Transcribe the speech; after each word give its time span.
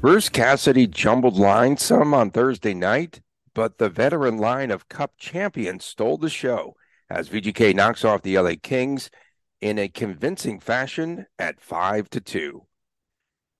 Bruce 0.00 0.28
Cassidy 0.28 0.86
jumbled 0.86 1.36
lines 1.36 1.82
some 1.82 2.14
on 2.14 2.30
Thursday 2.30 2.72
night, 2.72 3.20
but 3.52 3.78
the 3.78 3.88
veteran 3.88 4.38
line 4.38 4.70
of 4.70 4.88
Cup 4.88 5.14
champions 5.18 5.84
stole 5.84 6.16
the 6.16 6.30
show 6.30 6.76
as 7.10 7.28
VGK 7.28 7.74
knocks 7.74 8.04
off 8.04 8.22
the 8.22 8.38
LA 8.38 8.52
Kings 8.62 9.10
in 9.60 9.76
a 9.76 9.88
convincing 9.88 10.60
fashion 10.60 11.26
at 11.36 11.60
5 11.60 12.08
to 12.10 12.20
2. 12.20 12.64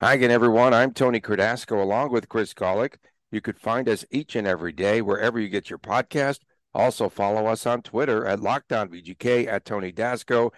Hi 0.00 0.14
again, 0.14 0.30
everyone. 0.30 0.72
I'm 0.72 0.92
Tony 0.92 1.20
Cardasco 1.20 1.82
along 1.82 2.12
with 2.12 2.28
Chris 2.28 2.54
Golick. 2.54 2.98
You 3.32 3.40
could 3.40 3.58
find 3.58 3.88
us 3.88 4.04
each 4.12 4.36
and 4.36 4.46
every 4.46 4.72
day 4.72 5.02
wherever 5.02 5.40
you 5.40 5.48
get 5.48 5.68
your 5.68 5.80
podcast. 5.80 6.38
Also, 6.72 7.08
follow 7.08 7.46
us 7.46 7.66
on 7.66 7.82
Twitter 7.82 8.24
at 8.24 8.38
LockdownVGK, 8.38 9.48
at 9.48 9.64
Tony 9.64 9.90
Dasco, 9.90 10.52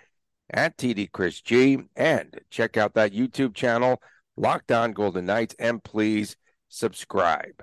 at 0.51 0.77
TD 0.77 1.11
Chris 1.11 1.41
G, 1.41 1.79
and 1.97 2.39
check 2.51 2.77
out 2.77 2.93
that 2.93 3.15
YouTube 3.15 3.55
channel 3.55 4.03
Locked 4.41 4.73
On 4.73 4.93
Golden 4.93 5.27
Knights, 5.27 5.55
and 5.59 5.85
please 5.85 6.35
subscribe. 6.71 7.63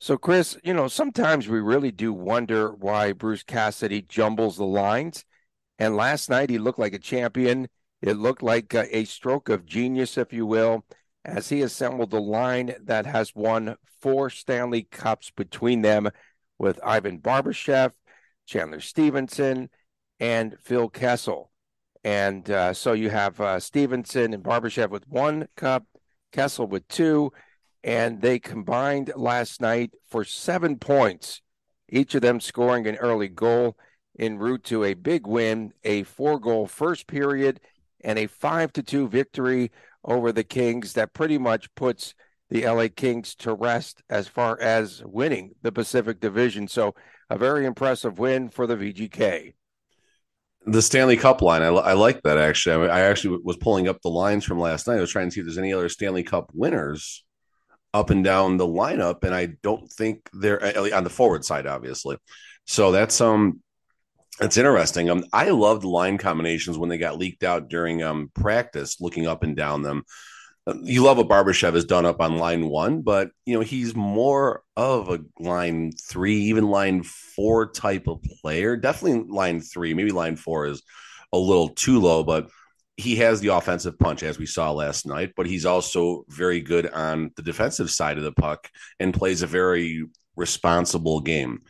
So, 0.00 0.18
Chris, 0.18 0.58
you 0.62 0.74
know, 0.74 0.86
sometimes 0.86 1.48
we 1.48 1.60
really 1.60 1.90
do 1.90 2.12
wonder 2.12 2.72
why 2.72 3.14
Bruce 3.14 3.42
Cassidy 3.42 4.02
jumbles 4.02 4.58
the 4.58 4.66
lines. 4.66 5.24
And 5.78 5.96
last 5.96 6.28
night 6.28 6.50
he 6.50 6.58
looked 6.58 6.78
like 6.78 6.92
a 6.92 6.98
champion. 6.98 7.68
It 8.02 8.18
looked 8.18 8.42
like 8.42 8.74
a, 8.74 8.94
a 8.94 9.04
stroke 9.04 9.48
of 9.48 9.64
genius, 9.64 10.18
if 10.18 10.30
you 10.30 10.44
will, 10.44 10.84
as 11.24 11.48
he 11.48 11.62
assembled 11.62 12.12
a 12.12 12.20
line 12.20 12.74
that 12.82 13.06
has 13.06 13.34
won 13.34 13.76
four 14.02 14.28
Stanley 14.28 14.82
Cups 14.90 15.30
between 15.30 15.80
them 15.80 16.10
with 16.58 16.80
Ivan 16.84 17.18
Barbashev, 17.18 17.92
Chandler 18.44 18.80
Stephenson, 18.80 19.70
and 20.20 20.54
Phil 20.60 20.90
Kessel. 20.90 21.51
And 22.04 22.50
uh, 22.50 22.72
so 22.72 22.92
you 22.92 23.10
have 23.10 23.40
uh, 23.40 23.60
Stephenson 23.60 24.34
and 24.34 24.42
Barbashev 24.42 24.90
with 24.90 25.08
one 25.08 25.46
cup, 25.56 25.84
Kessel 26.32 26.66
with 26.66 26.86
two, 26.88 27.32
and 27.84 28.20
they 28.20 28.38
combined 28.38 29.12
last 29.16 29.60
night 29.60 29.92
for 30.08 30.24
seven 30.24 30.78
points, 30.78 31.42
each 31.88 32.14
of 32.14 32.22
them 32.22 32.40
scoring 32.40 32.86
an 32.86 32.96
early 32.96 33.28
goal 33.28 33.76
en 34.18 34.38
route 34.38 34.64
to 34.64 34.84
a 34.84 34.94
big 34.94 35.26
win, 35.26 35.72
a 35.84 36.02
four 36.02 36.38
goal 36.38 36.66
first 36.66 37.06
period, 37.06 37.60
and 38.02 38.18
a 38.18 38.26
five 38.26 38.72
to 38.72 38.82
two 38.82 39.08
victory 39.08 39.70
over 40.04 40.32
the 40.32 40.44
Kings 40.44 40.94
that 40.94 41.12
pretty 41.12 41.38
much 41.38 41.72
puts 41.74 42.14
the 42.50 42.66
LA 42.66 42.88
Kings 42.94 43.34
to 43.36 43.54
rest 43.54 44.02
as 44.10 44.28
far 44.28 44.60
as 44.60 45.02
winning 45.04 45.54
the 45.62 45.72
Pacific 45.72 46.20
Division. 46.20 46.68
So 46.68 46.94
a 47.30 47.38
very 47.38 47.64
impressive 47.64 48.18
win 48.18 48.50
for 48.50 48.66
the 48.66 48.76
VGK 48.76 49.54
the 50.66 50.82
Stanley 50.82 51.16
Cup 51.16 51.42
line. 51.42 51.62
I, 51.62 51.68
I 51.68 51.92
like 51.94 52.22
that 52.22 52.38
actually. 52.38 52.88
I, 52.88 52.98
I, 52.98 53.00
actually 53.02 53.40
was 53.42 53.56
pulling 53.56 53.88
up 53.88 54.00
the 54.02 54.10
lines 54.10 54.44
from 54.44 54.60
last 54.60 54.86
night. 54.86 54.98
I 54.98 55.00
was 55.00 55.10
trying 55.10 55.28
to 55.28 55.34
see 55.34 55.40
if 55.40 55.46
there's 55.46 55.58
any 55.58 55.72
other 55.72 55.88
Stanley 55.88 56.22
Cup 56.22 56.50
winners 56.54 57.24
up 57.94 58.10
and 58.10 58.24
down 58.24 58.56
the 58.56 58.66
lineup, 58.66 59.24
and 59.24 59.34
I 59.34 59.54
don't 59.62 59.90
think 59.90 60.28
they're 60.32 60.94
on 60.94 61.04
the 61.04 61.10
forward 61.10 61.44
side, 61.44 61.66
obviously. 61.66 62.16
So 62.66 62.92
that's 62.92 63.20
um, 63.20 63.60
that's 64.38 64.56
interesting. 64.56 65.10
Um, 65.10 65.24
I 65.32 65.50
loved 65.50 65.84
line 65.84 66.16
combinations 66.16 66.78
when 66.78 66.88
they 66.88 66.98
got 66.98 67.18
leaked 67.18 67.44
out 67.44 67.68
during 67.68 68.02
um 68.02 68.30
practice, 68.34 69.00
looking 69.00 69.26
up 69.26 69.42
and 69.42 69.56
down 69.56 69.82
them 69.82 70.04
you 70.82 71.02
love 71.02 71.16
what 71.16 71.28
Barbashev 71.28 71.74
has 71.74 71.84
done 71.84 72.06
up 72.06 72.20
on 72.20 72.38
line 72.38 72.68
one, 72.68 73.02
but 73.02 73.30
you 73.46 73.54
know 73.54 73.60
he's 73.60 73.96
more 73.96 74.62
of 74.76 75.08
a 75.08 75.20
line 75.40 75.92
three, 75.92 76.36
even 76.36 76.68
line 76.68 77.02
four 77.02 77.70
type 77.70 78.06
of 78.06 78.22
player. 78.40 78.76
Definitely 78.76 79.24
line 79.28 79.60
three, 79.60 79.94
maybe 79.94 80.12
line 80.12 80.36
four 80.36 80.66
is 80.66 80.82
a 81.32 81.38
little 81.38 81.70
too 81.70 82.00
low, 82.00 82.22
but 82.22 82.48
he 82.96 83.16
has 83.16 83.40
the 83.40 83.48
offensive 83.48 83.98
punch 83.98 84.22
as 84.22 84.38
we 84.38 84.46
saw 84.46 84.70
last 84.70 85.04
night. 85.04 85.32
But 85.36 85.46
he's 85.46 85.66
also 85.66 86.24
very 86.28 86.60
good 86.60 86.86
on 86.86 87.32
the 87.36 87.42
defensive 87.42 87.90
side 87.90 88.18
of 88.18 88.24
the 88.24 88.32
puck 88.32 88.70
and 89.00 89.14
plays 89.14 89.42
a 89.42 89.48
very 89.48 90.06
responsible 90.36 91.20
game. 91.20 91.62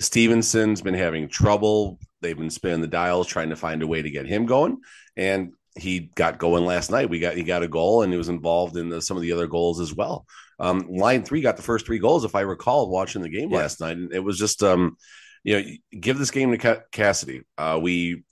Stephenson's 0.00 0.80
been 0.80 0.94
having 0.94 1.28
trouble. 1.28 2.00
They've 2.20 2.36
been 2.36 2.50
spinning 2.50 2.80
the 2.80 2.86
dials 2.88 3.26
trying 3.28 3.50
to 3.50 3.56
find 3.56 3.82
a 3.82 3.86
way 3.86 4.02
to 4.02 4.10
get 4.10 4.26
him 4.26 4.46
going, 4.46 4.78
and 5.16 5.52
he 5.76 6.10
got 6.14 6.38
going 6.38 6.64
last 6.64 6.90
night. 6.90 7.10
We 7.10 7.20
got 7.20 7.36
he 7.36 7.42
got 7.42 7.62
a 7.62 7.68
goal 7.68 8.02
and 8.02 8.12
he 8.12 8.18
was 8.18 8.28
involved 8.28 8.76
in 8.76 8.88
the, 8.88 9.00
some 9.00 9.16
of 9.16 9.22
the 9.22 9.32
other 9.32 9.46
goals 9.46 9.80
as 9.80 9.94
well. 9.94 10.26
Um, 10.58 10.86
line 10.88 11.22
three 11.22 11.40
got 11.40 11.56
the 11.56 11.62
first 11.62 11.86
three 11.86 11.98
goals, 11.98 12.24
if 12.24 12.34
I 12.34 12.40
recall, 12.40 12.90
watching 12.90 13.22
the 13.22 13.28
game 13.28 13.50
yeah. 13.50 13.58
last 13.58 13.80
night. 13.80 13.96
And 13.96 14.12
it 14.12 14.20
was 14.20 14.38
just, 14.38 14.62
um, 14.62 14.96
you 15.42 15.56
know, 15.56 15.68
give 15.98 16.18
this 16.18 16.30
game 16.30 16.56
to 16.56 16.82
Cassidy. 16.92 17.42
Uh, 17.56 17.78
we 17.80 18.24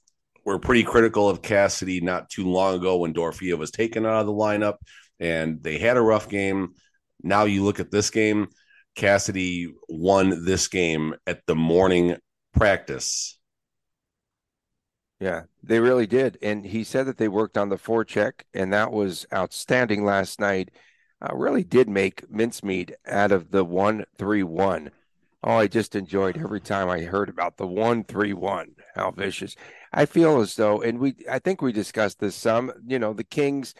were 0.45 0.59
pretty 0.59 0.83
critical 0.83 1.29
of 1.29 1.43
Cassidy 1.43 2.01
not 2.01 2.29
too 2.29 2.49
long 2.49 2.75
ago 2.75 2.99
when 2.99 3.15
Dorofeyev 3.15 3.59
was 3.59 3.71
taken 3.71 4.05
out 4.05 4.21
of 4.21 4.27
the 4.27 4.33
lineup, 4.33 4.77
and 5.19 5.63
they 5.63 5.79
had 5.79 5.97
a 5.97 6.03
rough 6.03 6.29
game. 6.29 6.75
Now 7.23 7.45
you 7.45 7.65
look 7.65 7.81
at 7.81 7.91
this 7.91 8.11
game. 8.11 8.49
Cassidy 8.95 9.73
won 9.89 10.45
this 10.45 10.69
game 10.69 11.15
at 11.27 11.47
the 11.47 11.55
morning 11.55 12.17
practice 12.53 13.38
yeah, 15.21 15.43
they 15.63 15.81
really 15.81 16.07
did. 16.07 16.39
And 16.43 16.65
he 16.65 16.85
said 16.85 17.07
that 17.07 17.19
they 17.19 17.29
worked 17.29 17.59
on 17.59 17.69
the 17.69 17.77
forecheck, 17.77 18.43
and 18.55 18.73
that 18.73 18.93
was 18.93 19.27
outstanding 19.33 20.05
last 20.05 20.41
night. 20.41 20.71
Uh, 21.21 21.35
really 21.35 21.65
did 21.65 21.89
make 21.89 22.31
mincemeat 22.31 22.93
out 23.07 23.33
of 23.33 23.51
the 23.51 23.65
1 23.65 24.05
3 24.17 24.43
1. 24.45 24.91
Oh, 25.43 25.57
I 25.57 25.67
just 25.67 25.97
enjoyed 25.97 26.39
every 26.39 26.61
time 26.61 26.89
I 26.89 27.01
heard 27.01 27.29
about 27.29 27.57
the 27.57 27.67
1 27.67 28.05
3 28.05 28.33
1. 28.33 28.75
How 28.95 29.11
vicious. 29.11 29.57
I 29.93 30.07
feel 30.07 30.41
as 30.41 30.55
though, 30.55 30.81
and 30.83 31.01
we, 31.01 31.17
I 31.29 31.41
think 31.41 31.61
we 31.61 31.73
discussed 31.73 32.21
this 32.21 32.37
some, 32.37 32.73
you 32.87 32.99
know, 32.99 33.13
the 33.13 33.25
Kings 33.25 33.75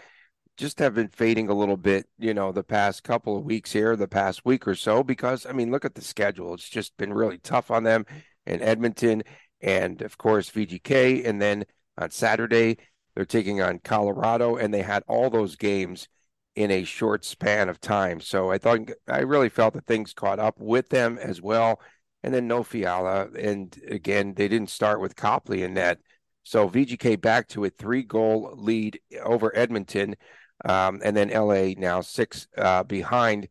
just 0.57 0.81
have 0.81 0.95
been 0.95 1.09
fading 1.09 1.49
a 1.49 1.55
little 1.55 1.77
bit, 1.77 2.07
you 2.19 2.35
know, 2.35 2.51
the 2.51 2.65
past 2.65 3.05
couple 3.05 3.37
of 3.37 3.45
weeks 3.45 3.71
here, 3.71 3.95
the 3.95 4.09
past 4.09 4.45
week 4.45 4.67
or 4.67 4.75
so, 4.75 5.05
because, 5.05 5.47
I 5.47 5.53
mean, 5.53 5.71
look 5.71 5.85
at 5.85 5.95
the 5.95 6.03
schedule. 6.03 6.55
It's 6.55 6.69
just 6.69 6.97
been 6.97 7.13
really 7.13 7.39
tough 7.39 7.71
on 7.71 7.85
them 7.85 8.07
in 8.45 8.61
Edmonton 8.61 9.23
and 9.61 10.03
of 10.03 10.19
course 10.19 10.51
VGK. 10.51 11.27
And 11.27 11.41
then 11.41 11.65
on 11.97 12.11
Saturday, 12.11 12.79
they're 13.15 13.25
taking 13.25 13.61
on 13.61 13.81
Colorado, 13.81 14.57
and 14.57 14.73
they 14.73 14.83
had 14.83 15.03
all 15.09 15.31
those 15.31 15.57
games 15.57 16.09
in 16.55 16.71
a 16.71 16.85
short 16.85 17.25
span 17.25 17.69
of 17.69 17.81
time. 17.81 18.21
So 18.21 18.51
I 18.51 18.59
thought 18.59 18.91
I 19.09 19.21
really 19.21 19.49
felt 19.49 19.75
that 19.75 19.87
things 19.87 20.13
caught 20.13 20.39
up 20.39 20.57
with 20.59 20.89
them 20.89 21.19
as 21.19 21.41
well. 21.41 21.81
And 22.23 22.35
then 22.35 22.49
no 22.49 22.65
Fiala, 22.65 23.29
and 23.39 23.77
again 23.89 24.35
they 24.35 24.49
didn't 24.49 24.71
start 24.71 25.01
with 25.01 25.17
Copley 25.17 25.63
in 25.63 25.75
that. 25.75 25.99
So 26.43 26.69
VGK 26.69 27.21
back 27.21 27.47
to 27.49 27.65
a 27.65 27.71
three 27.71 28.03
goal 28.03 28.55
lead 28.57 29.01
over 29.23 29.57
Edmonton, 29.57 30.17
um, 30.65 31.01
and 31.05 31.17
then 31.17 31.29
LA 31.29 31.75
now 31.77 32.01
six 32.01 32.49
uh, 32.57 32.83
behind. 32.83 33.49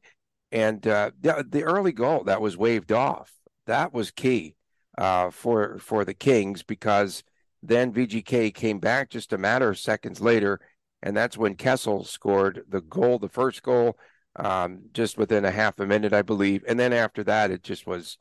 And 0.51 0.85
uh, 0.88 1.12
the, 1.19 1.45
the 1.47 1.63
early 1.63 1.91
goal 1.91 2.24
that 2.25 2.41
was 2.41 2.57
waved 2.57 2.91
off 2.91 3.38
that 3.68 3.94
was 3.94 4.12
key 4.12 4.56
uh, 4.97 5.30
for 5.30 5.78
for 5.80 6.06
the 6.06 6.13
Kings 6.13 6.63
because 6.63 7.24
then 7.63 7.94
VGK 7.94 8.53
came 8.53 8.80
back 8.80 9.09
just 9.09 9.34
a 9.34 9.38
matter 9.38 9.69
of 9.69 9.80
seconds 9.80 10.22
later, 10.22 10.59
and 11.02 11.16
that's 11.16 11.38
when 11.38 11.56
Kessel 11.56 12.03
scored 12.03 12.63
the 12.68 12.81
goal, 12.81 13.19
the 13.19 13.30
first 13.30 13.63
goal, 13.63 13.97
um, 14.36 14.81
just 14.94 15.18
within 15.18 15.46
a 15.46 15.52
half 15.52 15.80
a 15.80 15.86
minute, 15.86 16.13
I 16.13 16.22
believe. 16.22 16.63
And 16.68 16.80
then 16.80 16.94
after 16.94 17.24
that, 17.25 17.52
it 17.52 17.63
just 17.63 17.88
was 17.88 18.18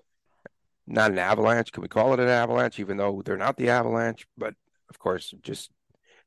not 0.87 1.11
an 1.11 1.19
avalanche. 1.19 1.73
Can 1.73 1.83
we 1.83 1.89
call 1.89 2.15
it 2.15 2.21
an 2.21 2.29
avalanche, 2.29 2.79
even 2.81 2.97
though 2.97 3.23
they're 3.25 3.37
not 3.37 3.57
the 3.57 3.71
avalanche? 3.71 4.27
But 4.37 4.55
of 4.89 4.99
course, 4.99 5.35
just 5.43 5.71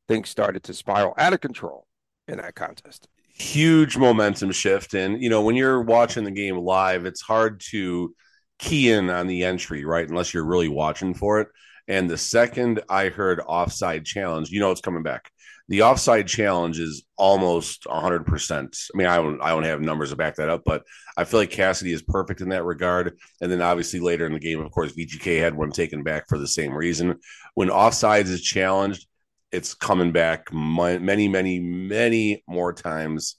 things 0.07 0.29
started 0.29 0.63
to 0.63 0.73
spiral 0.73 1.13
out 1.18 1.33
of 1.33 1.41
control 1.41 1.88
in 2.27 2.38
that 2.38 2.56
contest. 2.56 3.07
Huge 3.33 3.97
momentum 3.97 4.51
shift, 4.51 4.94
and 4.94 5.21
you 5.21 5.29
know 5.29 5.41
when 5.41 5.56
you're 5.56 5.81
watching 5.81 6.25
the 6.25 6.31
game 6.31 6.57
live, 6.57 7.06
it's 7.06 7.21
hard 7.21 7.62
to 7.71 8.13
key 8.59 8.91
in 8.91 9.09
on 9.09 9.27
the 9.27 9.44
entry, 9.44 9.85
right? 9.85 10.07
Unless 10.07 10.33
you're 10.33 10.45
really 10.45 10.69
watching 10.69 11.13
for 11.13 11.39
it. 11.39 11.47
And 11.88 12.07
the 12.07 12.17
second 12.17 12.81
I 12.88 13.09
heard 13.09 13.41
offside 13.47 14.06
challenge, 14.06 14.51
you 14.51 14.59
know 14.59 14.71
it's 14.71 14.81
coming 14.81 15.01
back. 15.01 15.31
The 15.69 15.83
offside 15.83 16.27
challenge 16.27 16.79
is 16.79 17.03
almost 17.15 17.83
100%. 17.83 18.89
I 18.94 18.97
mean, 18.97 19.07
I 19.07 19.17
don't 19.17 19.41
I 19.41 19.50
don't 19.50 19.63
have 19.63 19.81
numbers 19.81 20.09
to 20.09 20.15
back 20.15 20.35
that 20.35 20.50
up, 20.50 20.63
but 20.65 20.83
I 21.15 21.23
feel 21.23 21.39
like 21.39 21.51
Cassidy 21.51 21.94
is 21.94 22.01
perfect 22.01 22.41
in 22.41 22.50
that 22.50 22.63
regard. 22.63 23.17
And 23.41 23.51
then 23.51 23.61
obviously 23.61 24.00
later 24.00 24.25
in 24.25 24.33
the 24.33 24.39
game, 24.39 24.59
of 24.59 24.71
course, 24.71 24.94
VGK 24.94 25.39
had 25.39 25.56
one 25.56 25.71
taken 25.71 26.03
back 26.03 26.25
for 26.27 26.38
the 26.38 26.47
same 26.47 26.73
reason. 26.73 27.19
When 27.53 27.69
offsides 27.69 28.29
is 28.29 28.41
challenged, 28.41 29.07
it's 29.51 29.73
coming 29.73 30.11
back 30.11 30.51
many, 30.51 31.27
many, 31.27 31.59
many 31.59 32.44
more 32.47 32.73
times 32.73 33.35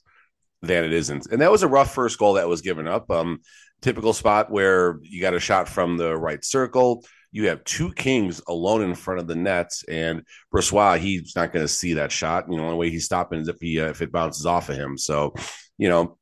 than 0.62 0.84
it 0.84 0.92
isn't. 0.92 1.26
And 1.30 1.40
that 1.40 1.50
was 1.50 1.62
a 1.62 1.68
rough 1.68 1.94
first 1.94 2.18
goal 2.18 2.34
that 2.34 2.48
was 2.48 2.62
given 2.62 2.86
up. 2.86 3.10
Um, 3.10 3.40
typical 3.80 4.12
spot 4.12 4.50
where 4.50 4.98
you 5.02 5.20
got 5.20 5.34
a 5.34 5.40
shot 5.40 5.68
from 5.68 5.96
the 5.96 6.16
right 6.16 6.44
circle. 6.44 7.04
You 7.32 7.48
have 7.48 7.62
two 7.64 7.92
kings 7.92 8.42
alone 8.48 8.82
in 8.82 8.94
front 8.94 9.20
of 9.20 9.28
the 9.28 9.36
nets, 9.36 9.84
and 9.88 10.22
Brossoit, 10.52 10.98
he's 10.98 11.36
not 11.36 11.52
going 11.52 11.64
to 11.64 11.72
see 11.72 11.94
that 11.94 12.10
shot. 12.10 12.48
Know, 12.48 12.56
the 12.56 12.62
only 12.62 12.76
way 12.76 12.90
he's 12.90 13.04
stopping 13.04 13.40
is 13.40 13.48
if 13.48 13.60
he 13.60 13.80
uh, 13.80 13.88
if 13.88 14.02
it 14.02 14.12
bounces 14.12 14.46
off 14.46 14.68
of 14.68 14.76
him. 14.76 14.98
So, 14.98 15.34
you 15.78 15.88
know, 15.88 16.18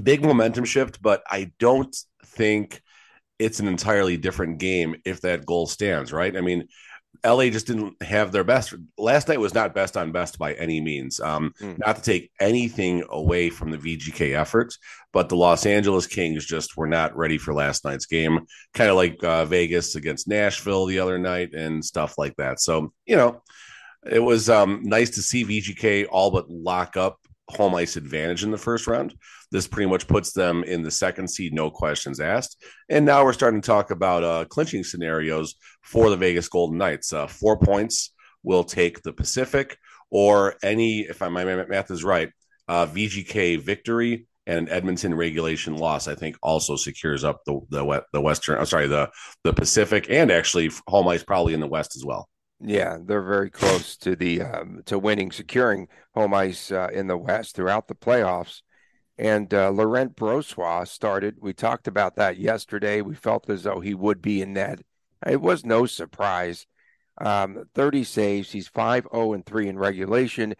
big 0.00 0.24
momentum 0.24 0.64
shift, 0.64 1.02
but 1.02 1.22
I 1.28 1.52
don't 1.58 1.94
think 2.24 2.80
it's 3.40 3.58
an 3.58 3.66
entirely 3.66 4.16
different 4.16 4.58
game 4.58 4.96
if 5.04 5.22
that 5.22 5.46
goal 5.46 5.66
stands, 5.66 6.12
right? 6.12 6.36
I 6.36 6.42
mean, 6.42 6.68
LA 7.24 7.50
just 7.50 7.66
didn't 7.66 8.02
have 8.02 8.32
their 8.32 8.44
best. 8.44 8.74
Last 8.98 9.28
night 9.28 9.40
was 9.40 9.54
not 9.54 9.74
best 9.74 9.96
on 9.96 10.12
best 10.12 10.38
by 10.38 10.54
any 10.54 10.80
means. 10.80 11.20
Um, 11.20 11.52
mm. 11.60 11.78
Not 11.78 11.96
to 11.96 12.02
take 12.02 12.30
anything 12.40 13.04
away 13.10 13.50
from 13.50 13.70
the 13.70 13.78
VGK 13.78 14.34
efforts, 14.34 14.78
but 15.12 15.28
the 15.28 15.36
Los 15.36 15.66
Angeles 15.66 16.06
Kings 16.06 16.44
just 16.46 16.76
were 16.76 16.86
not 16.86 17.16
ready 17.16 17.38
for 17.38 17.52
last 17.54 17.84
night's 17.84 18.06
game. 18.06 18.46
Kind 18.74 18.90
of 18.90 18.96
like 18.96 19.22
uh, 19.22 19.44
Vegas 19.44 19.94
against 19.96 20.28
Nashville 20.28 20.86
the 20.86 20.98
other 20.98 21.18
night 21.18 21.54
and 21.54 21.84
stuff 21.84 22.16
like 22.16 22.36
that. 22.36 22.60
So 22.60 22.92
you 23.06 23.16
know, 23.16 23.42
it 24.10 24.20
was 24.20 24.48
um, 24.48 24.80
nice 24.82 25.10
to 25.10 25.22
see 25.22 25.44
VGK 25.44 26.06
all 26.10 26.30
but 26.30 26.50
lock 26.50 26.96
up 26.96 27.19
home 27.50 27.74
ice 27.74 27.96
advantage 27.96 28.44
in 28.44 28.50
the 28.50 28.58
first 28.58 28.86
round. 28.86 29.14
This 29.50 29.66
pretty 29.66 29.90
much 29.90 30.06
puts 30.08 30.32
them 30.32 30.64
in 30.64 30.82
the 30.82 30.90
second 30.90 31.28
seed, 31.28 31.52
no 31.52 31.70
questions 31.70 32.20
asked. 32.20 32.64
And 32.88 33.04
now 33.04 33.24
we're 33.24 33.32
starting 33.32 33.60
to 33.60 33.66
talk 33.66 33.90
about 33.90 34.24
uh, 34.24 34.44
clinching 34.46 34.84
scenarios 34.84 35.56
for 35.82 36.10
the 36.10 36.16
Vegas 36.16 36.48
Golden 36.48 36.78
Knights. 36.78 37.12
Uh, 37.12 37.26
four 37.26 37.58
points 37.58 38.12
will 38.42 38.64
take 38.64 39.02
the 39.02 39.12
Pacific, 39.12 39.76
or 40.10 40.56
any, 40.62 41.00
if 41.00 41.20
my 41.20 41.44
math 41.44 41.90
is 41.90 42.04
right, 42.04 42.30
uh, 42.68 42.86
VGK 42.86 43.60
victory 43.60 44.26
and 44.46 44.68
Edmonton 44.68 45.14
regulation 45.14 45.76
loss. 45.76 46.08
I 46.08 46.14
think 46.14 46.36
also 46.42 46.76
secures 46.76 47.24
up 47.24 47.42
the 47.44 47.60
the 47.70 48.04
the 48.12 48.20
Western. 48.20 48.58
I'm 48.58 48.66
sorry, 48.66 48.86
the 48.86 49.10
the 49.44 49.52
Pacific, 49.52 50.06
and 50.08 50.30
actually 50.30 50.70
home 50.86 51.08
ice 51.08 51.22
probably 51.22 51.54
in 51.54 51.60
the 51.60 51.68
West 51.68 51.96
as 51.96 52.04
well. 52.04 52.28
Yeah, 52.62 52.98
they're 53.02 53.22
very 53.22 53.50
close 53.50 53.96
to 53.98 54.14
the 54.14 54.42
um, 54.42 54.82
to 54.84 54.98
winning, 54.98 55.32
securing 55.32 55.88
home 56.14 56.34
ice 56.34 56.70
uh, 56.70 56.88
in 56.92 57.06
the 57.06 57.16
West 57.16 57.56
throughout 57.56 57.88
the 57.88 57.94
playoffs. 57.94 58.60
And 59.16 59.52
uh, 59.52 59.70
Laurent 59.70 60.14
Brossoit 60.14 60.88
started. 60.88 61.36
We 61.40 61.52
talked 61.52 61.86
about 61.86 62.16
that 62.16 62.38
yesterday. 62.38 63.00
We 63.00 63.14
felt 63.14 63.48
as 63.48 63.62
though 63.62 63.80
he 63.80 63.94
would 63.94 64.20
be 64.20 64.42
in 64.42 64.54
net. 64.54 64.80
It 65.26 65.40
was 65.40 65.64
no 65.64 65.86
surprise. 65.86 66.66
Um, 67.20 67.64
30 67.74 68.04
saves. 68.04 68.52
He's 68.52 68.68
5 68.68 69.08
0 69.12 69.32
and 69.34 69.44
3 69.44 69.68
in 69.68 69.78
regulation. 69.78 70.54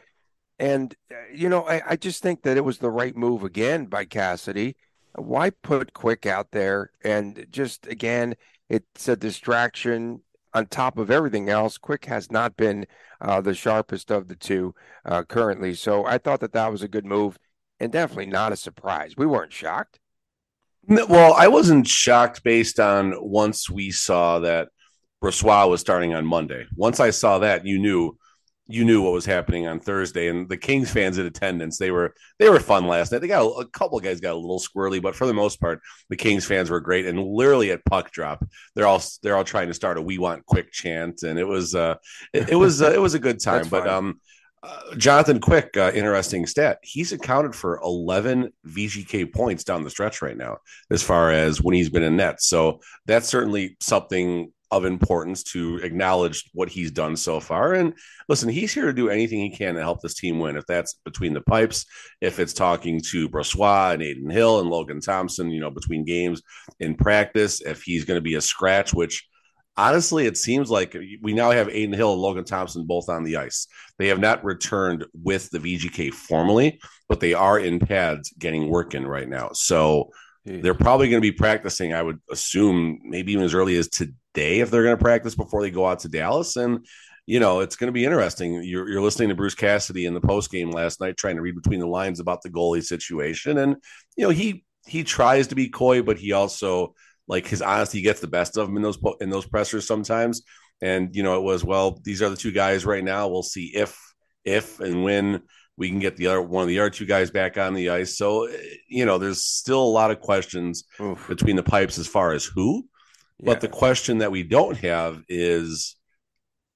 And, 0.58 0.94
uh, 1.10 1.14
you 1.34 1.48
know, 1.48 1.62
I, 1.66 1.82
I, 1.90 1.96
just 1.96 2.22
think 2.22 2.42
that 2.42 2.58
it 2.58 2.64
was 2.64 2.78
the 2.78 2.90
right 2.90 3.16
move 3.16 3.44
again 3.44 3.86
by 3.86 4.04
Cassidy. 4.04 4.76
Why 5.14 5.48
put 5.48 5.94
Quick 5.94 6.26
out 6.26 6.50
there? 6.50 6.90
And 7.02 7.46
just, 7.50 7.86
again, 7.86 8.34
it's 8.68 9.08
a 9.08 9.16
distraction 9.16 10.20
on 10.54 10.66
top 10.66 10.98
of 10.98 11.10
everything 11.10 11.48
else. 11.48 11.78
Quick 11.78 12.06
has 12.06 12.30
not 12.30 12.56
been 12.56 12.86
uh, 13.20 13.40
the 13.40 13.54
sharpest 13.54 14.10
of 14.10 14.28
the 14.28 14.36
two 14.36 14.74
uh, 15.04 15.22
currently. 15.22 15.74
So 15.74 16.04
I 16.04 16.18
thought 16.18 16.40
that 16.40 16.52
that 16.52 16.72
was 16.72 16.82
a 16.82 16.88
good 16.88 17.06
move 17.06 17.38
and 17.78 17.90
definitely 17.90 18.26
not 18.26 18.52
a 18.52 18.56
surprise. 18.56 19.14
We 19.16 19.26
weren't 19.26 19.52
shocked. 19.52 19.98
Well, 20.88 21.34
I 21.34 21.48
wasn't 21.48 21.86
shocked 21.86 22.42
based 22.42 22.80
on 22.80 23.14
once 23.18 23.68
we 23.68 23.90
saw 23.90 24.40
that 24.40 24.68
Brossoit 25.22 25.68
was 25.68 25.80
starting 25.80 26.14
on 26.14 26.26
Monday. 26.26 26.66
Once 26.74 27.00
I 27.00 27.10
saw 27.10 27.38
that, 27.40 27.66
you 27.66 27.78
knew 27.78 28.16
you 28.70 28.84
knew 28.84 29.02
what 29.02 29.12
was 29.12 29.26
happening 29.26 29.66
on 29.66 29.80
Thursday. 29.80 30.28
And 30.28 30.48
the 30.48 30.56
Kings 30.56 30.90
fans 30.90 31.18
in 31.18 31.26
attendance, 31.26 31.78
they 31.78 31.90
were 31.90 32.14
they 32.38 32.48
were 32.48 32.60
fun 32.60 32.86
last 32.86 33.12
night. 33.12 33.20
They 33.20 33.28
got 33.28 33.44
a, 33.44 33.48
a 33.48 33.66
couple 33.66 33.98
of 33.98 34.04
guys 34.04 34.20
got 34.20 34.34
a 34.34 34.38
little 34.38 34.60
squirrely, 34.60 35.02
but 35.02 35.14
for 35.14 35.26
the 35.26 35.34
most 35.34 35.60
part, 35.60 35.80
the 36.08 36.16
Kings 36.16 36.46
fans 36.46 36.70
were 36.70 36.80
great. 36.80 37.06
And 37.06 37.22
literally 37.22 37.70
at 37.72 37.84
puck 37.84 38.10
drop, 38.10 38.44
they're 38.74 38.86
all 38.86 39.02
they're 39.22 39.36
all 39.36 39.44
trying 39.44 39.68
to 39.68 39.74
start 39.74 39.98
a 39.98 40.02
"We 40.02 40.18
Want 40.18 40.46
Quick" 40.46 40.72
chant, 40.72 41.22
and 41.22 41.38
it 41.38 41.46
was 41.46 41.74
uh 41.74 41.96
it, 42.32 42.50
it 42.50 42.56
was 42.56 42.80
uh, 42.82 42.92
it 42.92 43.00
was 43.00 43.14
a 43.14 43.18
good 43.18 43.40
time. 43.42 43.68
but 43.68 43.88
um 43.88 44.20
uh, 44.62 44.94
Jonathan 44.96 45.40
Quick, 45.40 45.74
uh, 45.78 45.90
interesting 45.94 46.46
stat. 46.46 46.78
He's 46.82 47.12
accounted 47.12 47.54
for 47.54 47.80
11 47.82 48.52
VGK 48.66 49.32
points 49.32 49.64
down 49.64 49.84
the 49.84 49.90
stretch 49.90 50.20
right 50.20 50.36
now, 50.36 50.58
as 50.90 51.02
far 51.02 51.30
as 51.30 51.62
when 51.62 51.74
he's 51.74 51.88
been 51.88 52.02
in 52.02 52.16
net. 52.16 52.42
So 52.42 52.80
that's 53.06 53.26
certainly 53.26 53.78
something 53.80 54.52
of 54.70 54.84
importance 54.84 55.42
to 55.42 55.78
acknowledge 55.78 56.48
what 56.54 56.68
he's 56.68 56.90
done 56.90 57.16
so 57.16 57.40
far. 57.40 57.74
And 57.74 57.94
listen, 58.28 58.48
he's 58.48 58.72
here 58.72 58.86
to 58.86 58.92
do 58.92 59.08
anything 59.08 59.40
he 59.40 59.56
can 59.56 59.74
to 59.74 59.80
help 59.80 60.00
this 60.00 60.14
team 60.14 60.38
win. 60.38 60.56
If 60.56 60.66
that's 60.66 60.94
between 61.04 61.34
the 61.34 61.40
pipes, 61.40 61.86
if 62.20 62.38
it's 62.38 62.52
talking 62.52 63.00
to 63.10 63.28
Brossoit 63.28 63.94
and 63.94 64.02
Adin 64.02 64.30
Hill 64.30 64.60
and 64.60 64.70
Logan 64.70 65.00
Thompson, 65.00 65.50
you 65.50 65.60
know, 65.60 65.70
between 65.70 66.04
games 66.04 66.42
in 66.78 66.94
practice, 66.94 67.60
if 67.60 67.82
he's 67.82 68.04
going 68.04 68.18
to 68.18 68.22
be 68.22 68.34
a 68.34 68.40
scratch, 68.40 68.94
which 68.94 69.26
honestly, 69.76 70.26
it 70.26 70.36
seems 70.36 70.70
like 70.70 70.96
we 71.22 71.32
now 71.32 71.50
have 71.50 71.68
Adin 71.68 71.92
Hill 71.92 72.12
and 72.12 72.22
Logan 72.22 72.44
Thompson 72.44 72.86
both 72.86 73.08
on 73.08 73.24
the 73.24 73.36
ice. 73.36 73.66
They 73.98 74.08
have 74.08 74.20
not 74.20 74.44
returned 74.44 75.04
with 75.14 75.50
the 75.50 75.58
VGK 75.58 76.12
formally, 76.12 76.80
but 77.08 77.18
they 77.18 77.34
are 77.34 77.58
in 77.58 77.80
pads 77.80 78.32
getting 78.38 78.68
work 78.68 78.94
in 78.94 79.06
right 79.06 79.28
now. 79.28 79.50
So 79.52 80.10
they're 80.44 80.74
probably 80.74 81.08
going 81.08 81.20
to 81.20 81.28
be 81.28 81.36
practicing, 81.36 81.92
I 81.92 82.02
would 82.02 82.18
assume, 82.30 83.00
maybe 83.04 83.32
even 83.32 83.44
as 83.44 83.54
early 83.54 83.76
as 83.76 83.88
today 83.88 84.14
if 84.34 84.70
they're 84.70 84.84
going 84.84 84.96
to 84.96 85.02
practice 85.02 85.34
before 85.34 85.62
they 85.62 85.70
go 85.70 85.86
out 85.86 86.00
to 86.00 86.08
Dallas. 86.08 86.56
And, 86.56 86.86
you 87.26 87.40
know, 87.40 87.60
it's 87.60 87.76
going 87.76 87.88
to 87.88 87.92
be 87.92 88.04
interesting. 88.04 88.62
You're, 88.62 88.88
you're 88.88 89.02
listening 89.02 89.28
to 89.28 89.34
Bruce 89.34 89.54
Cassidy 89.54 90.06
in 90.06 90.14
the 90.14 90.20
post 90.20 90.50
game 90.50 90.70
last 90.70 91.00
night, 91.00 91.16
trying 91.16 91.36
to 91.36 91.42
read 91.42 91.54
between 91.54 91.80
the 91.80 91.86
lines 91.86 92.20
about 92.20 92.42
the 92.42 92.50
goalie 92.50 92.84
situation. 92.84 93.58
And, 93.58 93.76
you 94.16 94.24
know, 94.24 94.30
he, 94.30 94.64
he 94.86 95.04
tries 95.04 95.48
to 95.48 95.54
be 95.54 95.68
coy, 95.68 96.02
but 96.02 96.18
he 96.18 96.32
also 96.32 96.94
like 97.30 97.46
his 97.46 97.62
honesty 97.62 98.02
gets 98.02 98.20
the 98.20 98.26
best 98.26 98.56
of 98.56 98.68
him 98.68 98.76
in 98.76 98.82
those 98.82 98.98
in 99.20 99.30
those 99.30 99.46
pressers 99.46 99.86
sometimes. 99.86 100.42
And 100.82 101.14
you 101.14 101.22
know, 101.22 101.38
it 101.38 101.42
was 101.42 101.64
well, 101.64 102.00
these 102.02 102.22
are 102.22 102.28
the 102.28 102.36
two 102.36 102.50
guys 102.50 102.84
right 102.84 103.04
now. 103.04 103.28
We'll 103.28 103.44
see 103.44 103.70
if 103.74 103.96
if 104.44 104.80
and 104.80 105.04
when 105.04 105.42
we 105.76 105.88
can 105.88 106.00
get 106.00 106.16
the 106.16 106.26
other 106.26 106.42
one 106.42 106.62
of 106.62 106.68
the 106.68 106.80
other 106.80 106.90
two 106.90 107.06
guys 107.06 107.30
back 107.30 107.56
on 107.56 107.74
the 107.74 107.90
ice. 107.90 108.18
So 108.18 108.46
eh, 108.46 108.56
you 108.88 109.06
know, 109.06 109.18
there's 109.18 109.44
still 109.44 109.82
a 109.82 109.84
lot 109.84 110.10
of 110.10 110.20
questions 110.20 110.84
Oof. 111.00 111.28
between 111.28 111.54
the 111.54 111.62
pipes 111.62 111.98
as 111.98 112.08
far 112.08 112.32
as 112.32 112.44
who. 112.44 112.86
Yeah. 113.40 113.46
But 113.46 113.60
the 113.60 113.68
question 113.68 114.18
that 114.18 114.30
we 114.30 114.42
don't 114.42 114.76
have 114.78 115.22
is 115.28 115.96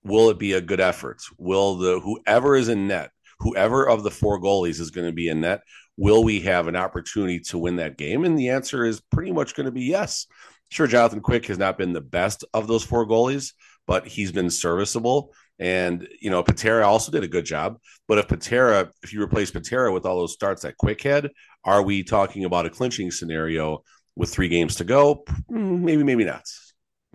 will 0.03 0.31
it 0.31 0.39
be 0.39 0.53
a 0.53 0.61
good 0.61 0.81
effort? 0.81 1.23
Will 1.39 1.77
the 1.77 2.01
whoever 2.01 2.57
is 2.57 2.69
in 2.69 2.89
net, 2.89 3.11
whoever 3.41 3.89
of 3.89 4.03
the 4.03 4.11
four 4.11 4.41
goalies 4.41 4.81
is 4.81 4.91
going 4.91 5.07
to 5.07 5.13
be 5.13 5.29
in 5.29 5.41
net, 5.43 5.63
will 5.97 6.25
we 6.25 6.41
have 6.41 6.67
an 6.69 6.77
opportunity 6.77 7.41
to 7.41 7.59
win 7.59 7.77
that 7.77 7.99
game? 7.99 8.25
And 8.25 8.39
the 8.39 8.51
answer 8.51 8.85
is 8.85 9.01
pretty 9.01 9.33
much 9.33 9.55
going 9.55 9.67
to 9.67 9.73
be 9.73 9.85
yes. 9.85 10.27
Sure, 10.71 10.87
Jonathan 10.87 11.21
Quick 11.21 11.47
has 11.47 11.59
not 11.59 11.79
been 11.79 11.93
the 11.93 12.01
best 12.01 12.45
of 12.55 12.67
those 12.67 12.85
four 12.85 13.07
goalies, 13.07 13.53
but 13.87 14.07
he's 14.07 14.33
been 14.33 14.51
serviceable. 14.51 15.33
And, 15.59 16.09
you 16.21 16.31
know, 16.31 16.43
Patera 16.43 16.87
also 16.87 17.13
did 17.13 17.23
a 17.23 17.29
good 17.29 17.45
job. 17.45 17.79
But 18.09 18.19
if 18.19 18.29
Patera, 18.29 18.91
if 19.03 19.13
you 19.13 19.23
replace 19.23 19.51
Patera 19.51 19.93
with 19.93 20.05
all 20.05 20.19
those 20.19 20.33
starts 20.33 20.63
that 20.63 20.77
Quick 20.77 21.03
had, 21.03 21.31
are 21.65 21.83
we 21.83 22.03
talking 22.03 22.45
about 22.45 22.67
a 22.67 22.71
clinching 22.71 23.11
scenario 23.11 23.85
with 24.17 24.31
three 24.31 24.49
games 24.49 24.77
to 24.77 24.85
go? 24.85 25.25
Maybe, 25.49 26.03
maybe 26.03 26.25
not. 26.25 26.45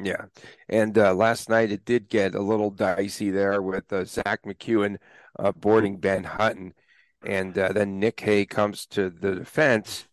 Yeah. 0.01 0.25
And 0.69 0.97
uh, 0.97 1.13
last 1.13 1.49
night 1.49 1.71
it 1.71 1.85
did 1.85 2.09
get 2.09 2.35
a 2.35 2.41
little 2.41 2.71
dicey 2.71 3.31
there 3.31 3.61
with 3.61 3.91
uh, 3.91 4.05
Zack 4.05 4.43
MacEwen 4.45 4.97
uh, 5.37 5.51
boarding 5.51 5.97
Ben 5.97 6.23
Hutton 6.23 6.73
and 7.23 7.57
uh, 7.57 7.71
then 7.73 7.99
Nic 7.99 8.19
Hague 8.19 8.49
comes 8.49 8.85
to 8.87 9.09
the 9.09 9.35
defense, 9.35 10.07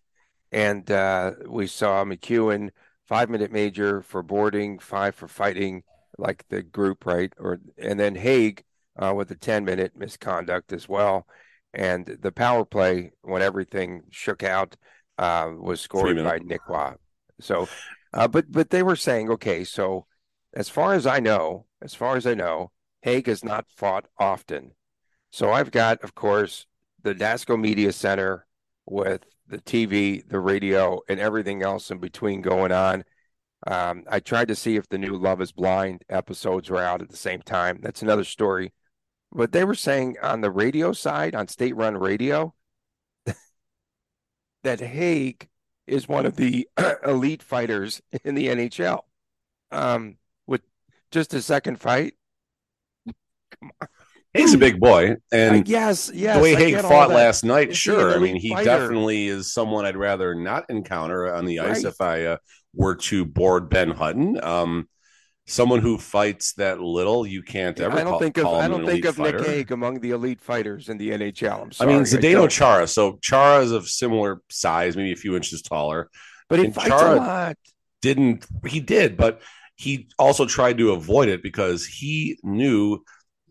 and 0.50 0.90
uh, 0.90 1.32
we 1.46 1.66
saw 1.66 2.04
MacEwen, 2.04 2.70
five 3.06 3.30
minute 3.30 3.52
major 3.52 4.02
for 4.02 4.22
boarding, 4.22 4.78
five 4.78 5.14
for 5.14 5.28
fighting, 5.28 5.82
like 6.18 6.44
the 6.48 6.62
group, 6.62 7.06
right? 7.06 7.32
Or 7.38 7.60
and 7.78 7.98
then 7.98 8.14
Hague 8.16 8.64
uh, 8.96 9.12
with 9.14 9.30
a 9.30 9.36
ten 9.36 9.64
minute 9.64 9.92
misconduct 9.96 10.72
as 10.72 10.88
well, 10.88 11.26
and 11.72 12.06
the 12.06 12.32
power 12.32 12.64
play 12.64 13.12
when 13.22 13.42
everything 13.42 14.02
shook 14.10 14.42
out 14.42 14.76
uh, 15.18 15.50
was 15.58 15.80
scored 15.80 16.16
by 16.16 16.38
Nikwa. 16.40 16.96
So, 17.40 17.68
uh, 18.12 18.28
but 18.28 18.50
but 18.50 18.70
they 18.70 18.82
were 18.82 18.96
saying, 18.96 19.30
okay, 19.30 19.64
so 19.64 20.06
as 20.54 20.68
far 20.68 20.94
as 20.94 21.06
I 21.06 21.20
know, 21.20 21.66
as 21.82 21.94
far 21.94 22.16
as 22.16 22.26
I 22.26 22.34
know, 22.34 22.72
Hague 23.02 23.26
has 23.26 23.44
not 23.44 23.66
fought 23.68 24.06
often. 24.18 24.72
So 25.30 25.52
I've 25.52 25.70
got, 25.70 26.02
of 26.02 26.14
course, 26.14 26.66
the 27.02 27.14
Dasco 27.14 27.60
Media 27.60 27.92
Center 27.92 28.46
with 28.86 29.22
the 29.46 29.58
TV, 29.58 30.26
the 30.26 30.40
radio, 30.40 31.00
and 31.08 31.20
everything 31.20 31.62
else 31.62 31.90
in 31.90 31.98
between 31.98 32.40
going 32.40 32.72
on. 32.72 33.04
Um, 33.66 34.04
I 34.10 34.20
tried 34.20 34.48
to 34.48 34.56
see 34.56 34.76
if 34.76 34.88
the 34.88 34.98
new 34.98 35.16
Love 35.16 35.40
is 35.40 35.52
Blind 35.52 36.02
episodes 36.08 36.68
were 36.70 36.82
out 36.82 37.02
at 37.02 37.10
the 37.10 37.16
same 37.16 37.42
time. 37.42 37.78
That's 37.80 38.02
another 38.02 38.24
story. 38.24 38.72
But 39.32 39.52
they 39.52 39.64
were 39.64 39.74
saying 39.74 40.16
on 40.22 40.40
the 40.40 40.50
radio 40.50 40.92
side, 40.92 41.34
on 41.34 41.48
state 41.48 41.76
run 41.76 41.96
radio, 41.96 42.54
that 44.66 44.80
Hague 44.80 45.48
is 45.86 46.08
one 46.08 46.26
of 46.26 46.34
the 46.36 46.68
elite 47.06 47.42
fighters 47.42 48.02
in 48.24 48.34
the 48.34 48.48
NHL. 48.48 49.00
Um, 49.70 50.16
with 50.46 50.62
just 51.10 51.34
a 51.34 51.40
second 51.42 51.80
fight. 51.80 52.14
Come 53.06 53.70
on. 53.80 53.88
Hague's 54.34 54.54
a 54.54 54.58
big 54.58 54.78
boy, 54.80 55.16
and 55.32 55.60
Uh, 55.60 55.62
yes, 55.66 56.10
yes. 56.12 56.36
the 56.36 56.42
way 56.42 56.54
I 56.54 56.58
Haig 56.58 56.80
fought 56.80 57.08
last 57.08 57.42
night, 57.44 57.70
Is 57.70 57.78
sure. 57.78 58.14
I 58.14 58.18
mean, 58.18 58.36
he 58.36 58.50
fighter? 58.50 58.64
definitely 58.66 59.28
is 59.28 59.52
someone 59.52 59.86
I'd 59.86 59.96
rather 59.96 60.34
not 60.34 60.64
encounter 60.68 61.32
on 61.32 61.46
the 61.46 61.60
ice 61.60 61.84
Right. 61.84 61.92
if 61.92 62.00
I 62.02 62.24
uh, 62.24 62.36
were 62.74 62.96
to 62.96 63.24
board 63.24 63.70
Ben 63.70 63.90
Hutton. 63.90 64.38
Um, 64.44 64.88
someone 65.46 65.80
who 65.80 65.96
fights 65.96 66.54
that 66.54 66.80
little, 66.80 67.26
you 67.26 67.42
can't 67.42 67.78
ever 67.80 67.96
I 67.96 68.02
don't 68.02 68.10
call, 68.12 68.18
think 68.18 68.36
of 68.38 68.46
I 68.46 68.68
don't 68.68 68.84
think 68.84 69.04
of 69.04 69.18
Nick 69.18 69.38
fighter. 69.38 69.50
Hague 69.50 69.72
among 69.72 70.00
the 70.00 70.10
elite 70.10 70.40
fighters 70.40 70.88
in 70.88 70.98
the 70.98 71.10
NHL. 71.10 71.80
I'm 71.80 71.88
I 71.88 71.92
mean, 71.92 72.02
Zdeno. 72.02 72.50
Chara. 72.50 72.86
So 72.86 73.18
Chara 73.22 73.62
is 73.62 73.72
of 73.72 73.88
similar 73.88 74.40
size, 74.50 74.96
maybe 74.96 75.12
a 75.12 75.16
few 75.16 75.36
inches 75.36 75.62
taller. 75.62 76.10
but 76.48 76.58
he 76.58 76.66
and 76.66 76.74
fights 76.74 76.88
Chara- 76.88 77.14
a 77.14 77.16
lot. 77.16 77.56
Didn't 78.02 78.44
he 78.66 78.80
did, 78.80 79.16
but 79.16 79.40
he 79.76 80.08
also 80.18 80.46
tried 80.46 80.78
to 80.78 80.92
avoid 80.92 81.28
it 81.28 81.42
because 81.42 81.86
he 81.86 82.38
knew 82.42 83.04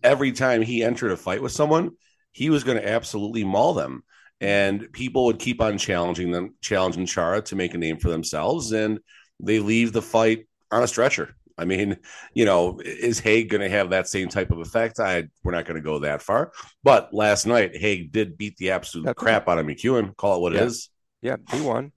every 0.04 0.32
time 0.32 0.62
he 0.62 0.84
entered 0.84 1.12
a 1.12 1.18
fight 1.18 1.42
with 1.42 1.52
someone, 1.52 1.92
he 2.32 2.50
was 2.50 2.64
going 2.64 2.78
to 2.78 2.88
absolutely 2.88 3.44
maul 3.44 3.74
them. 3.74 4.04
And 4.42 4.92
people 4.92 5.26
would 5.26 5.40
keep 5.40 5.62
on 5.62 5.78
challenging 5.78 6.32
them, 6.32 6.56
challenging 6.62 7.06
Chara 7.06 7.42
to 7.44 7.56
make 7.56 7.74
a 7.74 7.78
name 7.78 7.98
for 7.98 8.10
themselves, 8.10 8.74
and 8.74 9.00
they 9.40 9.60
leave 9.60 9.94
the 9.94 10.02
fight 10.02 10.46
on 10.72 10.84
a 10.84 10.88
stretcher. 10.88 11.36
I 11.58 11.66
mean, 11.66 11.98
you 12.34 12.46
know, 12.46 12.80
is 12.84 13.20
Hague 13.20 13.50
going 13.50 13.62
to 13.62 13.70
have 13.70 13.92
that 13.92 14.08
same 14.08 14.28
type 14.28 14.52
of 14.52 14.60
effect? 14.60 15.00
I 15.00 15.26
we're 15.44 15.54
not 15.54 15.66
going 15.66 15.78
to 15.78 15.82
go 15.86 16.00
that 16.00 16.22
far. 16.22 16.52
But 16.84 17.14
last 17.14 17.46
night, 17.46 17.76
Hague 17.78 18.12
did 18.12 18.38
beat 18.38 18.58
the 18.58 18.72
absolute 18.72 19.06
That's 19.06 19.18
crap 19.18 19.48
out 19.48 19.60
of 19.60 19.66
MacEwen. 19.66 20.16
Call 20.18 20.38
it 20.38 20.42
what 20.42 20.54
Yeah. 20.54 20.64
it 20.64 20.68
is. 20.68 20.90
Yeah, 21.22 21.38
he 21.52 21.62
won. 21.62 21.92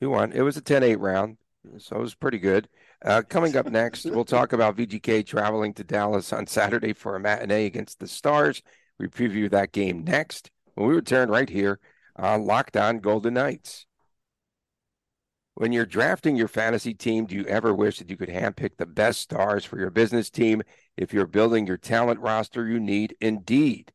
He 0.00 0.06
won. 0.06 0.32
It 0.32 0.40
was 0.42 0.56
a 0.56 0.62
10-8 0.62 0.98
round, 0.98 1.36
so 1.78 1.96
it 1.96 2.00
was 2.00 2.14
pretty 2.14 2.38
good. 2.38 2.68
Uh, 3.04 3.22
coming 3.28 3.54
up 3.56 3.66
next, 3.66 4.06
we'll 4.06 4.24
talk 4.24 4.52
about 4.54 4.76
VGK 4.76 5.26
traveling 5.26 5.74
to 5.74 5.84
Dallas 5.84 6.32
on 6.32 6.46
Saturday 6.46 6.92
for 6.94 7.14
a 7.16 7.20
matinee 7.20 7.66
against 7.66 8.00
the 8.00 8.08
Stars. 8.08 8.62
We 8.98 9.06
preview 9.08 9.50
that 9.50 9.72
game 9.72 10.04
next 10.04 10.50
when 10.74 10.88
we 10.88 10.94
return 10.94 11.28
right 11.28 11.48
here 11.48 11.78
on 12.16 12.46
Locked 12.46 12.76
On 12.76 12.98
Golden 13.00 13.34
Knights. 13.34 13.86
When 15.56 15.70
you're 15.70 15.86
drafting 15.86 16.34
your 16.34 16.48
fantasy 16.48 16.94
team, 16.94 17.26
do 17.26 17.36
you 17.36 17.44
ever 17.44 17.72
wish 17.72 17.98
that 17.98 18.10
you 18.10 18.16
could 18.16 18.28
handpick 18.28 18.76
the 18.76 18.86
best 18.86 19.20
stars 19.20 19.64
for 19.64 19.78
your 19.78 19.90
business 19.90 20.28
team? 20.28 20.62
If 20.96 21.14
you're 21.14 21.28
building 21.28 21.64
your 21.64 21.76
talent 21.76 22.18
roster, 22.18 22.66
you 22.66 22.80
need 22.80 23.16
Indeed. 23.20 23.92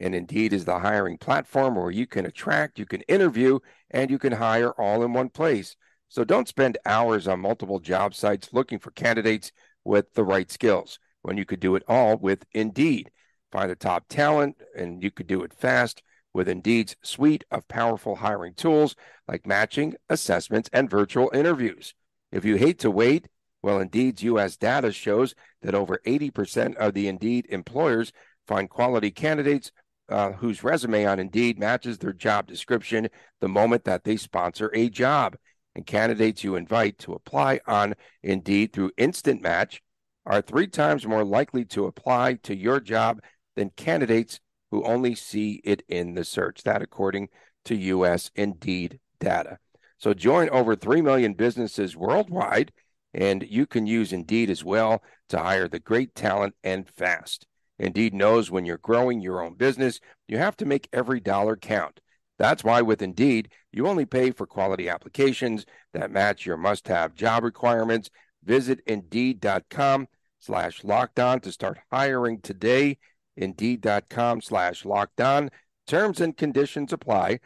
And 0.00 0.16
Indeed 0.16 0.52
is 0.52 0.64
the 0.64 0.80
hiring 0.80 1.16
platform 1.16 1.76
where 1.76 1.92
you 1.92 2.08
can 2.08 2.26
attract, 2.26 2.80
you 2.80 2.86
can 2.86 3.02
interview, 3.02 3.60
and 3.92 4.10
you 4.10 4.18
can 4.18 4.32
hire 4.32 4.72
all 4.72 5.04
in 5.04 5.12
one 5.12 5.28
place. 5.28 5.76
So 6.08 6.24
don't 6.24 6.48
spend 6.48 6.78
hours 6.84 7.28
on 7.28 7.38
multiple 7.38 7.78
job 7.78 8.12
sites 8.12 8.52
looking 8.52 8.80
for 8.80 8.90
candidates 8.90 9.52
with 9.84 10.12
the 10.14 10.24
right 10.24 10.50
skills 10.50 10.98
when 11.22 11.36
you 11.36 11.44
could 11.44 11.60
do 11.60 11.76
it 11.76 11.84
all 11.86 12.16
with 12.16 12.44
Indeed. 12.50 13.12
Find 13.52 13.70
the 13.70 13.76
top 13.76 14.08
talent, 14.08 14.56
and 14.76 15.04
you 15.04 15.12
could 15.12 15.28
do 15.28 15.44
it 15.44 15.54
fast 15.54 16.02
with 16.36 16.48
Indeed's 16.48 16.94
suite 17.02 17.44
of 17.50 17.66
powerful 17.66 18.16
hiring 18.16 18.52
tools 18.52 18.94
like 19.26 19.46
matching, 19.46 19.94
assessments, 20.10 20.68
and 20.70 20.90
virtual 20.90 21.30
interviews. 21.32 21.94
If 22.30 22.44
you 22.44 22.56
hate 22.56 22.78
to 22.80 22.90
wait, 22.90 23.26
well, 23.62 23.80
Indeed's 23.80 24.22
U.S. 24.22 24.58
data 24.58 24.92
shows 24.92 25.34
that 25.62 25.74
over 25.74 25.98
80% 26.06 26.76
of 26.76 26.92
the 26.92 27.08
Indeed 27.08 27.46
employers 27.48 28.12
find 28.46 28.68
quality 28.68 29.10
candidates 29.10 29.72
uh, 30.10 30.32
whose 30.32 30.62
resume 30.62 31.06
on 31.06 31.18
Indeed 31.18 31.58
matches 31.58 31.98
their 31.98 32.12
job 32.12 32.46
description 32.46 33.08
the 33.40 33.48
moment 33.48 33.84
that 33.84 34.04
they 34.04 34.16
sponsor 34.16 34.70
a 34.74 34.90
job. 34.90 35.36
And 35.74 35.86
candidates 35.86 36.44
you 36.44 36.54
invite 36.54 36.98
to 37.00 37.14
apply 37.14 37.60
on 37.66 37.94
Indeed 38.22 38.72
through 38.72 38.92
Instant 38.98 39.42
Match 39.42 39.82
are 40.26 40.42
three 40.42 40.66
times 40.66 41.06
more 41.06 41.24
likely 41.24 41.64
to 41.66 41.86
apply 41.86 42.34
to 42.42 42.54
your 42.54 42.78
job 42.78 43.20
than 43.56 43.70
candidates 43.70 44.38
who 44.76 44.84
only 44.84 45.14
see 45.14 45.62
it 45.64 45.82
in 45.88 46.12
the 46.12 46.24
search. 46.24 46.62
That, 46.64 46.82
according 46.82 47.30
to 47.64 47.74
U.S. 47.74 48.30
Indeed 48.34 49.00
data. 49.18 49.58
So 49.96 50.12
join 50.12 50.50
over 50.50 50.76
3 50.76 51.00
million 51.00 51.32
businesses 51.32 51.96
worldwide, 51.96 52.72
and 53.14 53.42
you 53.48 53.64
can 53.64 53.86
use 53.86 54.12
Indeed 54.12 54.50
as 54.50 54.62
well 54.62 55.02
to 55.30 55.38
hire 55.38 55.66
the 55.66 55.80
great 55.80 56.14
talent 56.14 56.56
and 56.62 56.86
fast. 56.86 57.46
Indeed 57.78 58.12
knows 58.12 58.50
when 58.50 58.66
you're 58.66 58.76
growing 58.76 59.22
your 59.22 59.42
own 59.42 59.54
business, 59.54 59.98
you 60.28 60.36
have 60.36 60.58
to 60.58 60.66
make 60.66 60.90
every 60.92 61.20
dollar 61.20 61.56
count. 61.56 62.00
That's 62.38 62.62
why 62.62 62.82
with 62.82 63.00
Indeed, 63.00 63.50
you 63.72 63.86
only 63.86 64.04
pay 64.04 64.30
for 64.30 64.46
quality 64.46 64.90
applications 64.90 65.64
that 65.94 66.10
match 66.10 66.44
your 66.44 66.58
must-have 66.58 67.14
job 67.14 67.44
requirements. 67.44 68.10
Visit 68.44 68.80
Indeed.com 68.86 70.08
slash 70.38 70.84
locked 70.84 71.18
on 71.18 71.40
to 71.40 71.50
start 71.50 71.78
hiring 71.90 72.42
today. 72.42 72.98
Indeed.com 73.36 74.40
slash 74.40 74.84
locked 74.84 75.20
on. 75.20 75.50
Terms 75.86 76.20
and 76.20 76.36
conditions 76.36 76.92
apply. 76.92 77.40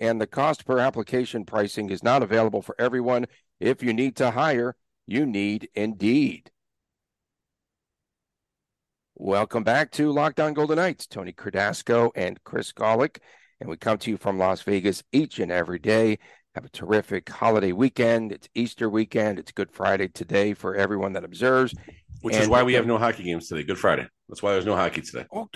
And 0.00 0.20
the 0.20 0.26
cost 0.26 0.64
per 0.66 0.78
application 0.78 1.44
pricing 1.44 1.90
is 1.90 2.02
not 2.02 2.22
available 2.22 2.62
for 2.62 2.74
everyone. 2.78 3.26
If 3.60 3.82
you 3.82 3.92
need 3.92 4.16
to 4.16 4.32
hire, 4.32 4.74
you 5.06 5.26
need 5.26 5.68
Indeed. 5.74 6.50
Welcome 9.14 9.62
back 9.62 9.92
to 9.92 10.10
Locked 10.10 10.40
On 10.40 10.52
Golden 10.52 10.76
Knights. 10.76 11.06
Tony 11.06 11.32
Cardasco 11.32 12.10
and 12.16 12.42
Chris 12.42 12.72
Golick. 12.72 13.18
And 13.60 13.70
we 13.70 13.76
come 13.76 13.98
to 13.98 14.10
you 14.10 14.16
from 14.16 14.38
Las 14.38 14.62
Vegas 14.62 15.04
each 15.12 15.38
and 15.38 15.52
every 15.52 15.78
day. 15.78 16.18
Have 16.54 16.66
a 16.66 16.68
terrific 16.68 17.30
holiday 17.30 17.72
weekend. 17.72 18.30
It's 18.30 18.46
Easter 18.54 18.90
weekend. 18.90 19.38
It's 19.38 19.52
Good 19.52 19.70
Friday 19.70 20.08
today 20.08 20.52
for 20.52 20.74
everyone 20.74 21.14
that 21.14 21.24
observes. 21.24 21.74
Which 22.20 22.36
is 22.36 22.46
why 22.46 22.62
we 22.62 22.74
have 22.74 22.86
no 22.86 22.98
hockey 22.98 23.22
games 23.22 23.48
today. 23.48 23.62
Good 23.62 23.78
Friday. 23.78 24.06
That's 24.28 24.42
why 24.42 24.52
there's 24.52 24.66
no 24.66 24.76
hockey 24.76 25.00
today. 25.00 25.24
Oh, 25.32 25.48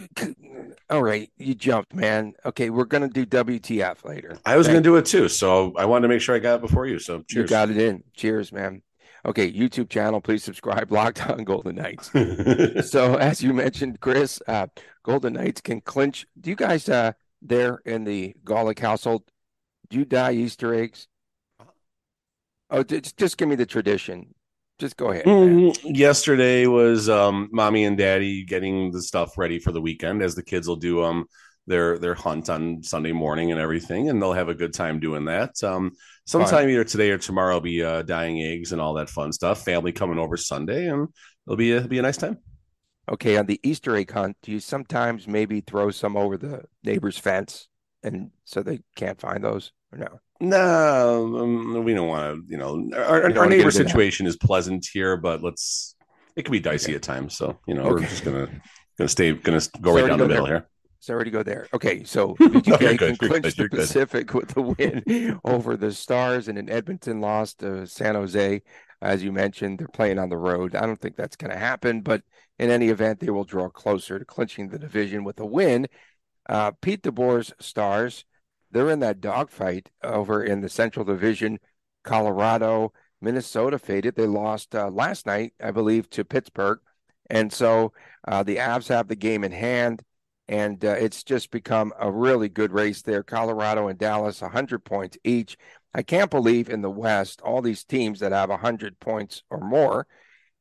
all 0.89 1.03
right, 1.03 1.31
you 1.37 1.55
jumped, 1.55 1.95
man. 1.95 2.33
Okay, 2.47 2.71
we're 2.71 2.87
gonna 2.87 3.11
do 3.11 3.27
WTF 3.27 4.07
later. 4.07 4.39
I 4.47 4.57
was 4.57 4.69
going 4.69 4.79
to 4.79 4.83
do 4.83 4.97
it 4.97 5.05
too, 5.05 5.29
so 5.29 5.75
I 5.77 5.85
wanted 5.85 6.03
to 6.03 6.09
make 6.09 6.23
sure 6.23 6.35
I 6.35 6.39
got 6.39 6.57
it 6.57 6.61
before 6.63 6.87
you. 6.87 6.99
So 6.99 7.23
You 7.29 7.47
got 7.47 7.69
it 7.69 7.77
in. 7.77 8.03
Cheers, 8.15 8.51
man. 8.51 8.81
Okay, 9.27 9.53
YouTube 9.53 9.91
channel, 9.91 10.23
please 10.23 10.45
subscribe. 10.45 10.91
Locked 10.93 11.29
on 11.29 11.45
Golden 11.45 11.77
Knights. 11.77 12.11
so, 12.91 13.17
as 13.17 13.43
you 13.43 13.53
mentioned, 13.53 14.01
Chris, 14.01 14.41
uh, 14.49 14.69
Golden 15.05 15.35
Knights 15.35 15.61
can 15.61 15.83
clinch. 15.83 16.27
Do 16.41 16.49
you 16.49 16.57
guys 16.57 16.89
uh, 16.89 17.13
there 17.43 17.81
in 17.85 18.05
the 18.05 18.35
Golick 18.45 18.79
household? 18.79 19.25
Do 19.89 19.99
you 19.99 20.05
die 20.05 20.33
Easter 20.33 20.75
eggs? 20.75 21.09
Oh, 22.71 22.83
just, 22.83 23.17
just 23.17 23.39
give 23.39 23.49
me 23.49 23.55
the 23.55 23.67
tradition. 23.67 24.35
Just 24.79 24.97
go 24.97 25.11
ahead. 25.11 25.25
Mm, 25.25 25.75
yesterday 25.85 26.67
was 26.67 27.09
um, 27.09 27.49
mommy 27.53 27.85
and 27.85 27.97
daddy 27.97 28.45
getting 28.45 28.91
the 28.91 29.01
stuff 29.01 29.39
ready 29.39 29.59
for 29.59 29.73
the 29.73 29.81
weekend, 29.81 30.23
as 30.23 30.35
the 30.35 30.43
kids 30.43 30.69
will 30.69 30.77
do 30.77 31.03
um 31.03 31.27
their 31.67 31.99
their 31.99 32.15
hunt 32.15 32.49
on 32.51 32.83
Sunday 32.83 33.13
morning 33.13 33.53
and 33.53 33.61
everything, 33.61 34.11
and 34.11 34.21
they'll 34.21 34.33
have 34.33 34.49
a 34.49 34.55
good 34.55 34.75
time 34.75 35.01
doing 35.01 35.25
that. 35.25 35.63
Um, 35.65 35.93
sometime 36.27 36.69
either 36.69 36.85
today 36.85 37.11
or 37.11 37.19
tomorrow, 37.19 37.55
I'll 37.55 37.61
be 37.61 37.83
uh, 37.83 38.03
dyeing 38.03 38.43
eggs 38.43 38.73
and 38.73 38.81
all 38.81 38.95
that 38.95 39.09
fun 39.09 39.33
stuff. 39.33 39.65
Family 39.65 39.93
coming 39.93 40.19
over 40.19 40.37
Sunday, 40.37 40.89
and 40.89 41.09
it'll 41.47 41.57
be 41.57 41.73
a, 41.73 41.79
it'll 41.79 41.89
be 41.89 41.99
a 41.99 42.03
nice 42.03 42.19
time. 42.19 42.39
Okay, 43.11 43.37
on 43.37 43.47
the 43.47 43.61
Easter 43.63 43.97
egg 43.97 44.11
hunt, 44.11 44.37
do 44.43 44.53
you 44.53 44.61
sometimes 44.61 45.27
maybe 45.27 45.61
throw 45.61 45.91
some 45.91 46.17
over 46.17 46.37
the 46.37 46.65
neighbor's 46.85 47.17
fence, 47.19 47.69
and 48.07 48.31
so 48.45 48.63
they 48.63 48.81
can't 48.97 49.21
find 49.21 49.45
those, 49.45 49.73
or 49.93 49.99
no? 49.99 50.21
No, 50.41 51.39
um, 51.39 51.85
we 51.85 51.95
don't 51.95 52.09
want 52.09 52.47
to. 52.47 52.51
You 52.53 52.59
know, 52.59 52.91
our, 52.97 53.37
our 53.39 53.47
neighbor 53.47 53.71
get 53.73 53.77
into 53.77 53.85
that. 53.89 54.01
situation 54.01 54.27
is 54.27 54.37
pleasant 54.37 54.87
here, 54.93 55.17
but 55.17 55.43
let's. 55.43 55.95
It 56.37 56.45
can 56.45 56.53
be 56.53 56.61
dicey 56.61 56.95
at 56.95 57.03
times, 57.03 57.37
so 57.37 57.59
you 57.67 57.75
know 57.75 57.89
we're 57.89 58.01
just 58.01 58.25
gonna 58.25 58.49
gonna 58.99 59.09
stay 59.09 59.33
gonna 59.33 59.61
go 59.81 59.93
right 59.93 60.05
Sorry 60.05 60.07
down 60.07 60.19
the 60.21 60.27
middle 60.27 60.47
there. 60.47 60.47
here. 60.47 60.69
Sorry 61.01 61.25
to 61.25 61.31
go 61.31 61.43
there. 61.43 61.69
Okay, 61.75 62.05
so 62.05 62.39
No, 62.41 62.51
VGK 62.51 62.81
you're 62.81 62.97
can 62.97 63.17
good, 63.17 63.31
clinch 63.31 63.45
good, 63.45 63.57
the 63.57 63.63
you're 63.63 63.69
good. 63.69 63.89
Pacific 63.89 64.35
with 64.35 64.49
the 64.51 64.63
win 64.63 65.41
over 65.45 65.77
the 65.77 65.93
Stars, 65.93 66.49
and 66.49 66.59
in 66.59 66.69
Edmonton 66.71 67.21
lost 67.21 67.61
to 67.61 67.87
San 67.87 68.15
Jose. 68.15 68.63
As 69.03 69.23
you 69.23 69.33
mentioned, 69.33 69.79
they're 69.79 69.89
playing 69.89 70.19
on 70.19 70.31
the 70.31 70.39
road. 70.39 70.75
I 70.75 70.87
don't 70.87 71.01
think 71.01 71.17
that's 71.17 71.37
going 71.37 71.51
to 71.53 71.59
happen, 71.59 72.01
but 72.01 72.23
in 72.59 72.71
any 72.71 72.89
event, 72.89 73.21
they 73.21 73.31
will 73.31 73.45
draw 73.45 73.69
closer 73.69 74.19
to 74.19 74.25
clinching 74.25 74.69
the 74.69 74.79
division 74.79 75.23
with 75.25 75.39
a 75.41 75.47
win. 75.47 75.87
Uh, 76.49 76.73
Pete 76.81 77.03
DeBoer's 77.03 77.53
Stars, 77.61 78.25
they're 78.71 78.91
in 78.91 79.01
that 79.01 79.21
dogfight 79.21 79.91
over 80.03 80.43
in 80.43 80.61
the 80.61 80.69
Central 80.69 81.05
Division. 81.05 81.59
Colorado, 82.05 82.93
Minnesota 83.21 83.79
faded. 83.79 84.15
They 84.15 84.27
lost 84.27 84.75
uh, 84.75 84.89
last 84.89 85.27
night, 85.27 85.55
I 85.63 85.71
believe, 85.71 86.09
to 86.11 86.25
Pittsburgh. 86.25 86.79
And 87.29 87.53
so 87.53 87.93
uh, 88.27 88.43
the 88.43 88.57
Avs 88.57 88.89
have 88.89 89.09
the 89.09 89.17
game 89.17 89.43
in 89.45 89.53
hand, 89.53 90.03
and 90.49 90.85
uh, 90.85 90.91
it's 90.91 91.25
just 91.25 91.51
become 91.51 91.93
a 91.99 92.11
really 92.11 92.49
good 92.49 92.73
race 92.73 93.03
there. 93.03 93.23
Colorado 93.23 93.89
and 93.89 93.99
Dallas, 93.99 94.41
100 94.41 94.85
points 94.85 95.19
each. 95.25 95.57
I 95.93 96.03
can't 96.03 96.31
believe 96.31 96.69
in 96.69 96.83
the 96.83 96.91
West, 96.91 97.41
all 97.41 97.63
these 97.63 97.85
teams 97.85 98.21
that 98.21 98.33
have 98.33 98.51
100 98.51 99.01
points 99.01 99.43
or 99.51 99.61
more, 99.61 100.07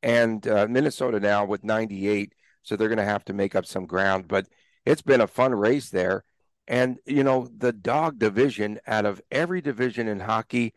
and 0.01 0.47
uh, 0.47 0.67
Minnesota 0.69 1.19
now 1.19 1.45
with 1.45 1.63
98. 1.63 2.33
So 2.63 2.75
they're 2.75 2.87
going 2.87 2.97
to 2.97 3.05
have 3.05 3.25
to 3.25 3.33
make 3.33 3.53
up 3.53 3.65
some 3.65 3.85
ground. 3.85 4.27
But 4.27 4.47
it's 4.85 5.01
been 5.01 5.21
a 5.21 5.27
fun 5.27 5.53
race 5.53 5.89
there. 5.89 6.23
And, 6.67 6.97
you 7.05 7.23
know, 7.23 7.47
the 7.55 7.71
dog 7.71 8.17
division 8.17 8.79
out 8.87 9.05
of 9.05 9.21
every 9.31 9.61
division 9.61 10.07
in 10.07 10.21
hockey, 10.21 10.73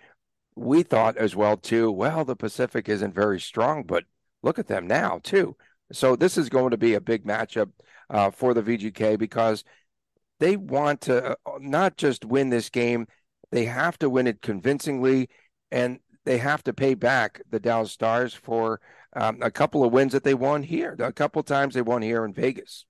we 0.54 0.82
thought 0.82 1.16
as 1.16 1.34
well, 1.34 1.56
too. 1.56 1.90
Well, 1.90 2.24
the 2.24 2.36
Pacific 2.36 2.88
isn't 2.88 3.14
very 3.14 3.40
strong, 3.40 3.84
but 3.84 4.04
look 4.42 4.58
at 4.58 4.66
them 4.66 4.86
now, 4.86 5.20
too. 5.22 5.56
So 5.92 6.14
this 6.14 6.36
is 6.36 6.50
going 6.50 6.70
to 6.70 6.76
be 6.76 6.94
a 6.94 7.00
big 7.00 7.24
matchup 7.24 7.70
uh, 8.10 8.30
for 8.30 8.52
the 8.52 8.62
VGK 8.62 9.18
because 9.18 9.64
they 10.40 10.56
want 10.56 11.00
to 11.02 11.30
uh, 11.30 11.34
not 11.60 11.96
just 11.96 12.24
win 12.24 12.50
this 12.50 12.68
game, 12.68 13.06
they 13.50 13.64
have 13.64 13.98
to 13.98 14.10
win 14.10 14.26
it 14.26 14.42
convincingly, 14.42 15.30
and 15.70 16.00
they 16.24 16.38
have 16.38 16.62
to 16.64 16.74
pay 16.74 16.94
back 16.94 17.40
the 17.50 17.58
Dallas 17.58 17.92
Stars 17.92 18.34
for 18.34 18.80
um, 19.14 19.38
a 19.40 19.50
couple 19.50 19.84
of 19.84 19.92
wins 19.92 20.12
that 20.12 20.24
they 20.24 20.34
won 20.34 20.62
here. 20.62 20.94
A 20.98 21.12
couple 21.12 21.42
times 21.42 21.74
they 21.74 21.82
won 21.82 22.02
here 22.02 22.24
in 22.24 22.34
Vegas. 22.34 22.84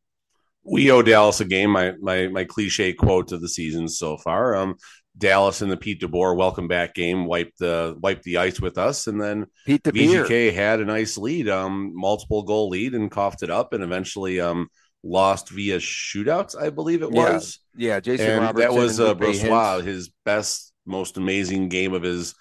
We 0.65 0.91
owe 0.91 1.03
Dallas 1.03 1.41
a 1.41 1.45
game. 1.45 1.71
My 1.71 1.95
my 2.01 2.29
my 2.29 2.45
cliche 2.45 2.93
quote 2.93 3.33
of 3.33 3.41
the 3.41 3.49
season 3.49 3.89
so 3.89 4.17
far. 4.19 4.55
Um, 4.55 4.77
Dallas 5.17 5.63
in 5.63 5.69
the 5.69 5.77
Pete 5.77 6.01
DeBoer 6.01 6.37
welcome 6.37 6.69
back 6.69 6.95
game 6.95 7.25
wiped 7.27 7.59
the 7.59 7.97
wiped 8.01 8.23
the 8.25 8.37
ice 8.39 8.61
with 8.61 8.79
us, 8.79 9.07
and 9.07 9.21
then 9.21 9.47
Pete 9.67 9.83
the 9.83 9.93
VGK 9.93 10.53
had 10.53 10.81
a 10.81 10.85
nice 10.85 11.17
lead, 11.19 11.49
um, 11.49 11.93
multiple 11.95 12.43
goal 12.43 12.69
lead, 12.69 12.95
and 12.95 13.11
coughed 13.11 13.43
it 13.43 13.51
up, 13.51 13.73
and 13.73 13.83
eventually 13.83 14.41
um 14.41 14.69
lost 15.03 15.49
via 15.51 15.79
shootouts, 15.79 16.61
I 16.61 16.71
believe 16.71 17.03
it 17.03 17.11
was. 17.11 17.61
Yeah, 17.77 18.01
Jason 18.01 18.31
and 18.31 18.41
Robertson. 18.45 18.71
that 18.75 18.79
was 18.81 19.01
uh, 19.01 19.11
and 19.13 19.21
Hintz. 19.21 19.85
his 19.85 20.11
best, 20.25 20.73
most 20.87 21.17
amazing 21.17 21.69
game 21.69 21.95
of 21.95 22.03
his 22.03 22.35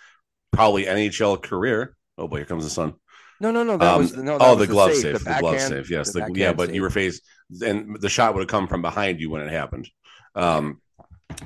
probably 0.51 0.86
NHL 0.86 1.41
career. 1.41 1.95
Oh 2.17 2.27
boy, 2.27 2.38
here 2.38 2.45
comes 2.45 2.63
the 2.63 2.69
sun. 2.69 2.95
No, 3.39 3.51
no, 3.51 3.63
no. 3.63 3.77
That 3.77 3.93
Um, 3.93 4.01
was 4.01 4.17
no. 4.17 4.38
That 4.38 4.47
oh, 4.47 4.55
was 4.55 4.67
the 4.67 4.74
glove 4.74 4.93
save, 4.93 5.17
save, 5.17 5.24
the, 5.24 5.38
glove 5.39 5.59
save. 5.62 5.89
Yes, 5.89 6.12
the 6.12 6.21
the, 6.21 6.31
yeah, 6.33 6.53
but 6.53 6.67
save. 6.67 6.75
you 6.75 6.81
were 6.81 6.89
faced, 6.89 7.21
and 7.61 7.99
the 7.99 8.09
shot 8.09 8.33
would 8.33 8.41
have 8.41 8.49
come 8.49 8.67
from 8.67 8.81
behind 8.81 9.19
you 9.19 9.29
when 9.29 9.41
it 9.41 9.51
happened. 9.51 9.89
Um, 10.35 10.81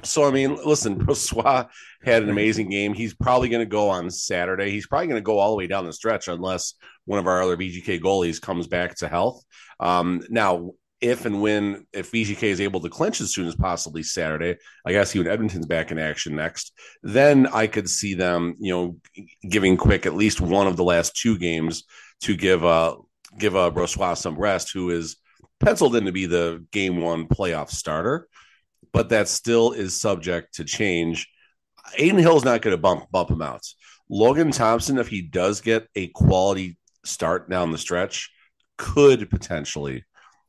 so 0.04 0.24
I 0.24 0.32
mean, 0.32 0.58
listen, 0.66 1.00
Brossoit 1.06 1.70
had 2.04 2.24
an 2.24 2.30
amazing 2.30 2.70
game. 2.70 2.94
He's 2.94 3.14
probably 3.14 3.50
going 3.50 3.66
to 3.66 3.70
go 3.70 3.90
on 3.90 4.10
Saturday. 4.10 4.72
He's 4.72 4.88
probably 4.88 5.08
going 5.08 5.22
to 5.22 5.26
go 5.26 5.40
all 5.40 5.52
the 5.52 5.58
way 5.58 5.68
down 5.68 5.86
the 5.86 5.94
stretch 5.94 6.28
unless 6.28 6.74
one 7.06 7.20
of 7.20 7.28
our 7.28 7.42
other 7.42 7.58
VGK 7.58 8.02
goalies 8.02 8.42
comes 8.42 8.68
back 8.68 8.96
to 8.96 9.08
health. 9.08 9.44
Um, 9.80 10.24
now, 10.30 10.72
if 11.02 11.26
and 11.26 11.42
when 11.42 11.88
if 11.92 12.12
VGK 12.12 12.44
is 12.44 12.62
able 12.62 12.80
to 12.80 12.90
clinch 12.90 13.22
as 13.22 13.34
soon 13.34 13.48
as 13.48 13.56
possibly 13.56 14.04
Saturday, 14.04 14.58
I 14.86 14.92
guess 14.92 15.16
when 15.16 15.28
Edmonton's 15.28 15.66
back 15.66 15.92
in 15.92 15.98
action 15.98 16.36
next, 16.36 16.74
then 17.02 17.48
I 17.48 17.66
could 17.66 17.90
see 17.90 18.14
them, 18.14 18.56
you 18.60 18.72
know, 18.72 19.26
giving 19.50 19.78
quick 19.78 20.06
at 20.06 20.14
least 20.14 20.40
one 20.40 20.68
of 20.68 20.78
the 20.78 20.84
last 20.84 21.16
two 21.16 21.40
games 21.40 21.86
to 22.22 22.36
give 22.36 22.64
uh 22.64 22.98
give 23.40 23.56
uh 23.56 23.72
Brossoit 23.72 24.18
some 24.18 24.38
rest, 24.38 24.72
who 24.74 24.92
is 24.92 25.18
penciled 25.62 25.96
in 25.96 26.06
to 26.06 26.12
be 26.12 26.26
the 26.26 26.66
game 26.72 27.02
one 27.02 27.28
playoff 27.28 27.70
starter, 27.70 28.28
but 28.92 29.10
that 29.10 29.28
still 29.28 29.72
is 29.72 30.00
subject 30.00 30.56
to 30.56 30.64
change. 30.64 31.30
Adin 31.98 32.18
Hill's 32.18 32.46
not 32.46 32.62
going 32.62 32.74
to 32.76 32.82
bump 32.82 33.10
bump 33.12 33.30
him 33.30 33.42
out. 33.42 33.66
Logan 34.10 34.52
Thompson, 34.52 34.98
if 34.98 35.08
he 35.08 35.22
does 35.22 35.62
get 35.62 35.88
a 35.96 36.08
quality 36.08 36.78
start 37.06 37.50
down 37.50 37.72
the 37.72 37.78
stretch, 37.78 38.30
could 38.78 39.30
potentially 39.30 40.04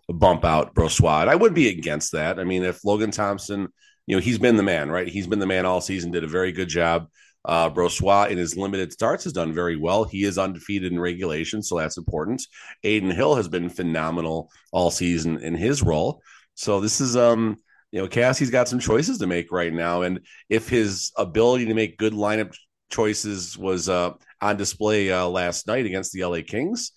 bump 0.08 0.44
out 0.44 0.74
Brossoit. 0.74 1.28
I 1.28 1.36
would 1.36 1.54
be 1.54 1.68
against 1.68 2.12
that. 2.12 2.40
I 2.40 2.44
mean, 2.44 2.64
if 2.64 2.84
Logan 2.84 3.10
Thompson, 3.12 3.68
you 4.06 4.16
know, 4.16 4.20
he's 4.20 4.38
been 4.38 4.56
the 4.56 4.62
man, 4.62 4.90
right? 4.90 5.06
He's 5.06 5.26
been 5.26 5.38
the 5.38 5.46
man 5.46 5.64
all 5.64 5.80
season, 5.80 6.10
did 6.10 6.24
a 6.24 6.28
very 6.28 6.52
good 6.52 6.68
job. 6.68 7.06
Uh, 7.44 7.68
Brossoit 7.70 8.30
in 8.30 8.38
his 8.38 8.56
limited 8.56 8.92
starts 8.92 9.24
has 9.24 9.32
done 9.32 9.52
very 9.52 9.76
well. 9.76 10.04
He 10.04 10.24
is 10.24 10.38
undefeated 10.38 10.92
in 10.92 11.00
regulation, 11.00 11.62
so 11.62 11.78
that's 11.78 11.98
important. 11.98 12.42
Adin 12.84 13.10
Hill 13.10 13.34
has 13.34 13.48
been 13.48 13.68
phenomenal 13.68 14.50
all 14.70 14.90
season 14.90 15.38
in 15.38 15.54
his 15.54 15.82
role. 15.82 16.22
So 16.54 16.80
this 16.80 17.00
is 17.00 17.16
um 17.16 17.56
you 17.90 18.00
know 18.00 18.08
Cassie's 18.08 18.50
got 18.50 18.68
some 18.68 18.78
choices 18.78 19.18
to 19.18 19.26
make 19.26 19.50
right 19.50 19.72
now, 19.72 20.02
and 20.02 20.20
if 20.48 20.68
his 20.68 21.12
ability 21.16 21.66
to 21.66 21.74
make 21.74 21.98
good 21.98 22.12
lineup 22.12 22.54
choices 22.90 23.58
was 23.58 23.88
uh, 23.88 24.12
on 24.40 24.56
display 24.56 25.10
uh, 25.10 25.26
last 25.26 25.66
night 25.66 25.86
against 25.86 26.12
the 26.12 26.24
LA 26.24 26.40
Kings, 26.46 26.92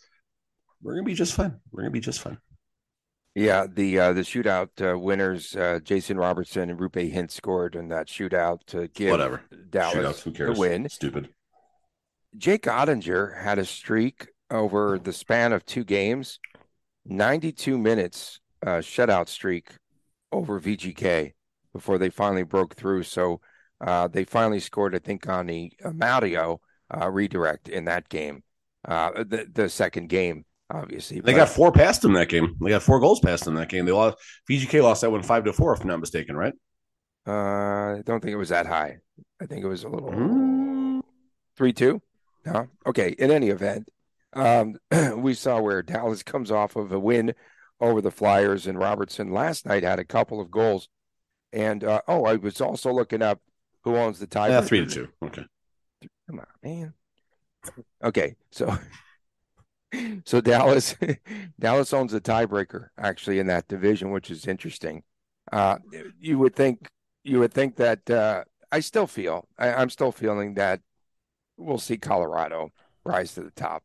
we're 0.84 0.94
gonna 0.94 1.06
be 1.06 1.16
just 1.16 1.34
fine. 1.34 1.60
We're 1.72 1.82
gonna 1.82 1.92
be 1.92 2.00
just 2.00 2.22
fine. 2.22 2.38
Yeah, 3.36 3.68
the 3.72 4.00
uh, 4.00 4.14
the 4.14 4.22
shootout 4.22 4.70
uh, 4.82 4.98
winners, 4.98 5.58
uh, 5.58 5.80
Jason 5.84 6.18
Robertson 6.18 6.70
and 6.70 6.80
Roope 6.80 7.14
Hintz 7.14 7.32
scored 7.32 7.76
in 7.76 7.90
that 7.90 8.08
shootout 8.08 8.60
to 8.68 8.88
give 8.88 9.12
Whatever. 9.12 9.42
Dallas 9.70 9.96
Shootouts, 9.98 10.24
who 10.24 10.32
the 10.32 10.38
cares? 10.38 10.58
win. 10.58 10.88
Stupid. 10.88 11.30
Jake 12.38 12.64
Oettinger 12.64 13.42
had 13.42 13.60
a 13.60 13.66
streak 13.66 14.28
over 14.50 14.98
the 14.98 15.12
span 15.12 15.52
of 15.52 15.66
two 15.66 15.84
games, 15.84 16.40
92 17.06 17.78
minutes 17.78 18.40
uh, 18.66 18.78
shutout 18.78 19.28
streak 19.28 19.72
over 20.32 20.60
VGK 20.60 21.34
before 21.74 21.98
they 21.98 22.10
finally 22.10 22.44
broke 22.44 22.76
through. 22.76 23.04
So 23.04 23.42
uh, 23.82 24.08
they 24.08 24.24
finally 24.24 24.60
scored, 24.62 24.96
I 24.96 25.00
think, 25.00 25.28
on 25.28 25.48
the 25.48 25.74
Mario 25.94 26.62
uh, 26.94 27.10
redirect 27.10 27.68
in 27.68 27.86
that 27.86 28.08
game, 28.08 28.44
uh, 28.88 29.12
the 29.12 29.48
the 29.52 29.68
second 29.68 30.08
game, 30.08 30.46
obviously. 30.70 31.20
They 31.20 31.34
got 31.34 31.50
four 31.50 31.72
past 31.72 32.02
them 32.02 32.14
that 32.14 32.30
game. 32.30 32.56
They 32.62 32.70
got 32.70 32.84
four 32.84 33.00
goals 33.00 33.20
past 33.20 33.46
them 33.46 33.56
that 33.56 33.70
game. 33.70 33.86
They 33.86 33.92
lost. 33.92 34.18
VGK 34.50 34.82
lost 34.84 35.02
that 35.02 35.12
one 35.12 35.24
five 35.24 35.44
to 35.46 35.54
four, 35.54 35.74
if 35.74 35.82
I'm 35.82 35.88
not 35.88 36.00
mistaken, 36.00 36.36
right? 36.36 36.54
Uh, 37.28 37.98
I 37.98 38.02
don't 38.06 38.22
think 38.22 38.34
it 38.34 38.38
was 38.38 38.50
that 38.50 38.66
high. 38.68 38.98
I 39.42 39.46
think 39.46 39.64
it 39.64 39.68
was 39.68 39.84
a 39.84 39.90
little 39.90 40.12
Mm. 40.12 41.02
three 41.58 41.74
two. 41.74 42.02
No, 42.46 42.68
okay. 42.86 43.16
In 43.18 43.32
any 43.32 43.50
event, 43.50 43.90
um, 44.34 44.76
we 45.18 45.34
saw 45.34 45.60
where 45.60 45.82
Dallas 45.82 46.22
comes 46.24 46.52
off 46.52 46.76
of 46.76 46.92
a 46.92 47.00
win 47.00 47.34
over 47.82 48.02
the 48.02 48.12
Flyers, 48.12 48.68
and 48.68 48.78
Robertson 48.78 49.32
last 49.32 49.66
night 49.66 49.84
had 49.84 50.00
a 50.00 50.06
couple 50.06 50.40
of 50.40 50.52
goals. 50.52 50.88
And 51.52 51.84
uh, 51.84 52.02
oh, 52.08 52.26
I 52.26 52.36
was 52.36 52.62
also 52.62 52.92
looking 52.92 53.22
up 53.22 53.40
who 53.84 53.96
owns 53.96 54.20
the 54.20 54.28
tie. 54.28 54.50
Yeah, 54.50 54.62
three 54.62 54.86
to 54.86 54.88
two. 54.88 55.08
Okay. 55.24 55.46
Come 56.28 56.40
on, 56.40 56.46
man. 56.64 56.94
Okay, 58.04 58.36
so 58.52 58.66
so 60.26 60.42
Dallas 60.42 60.96
Dallas 61.60 61.94
owns 61.94 62.12
the 62.12 62.22
tiebreaker 62.22 62.90
actually 62.98 63.40
in 63.40 63.48
that 63.48 63.68
division, 63.68 64.12
which 64.12 64.32
is 64.32 64.48
interesting. 64.48 65.04
Uh, 65.52 65.78
you 66.20 66.40
would 66.40 66.56
think 66.56 66.88
you 67.24 67.40
would 67.40 67.54
think 67.54 67.76
that 67.78 68.10
uh, 68.10 68.44
I 68.72 68.80
still 68.80 69.08
feel 69.08 69.48
I, 69.58 69.74
I'm 69.74 69.90
still 69.90 70.12
feeling 70.12 70.56
that 70.56 70.82
we'll 71.58 71.78
see 71.78 71.98
Colorado 71.98 72.72
rise 73.04 73.34
to 73.36 73.42
the 73.42 73.52
top. 73.52 73.84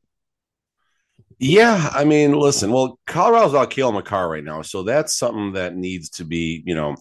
Yeah, 1.39 1.89
I 1.95 2.05
mean, 2.05 2.33
listen. 2.33 2.71
Well, 2.71 2.99
Colorado's 3.07 3.53
without 3.53 3.71
Cale 3.71 3.93
Makar 3.93 4.29
right 4.29 4.45
now, 4.45 4.61
so 4.61 4.83
that's 4.83 5.17
something 5.17 5.55
that 5.55 5.75
needs 5.75 6.11
to 6.11 6.25
be. 6.25 6.63
You 6.67 6.75
know, 6.75 6.97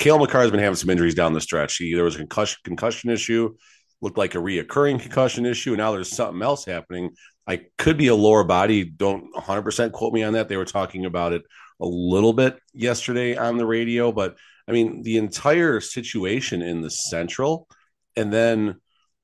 Cale 0.00 0.18
Makar 0.18 0.40
has 0.42 0.50
been 0.50 0.58
having 0.58 0.74
some 0.74 0.90
injuries 0.90 1.14
down 1.14 1.32
the 1.32 1.40
stretch. 1.40 1.76
He, 1.76 1.94
there 1.94 2.02
was 2.02 2.16
a 2.16 2.18
concussion 2.18 2.58
concussion 2.64 3.10
issue, 3.10 3.54
looked 4.00 4.18
like 4.18 4.34
a 4.34 4.38
reoccurring 4.38 5.00
concussion 5.00 5.46
issue, 5.46 5.70
and 5.70 5.78
now 5.78 5.92
there's 5.92 6.10
something 6.10 6.42
else 6.42 6.64
happening. 6.64 7.10
I 7.46 7.66
could 7.78 7.96
be 7.96 8.08
a 8.08 8.14
lower 8.14 8.44
body. 8.44 8.84
Don't 8.84 9.32
100 9.34 9.62
percent 9.62 9.92
quote 9.92 10.12
me 10.12 10.22
on 10.22 10.32
that. 10.34 10.48
They 10.48 10.56
were 10.56 10.64
talking 10.64 11.04
about 11.04 11.32
it 11.32 11.42
a 11.80 11.86
little 11.86 12.32
bit 12.32 12.58
yesterday 12.72 13.36
on 13.36 13.56
the 13.56 13.66
radio, 13.66 14.12
but 14.12 14.36
I 14.68 14.72
mean, 14.72 15.02
the 15.02 15.18
entire 15.18 15.80
situation 15.80 16.62
in 16.62 16.80
the 16.80 16.90
Central, 16.90 17.68
and 18.16 18.32
then 18.32 18.80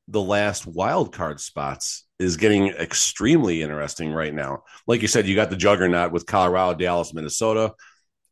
the 0.08 0.20
last 0.20 0.66
wild 0.66 1.12
card 1.12 1.40
spots 1.40 2.04
is 2.18 2.36
getting 2.36 2.68
extremely 2.68 3.62
interesting 3.62 4.12
right 4.12 4.34
now. 4.34 4.62
Like 4.86 5.02
you 5.02 5.08
said, 5.08 5.26
you 5.26 5.34
got 5.34 5.50
the 5.50 5.56
juggernaut 5.56 6.12
with 6.12 6.26
Colorado, 6.26 6.78
Dallas, 6.78 7.14
Minnesota. 7.14 7.72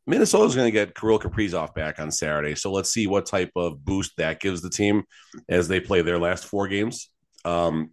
Minnesota's 0.07 0.55
going 0.55 0.67
to 0.67 0.71
get 0.71 0.95
Kirill 0.95 1.19
Kaprizov 1.19 1.73
back 1.73 1.99
on 1.99 2.11
Saturday, 2.11 2.55
so 2.55 2.71
let's 2.71 2.91
see 2.91 3.07
what 3.07 3.25
type 3.25 3.51
of 3.55 3.83
boost 3.83 4.13
that 4.17 4.39
gives 4.39 4.61
the 4.61 4.69
team 4.69 5.03
as 5.49 5.67
they 5.67 5.79
play 5.79 6.01
their 6.01 6.17
last 6.17 6.45
four 6.45 6.67
games. 6.67 7.09
Um, 7.45 7.91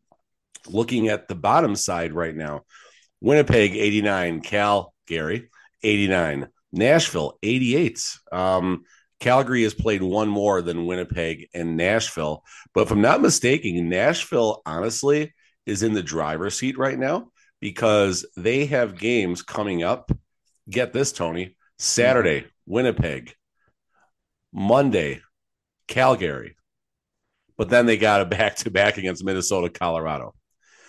looking 0.66 1.09
at 1.09 1.29
the 1.29 1.35
bottom 1.35 1.75
side 1.77 2.12
right 2.12 2.35
now, 2.35 2.62
Winnipeg 3.21 3.77
89, 3.77 4.40
Cal 4.40 4.94
Gary 5.07 5.51
89, 5.83 6.49
Nashville 6.73 7.38
88. 7.42 8.05
Um, 8.33 8.85
Calgary 9.21 9.64
has 9.64 9.75
played 9.75 10.03
one 10.03 10.29
more 10.29 10.62
than 10.62 10.87
Winnipeg 10.87 11.49
and 11.53 11.77
Nashville. 11.77 12.44
But 12.73 12.83
if 12.83 12.90
I'm 12.90 13.01
not 13.01 13.21
mistaken, 13.21 13.88
Nashville 13.88 14.62
honestly 14.64 15.35
is 15.66 15.83
in 15.83 15.92
the 15.92 16.03
driver's 16.03 16.57
seat 16.57 16.79
right 16.79 16.99
now 16.99 17.31
because 17.61 18.25
they 18.37 18.66
have 18.66 18.99
games 18.99 19.42
coming 19.42 19.83
up. 19.83 20.12
Get 20.71 20.92
this, 20.92 21.12
Tony. 21.12 21.57
Saturday, 21.79 22.47
Winnipeg. 22.66 23.35
Monday, 24.53 25.21
Calgary. 25.88 26.57
But 27.57 27.68
then 27.71 27.87
they 27.87 27.97
got 27.97 28.21
a 28.21 28.25
back 28.25 28.57
to 28.57 28.71
back 28.71 28.99
against 28.99 29.25
Minnesota, 29.25 29.68
Colorado. 29.68 30.35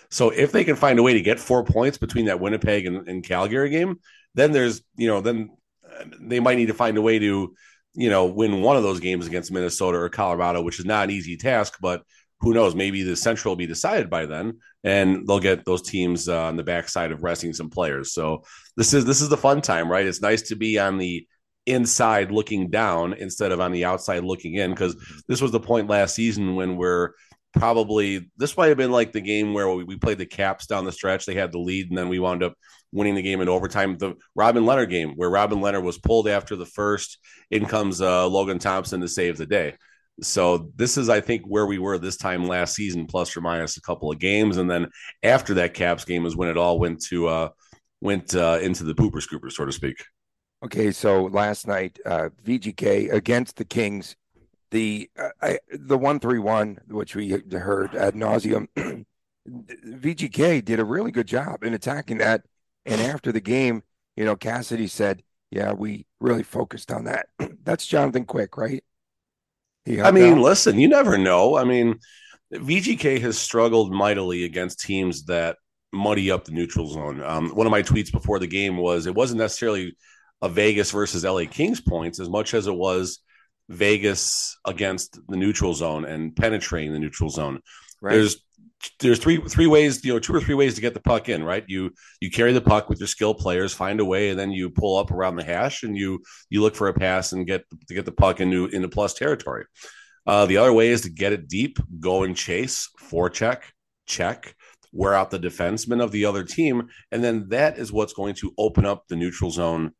So 0.09 0.29
if 0.29 0.51
they 0.51 0.63
can 0.63 0.75
find 0.75 0.99
a 0.99 1.03
way 1.03 1.13
to 1.13 1.21
get 1.21 1.39
four 1.39 1.63
points 1.63 1.97
between 1.97 2.25
that 2.25 2.39
Winnipeg 2.39 2.85
and, 2.85 3.07
and 3.07 3.23
Calgary 3.23 3.69
game, 3.69 3.99
then 4.35 4.51
there's, 4.51 4.81
you 4.95 5.07
know, 5.07 5.21
then 5.21 5.49
uh, 5.85 6.05
they 6.19 6.39
might 6.39 6.57
need 6.57 6.67
to 6.67 6.73
find 6.73 6.97
a 6.97 7.01
way 7.01 7.19
to 7.19 7.53
you 7.95 8.09
know, 8.09 8.27
win 8.27 8.61
one 8.61 8.77
of 8.77 8.83
those 8.83 8.99
games 8.99 9.27
against 9.27 9.51
Minnesota 9.51 9.97
or 9.97 10.09
Colorado, 10.09 10.61
which 10.61 10.79
is 10.79 10.85
not 10.85 11.05
an 11.05 11.11
easy 11.11 11.37
task, 11.37 11.79
but 11.81 12.03
who 12.39 12.53
knows? 12.53 12.75
Maybe 12.75 13.03
the 13.03 13.15
Central 13.15 13.51
will 13.51 13.57
be 13.57 13.67
decided 13.67 14.09
by 14.09 14.25
then, 14.25 14.59
and 14.83 15.27
they'll 15.27 15.39
get 15.39 15.65
those 15.65 15.81
teams 15.81 16.29
uh, 16.29 16.43
on 16.43 16.55
the 16.55 16.63
backside 16.63 17.11
of 17.11 17.23
resting 17.23 17.51
some 17.51 17.69
players. 17.69 18.13
So 18.13 18.43
this 18.77 18.93
is 18.93 19.05
this 19.05 19.21
is 19.21 19.29
the 19.29 19.37
fun 19.37 19.61
time, 19.61 19.91
right? 19.91 20.05
It's 20.05 20.21
nice 20.21 20.43
to 20.43 20.55
be 20.55 20.79
on 20.79 20.97
the 20.97 21.27
inside 21.65 22.31
looking 22.31 22.69
down 22.69 23.13
instead 23.13 23.51
of 23.51 23.59
on 23.59 23.71
the 23.71 23.85
outside 23.85 24.23
looking 24.23 24.53
in, 24.53 24.71
because 24.71 24.95
this 25.27 25.41
was 25.41 25.51
the 25.51 25.59
point 25.59 25.89
last 25.89 26.15
season 26.15 26.55
when 26.55 26.77
we're 26.77 27.11
probably 27.53 28.29
this 28.37 28.55
might 28.57 28.67
have 28.67 28.77
been 28.77 28.91
like 28.91 29.11
the 29.11 29.21
game 29.21 29.53
where 29.53 29.69
we, 29.69 29.83
we 29.83 29.97
played 29.97 30.17
the 30.17 30.25
Caps 30.25 30.67
down 30.67 30.85
the 30.85 30.91
stretch. 30.91 31.25
They 31.25 31.33
had 31.33 31.51
the 31.51 31.59
lead, 31.59 31.89
and 31.89 31.97
then 31.97 32.09
we 32.09 32.19
wound 32.19 32.43
up 32.43 32.53
winning 32.91 33.15
the 33.15 33.21
game 33.21 33.41
in 33.41 33.49
overtime. 33.49 33.97
The 33.97 34.15
Robin 34.35 34.63
Lehner 34.63 34.89
game 34.89 35.13
where 35.15 35.29
Robin 35.29 35.59
Lehner 35.59 35.83
was 35.83 35.97
pulled 35.97 36.27
after 36.27 36.55
the 36.55 36.65
first. 36.65 37.17
In 37.51 37.65
comes 37.65 38.01
uh, 38.01 38.27
Logan 38.27 38.59
Thompson 38.59 39.01
to 39.01 39.07
save 39.07 39.37
the 39.37 39.45
day. 39.45 39.75
So 40.21 40.71
this 40.75 40.97
is, 40.97 41.09
I 41.09 41.21
think, 41.21 41.43
where 41.45 41.65
we 41.65 41.79
were 41.79 41.97
this 41.97 42.17
time 42.17 42.45
last 42.45 42.75
season, 42.75 43.07
plus 43.07 43.35
or 43.37 43.41
minus 43.41 43.77
a 43.77 43.81
couple 43.81 44.11
of 44.11 44.19
games, 44.19 44.57
and 44.57 44.69
then 44.69 44.87
after 45.23 45.55
that 45.55 45.73
Caps 45.73 46.05
game 46.05 46.25
is 46.25 46.35
when 46.35 46.49
it 46.49 46.57
all 46.57 46.79
went 46.79 47.01
to 47.05 47.27
uh, 47.27 47.49
went 48.01 48.35
uh, 48.35 48.59
into 48.61 48.83
the 48.83 48.93
pooper 48.93 49.25
scooper, 49.25 49.51
so 49.51 49.65
to 49.65 49.71
speak. 49.71 50.03
Okay, 50.63 50.91
so 50.91 51.23
last 51.25 51.67
night, 51.67 51.99
uh, 52.05 52.29
VGK 52.45 53.13
against 53.13 53.55
the 53.55 53.63
Kings, 53.63 54.17
the 54.71 55.09
uh, 55.17 55.29
I, 55.41 55.59
the 55.71 55.97
one 55.97 56.19
three 56.19 56.39
one, 56.39 56.79
which 56.87 57.15
we 57.15 57.29
heard 57.51 57.95
ad 57.95 58.15
nauseum. 58.15 58.67
VGK 59.47 60.63
did 60.63 60.79
a 60.79 60.85
really 60.85 61.11
good 61.11 61.27
job 61.27 61.63
in 61.63 61.73
attacking 61.73 62.19
that, 62.19 62.43
and 62.85 63.01
after 63.01 63.31
the 63.31 63.41
game, 63.41 63.83
you 64.15 64.25
know, 64.25 64.35
Cassidy 64.35 64.87
said, 64.87 65.23
"Yeah, 65.49 65.73
we 65.73 66.05
really 66.19 66.43
focused 66.43 66.91
on 66.91 67.05
that." 67.05 67.27
That's 67.63 67.85
Jonathan 67.85 68.25
Quick, 68.25 68.57
right? 68.57 68.83
I 69.87 70.11
mean, 70.11 70.33
out. 70.33 70.41
listen, 70.41 70.77
you 70.77 70.87
never 70.87 71.17
know. 71.17 71.57
I 71.57 71.63
mean, 71.63 71.99
VGK 72.53 73.21
has 73.21 73.39
struggled 73.39 73.91
mightily 73.91 74.43
against 74.43 74.79
teams 74.81 75.25
that 75.25 75.57
muddy 75.91 76.29
up 76.29 76.45
the 76.45 76.51
neutral 76.51 76.87
zone. 76.87 77.23
Um, 77.23 77.49
one 77.51 77.65
of 77.65 77.71
my 77.71 77.81
tweets 77.81 78.11
before 78.11 78.37
the 78.37 78.47
game 78.47 78.77
was 78.77 79.07
it 79.07 79.15
wasn't 79.15 79.39
necessarily 79.39 79.95
a 80.41 80.49
Vegas 80.49 80.91
versus 80.91 81.23
LA 81.23 81.45
Kings 81.49 81.81
points 81.81 82.19
as 82.19 82.29
much 82.29 82.53
as 82.53 82.67
it 82.67 82.75
was 82.75 83.19
Vegas 83.69 84.57
against 84.65 85.19
the 85.27 85.37
neutral 85.37 85.73
zone 85.73 86.03
and 86.03 86.35
penetrating 86.35 86.91
the 86.91 86.99
neutral 86.99 87.29
zone. 87.29 87.61
Right. 88.01 88.13
There's 88.15 88.43
there's 88.99 89.19
three 89.19 89.37
three 89.37 89.67
ways, 89.67 90.03
you 90.03 90.13
know, 90.13 90.19
two 90.19 90.33
or 90.33 90.41
three 90.41 90.55
ways 90.55 90.75
to 90.75 90.81
get 90.81 90.93
the 90.93 91.01
puck 91.01 91.29
in, 91.29 91.43
right? 91.43 91.63
You 91.67 91.91
you 92.19 92.31
carry 92.31 92.51
the 92.51 92.61
puck 92.61 92.89
with 92.89 92.99
your 92.99 93.07
skill 93.07 93.33
players, 93.33 93.73
find 93.73 93.99
a 93.99 94.05
way, 94.05 94.29
and 94.29 94.39
then 94.39 94.51
you 94.51 94.69
pull 94.69 94.97
up 94.97 95.11
around 95.11 95.35
the 95.35 95.43
hash 95.43 95.83
and 95.83 95.95
you 95.95 96.23
you 96.49 96.61
look 96.61 96.75
for 96.75 96.87
a 96.87 96.93
pass 96.93 97.31
and 97.31 97.45
get 97.45 97.63
to 97.87 97.93
get 97.93 98.05
the 98.05 98.11
puck 98.11 98.39
into 98.39 98.67
into 98.67 98.89
plus 98.89 99.13
territory. 99.13 99.65
Uh, 100.25 100.45
the 100.45 100.57
other 100.57 100.73
way 100.73 100.89
is 100.89 101.01
to 101.01 101.09
get 101.09 101.33
it 101.33 101.47
deep, 101.47 101.79
go 101.99 102.23
and 102.23 102.35
chase, 102.35 102.89
forecheck, 102.99 103.31
check, 103.31 103.73
check, 104.05 104.55
wear 104.91 105.13
out 105.13 105.31
the 105.31 105.39
defenseman 105.39 106.01
of 106.01 106.11
the 106.11 106.25
other 106.25 106.43
team, 106.43 106.87
and 107.11 107.23
then 107.23 107.49
that 107.49 107.77
is 107.77 107.91
what's 107.91 108.13
going 108.13 108.35
to 108.35 108.53
open 108.57 108.85
up 108.85 109.07
the 109.07 109.15
neutral 109.15 109.51
zone 109.51 109.91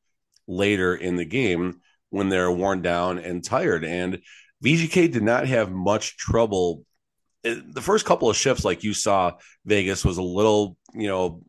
later 0.47 0.95
in 0.95 1.15
the 1.15 1.25
game 1.25 1.81
when 2.09 2.29
they're 2.29 2.51
worn 2.51 2.81
down 2.81 3.19
and 3.19 3.43
tired. 3.43 3.85
And 3.85 4.19
VGK 4.63 5.11
did 5.11 5.23
not 5.23 5.47
have 5.47 5.71
much 5.71 6.17
trouble. 6.17 6.83
The 7.43 7.81
first 7.81 8.05
couple 8.05 8.29
of 8.29 8.35
shifts, 8.35 8.65
like 8.65 8.83
you 8.83 8.93
saw, 8.93 9.33
Vegas 9.65 10.03
was 10.03 10.17
a 10.17 10.23
little, 10.23 10.75
you 10.93 11.07
know, 11.07 11.41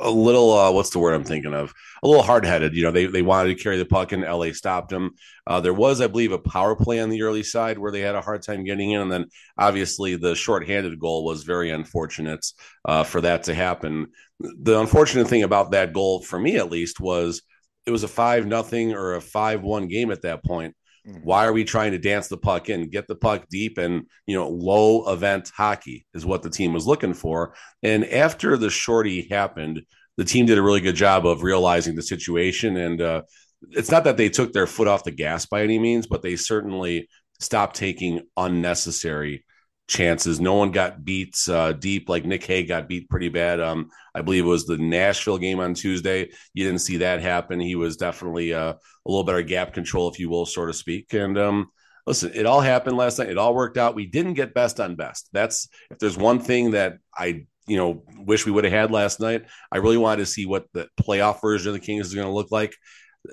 a 0.00 0.10
little 0.10 0.52
uh, 0.56 0.72
what's 0.72 0.90
the 0.90 0.98
word 0.98 1.12
I'm 1.12 1.24
thinking 1.24 1.54
of? 1.54 1.72
A 2.02 2.08
little 2.08 2.22
hard 2.22 2.44
headed. 2.44 2.74
You 2.74 2.84
know, 2.84 2.90
they 2.90 3.06
they 3.06 3.22
wanted 3.22 3.56
to 3.56 3.62
carry 3.62 3.76
the 3.76 3.84
puck 3.84 4.12
and 4.12 4.22
LA 4.22 4.52
stopped 4.52 4.88
them. 4.88 5.10
Uh, 5.46 5.60
there 5.60 5.74
was, 5.74 6.00
I 6.00 6.06
believe, 6.06 6.32
a 6.32 6.38
power 6.38 6.74
play 6.74 7.00
on 7.00 7.10
the 7.10 7.22
early 7.22 7.42
side 7.42 7.78
where 7.78 7.92
they 7.92 8.00
had 8.00 8.14
a 8.14 8.20
hard 8.20 8.42
time 8.42 8.64
getting 8.64 8.92
in, 8.92 9.02
and 9.02 9.12
then 9.12 9.26
obviously 9.58 10.16
the 10.16 10.34
shorthanded 10.34 10.98
goal 10.98 11.24
was 11.24 11.44
very 11.44 11.70
unfortunate 11.70 12.44
uh, 12.84 13.04
for 13.04 13.20
that 13.20 13.44
to 13.44 13.54
happen. 13.54 14.08
The 14.40 14.80
unfortunate 14.80 15.28
thing 15.28 15.42
about 15.42 15.72
that 15.72 15.92
goal, 15.92 16.22
for 16.22 16.38
me 16.38 16.56
at 16.56 16.70
least, 16.70 16.98
was 17.00 17.42
it 17.86 17.90
was 17.90 18.02
a 18.02 18.08
five 18.08 18.46
nothing 18.46 18.92
or 18.92 19.14
a 19.14 19.20
five 19.20 19.62
one 19.62 19.88
game 19.88 20.10
at 20.10 20.22
that 20.22 20.44
point. 20.44 20.74
Mm-hmm. 21.06 21.20
Why 21.24 21.46
are 21.46 21.52
we 21.52 21.64
trying 21.64 21.92
to 21.92 21.98
dance 21.98 22.28
the 22.28 22.36
puck 22.36 22.68
in, 22.68 22.90
get 22.90 23.08
the 23.08 23.14
puck 23.14 23.46
deep, 23.50 23.78
and 23.78 24.06
you 24.26 24.36
know, 24.36 24.48
low 24.48 25.10
event 25.10 25.50
hockey 25.56 26.06
is 26.14 26.26
what 26.26 26.42
the 26.42 26.50
team 26.50 26.72
was 26.72 26.86
looking 26.86 27.14
for. 27.14 27.54
And 27.82 28.04
after 28.04 28.56
the 28.56 28.70
shorty 28.70 29.26
happened, 29.30 29.82
the 30.16 30.24
team 30.24 30.46
did 30.46 30.58
a 30.58 30.62
really 30.62 30.80
good 30.80 30.96
job 30.96 31.26
of 31.26 31.42
realizing 31.42 31.96
the 31.96 32.02
situation. 32.02 32.76
And 32.76 33.00
uh, 33.00 33.22
it's 33.70 33.90
not 33.90 34.04
that 34.04 34.18
they 34.18 34.28
took 34.28 34.52
their 34.52 34.66
foot 34.66 34.88
off 34.88 35.04
the 35.04 35.10
gas 35.10 35.46
by 35.46 35.62
any 35.62 35.78
means, 35.78 36.06
but 36.06 36.22
they 36.22 36.36
certainly 36.36 37.08
stopped 37.38 37.76
taking 37.76 38.20
unnecessary 38.36 39.44
chances. 39.90 40.40
No 40.40 40.54
one 40.54 40.70
got 40.70 41.04
beats 41.04 41.48
uh, 41.48 41.72
deep 41.72 42.08
like 42.08 42.24
Nic 42.24 42.44
Hague 42.44 42.68
got 42.68 42.88
beat 42.88 43.10
pretty 43.10 43.28
bad. 43.28 43.60
Um, 43.60 43.90
I 44.14 44.22
believe 44.22 44.44
it 44.44 44.48
was 44.48 44.64
the 44.64 44.78
Nashville 44.78 45.36
game 45.36 45.58
on 45.58 45.74
Tuesday. 45.74 46.30
You 46.54 46.64
didn't 46.64 46.80
see 46.80 46.98
that 46.98 47.20
happen. 47.20 47.60
He 47.60 47.74
was 47.74 47.96
definitely 47.96 48.54
uh, 48.54 48.74
a 48.74 48.78
little 49.04 49.24
better 49.24 49.42
gap 49.42 49.74
control, 49.74 50.08
if 50.08 50.18
you 50.18 50.30
will, 50.30 50.46
so 50.46 50.64
to 50.64 50.72
speak. 50.72 51.12
And 51.12 51.36
um, 51.36 51.70
listen, 52.06 52.30
it 52.34 52.46
all 52.46 52.60
happened 52.60 52.96
last 52.96 53.18
night. 53.18 53.30
It 53.30 53.38
all 53.38 53.54
worked 53.54 53.76
out. 53.76 53.96
We 53.96 54.06
didn't 54.06 54.34
get 54.34 54.54
best 54.54 54.78
on 54.78 54.94
best. 54.94 55.28
That's 55.32 55.68
if 55.90 55.98
there's 55.98 56.16
one 56.16 56.38
thing 56.38 56.70
that 56.70 56.98
I 57.14 57.46
you 57.66 57.76
know 57.76 58.04
wish 58.16 58.46
we 58.46 58.52
would 58.52 58.64
have 58.64 58.72
had 58.72 58.90
last 58.92 59.20
night. 59.20 59.44
I 59.72 59.78
really 59.78 59.98
wanted 59.98 60.22
to 60.22 60.26
see 60.26 60.46
what 60.46 60.66
the 60.72 60.88
playoff 61.00 61.40
version 61.40 61.68
of 61.68 61.74
the 61.74 61.80
Kings 61.84 62.06
is 62.06 62.14
going 62.14 62.26
to 62.26 62.32
look 62.32 62.52
like 62.52 62.74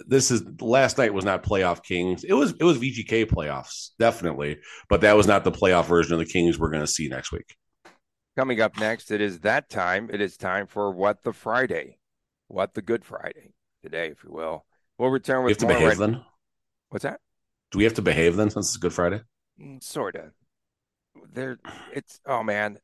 this 0.08 0.32
is 0.32 0.44
last 0.62 0.98
night 0.98 1.14
was 1.14 1.26
not 1.26 1.44
playoff 1.44 1.84
Kings. 1.84 2.24
It 2.24 2.34
was 2.34 2.54
it 2.60 2.64
was 2.64 2.78
VGK 2.78 3.26
playoffs, 3.26 3.92
definitely, 4.00 4.60
but 4.90 5.02
that 5.02 5.16
was 5.16 5.28
not 5.28 5.44
the 5.44 5.52
playoff 5.52 5.86
version 5.86 6.14
of 6.14 6.20
the 6.20 6.26
Kings 6.26 6.60
we're 6.60 6.70
going 6.70 6.84
to 6.84 6.88
see 6.88 7.08
next 7.08 7.32
week. 7.32 7.56
Coming 8.36 8.62
up 8.62 8.78
next, 8.78 9.12
it 9.12 9.22
is 9.22 9.40
that 9.40 9.70
time. 9.70 10.10
It 10.12 10.22
is 10.22 10.38
time 10.38 10.68
for 10.68 10.92
what 10.92 11.24
the 11.24 11.34
Friday, 11.34 11.98
what 12.48 12.74
the 12.74 12.82
Good 12.82 13.04
Friday 13.06 13.54
today, 13.82 14.10
if 14.10 14.24
you 14.24 14.32
will. 14.32 14.66
We'll 14.98 15.10
return 15.10 15.44
with. 15.44 15.62
We 15.62 15.68
have 15.68 15.74
to 15.74 15.80
behave 15.80 16.00
right... 16.00 16.12
then. 16.12 16.22
What's 16.90 17.04
that? 17.04 17.20
Do 17.72 17.78
we 17.78 17.84
have 17.84 17.96
to 17.96 18.02
behave 18.02 18.36
then 18.36 18.50
since 18.50 18.70
it's 18.70 18.78
Good 18.78 18.94
Friday? 18.94 19.22
Mm, 19.60 19.84
sort 19.84 20.16
of. 20.16 20.32
There, 21.34 21.58
it's 21.94 22.20
oh 22.26 22.44
man, 22.44 22.78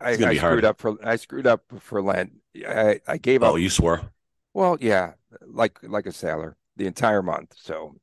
it's 0.00 0.22
I, 0.22 0.28
I 0.28 0.34
screwed 0.34 0.38
hard. 0.38 0.64
up 0.64 0.80
for 0.80 0.96
I 1.02 1.16
screwed 1.16 1.46
up 1.46 1.62
for 1.78 2.02
Lent. 2.02 2.32
I, 2.66 3.00
I 3.06 3.16
gave 3.16 3.42
oh, 3.42 3.46
up. 3.46 3.52
Oh, 3.54 3.56
you 3.56 3.70
swore. 3.70 4.12
Well, 4.58 4.76
yeah, 4.80 5.12
like 5.46 5.78
like 5.84 6.06
a 6.06 6.12
sailor 6.12 6.56
the 6.74 6.88
entire 6.88 7.22
month. 7.22 7.54
So 7.56 7.94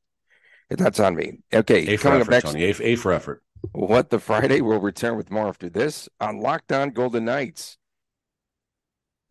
that's 0.69 1.01
on 1.01 1.13
me. 1.13 1.39
Okay, 1.53 1.85
a 1.93 1.97
for 1.97 2.03
coming 2.03 2.21
effort, 2.21 2.29
up 2.29 2.31
next, 2.31 2.51
Tony. 2.53 2.63
A, 2.63 2.93
a 2.93 2.95
for 2.95 3.11
effort. 3.11 3.43
What 3.73 4.09
the 4.09 4.19
Friday? 4.19 4.61
We'll 4.61 4.79
return 4.79 5.17
with 5.17 5.29
more 5.29 5.49
after 5.49 5.69
this 5.69 6.07
on 6.21 6.39
Locked 6.39 6.71
On 6.71 6.91
Golden 6.91 7.25
Knights. 7.25 7.77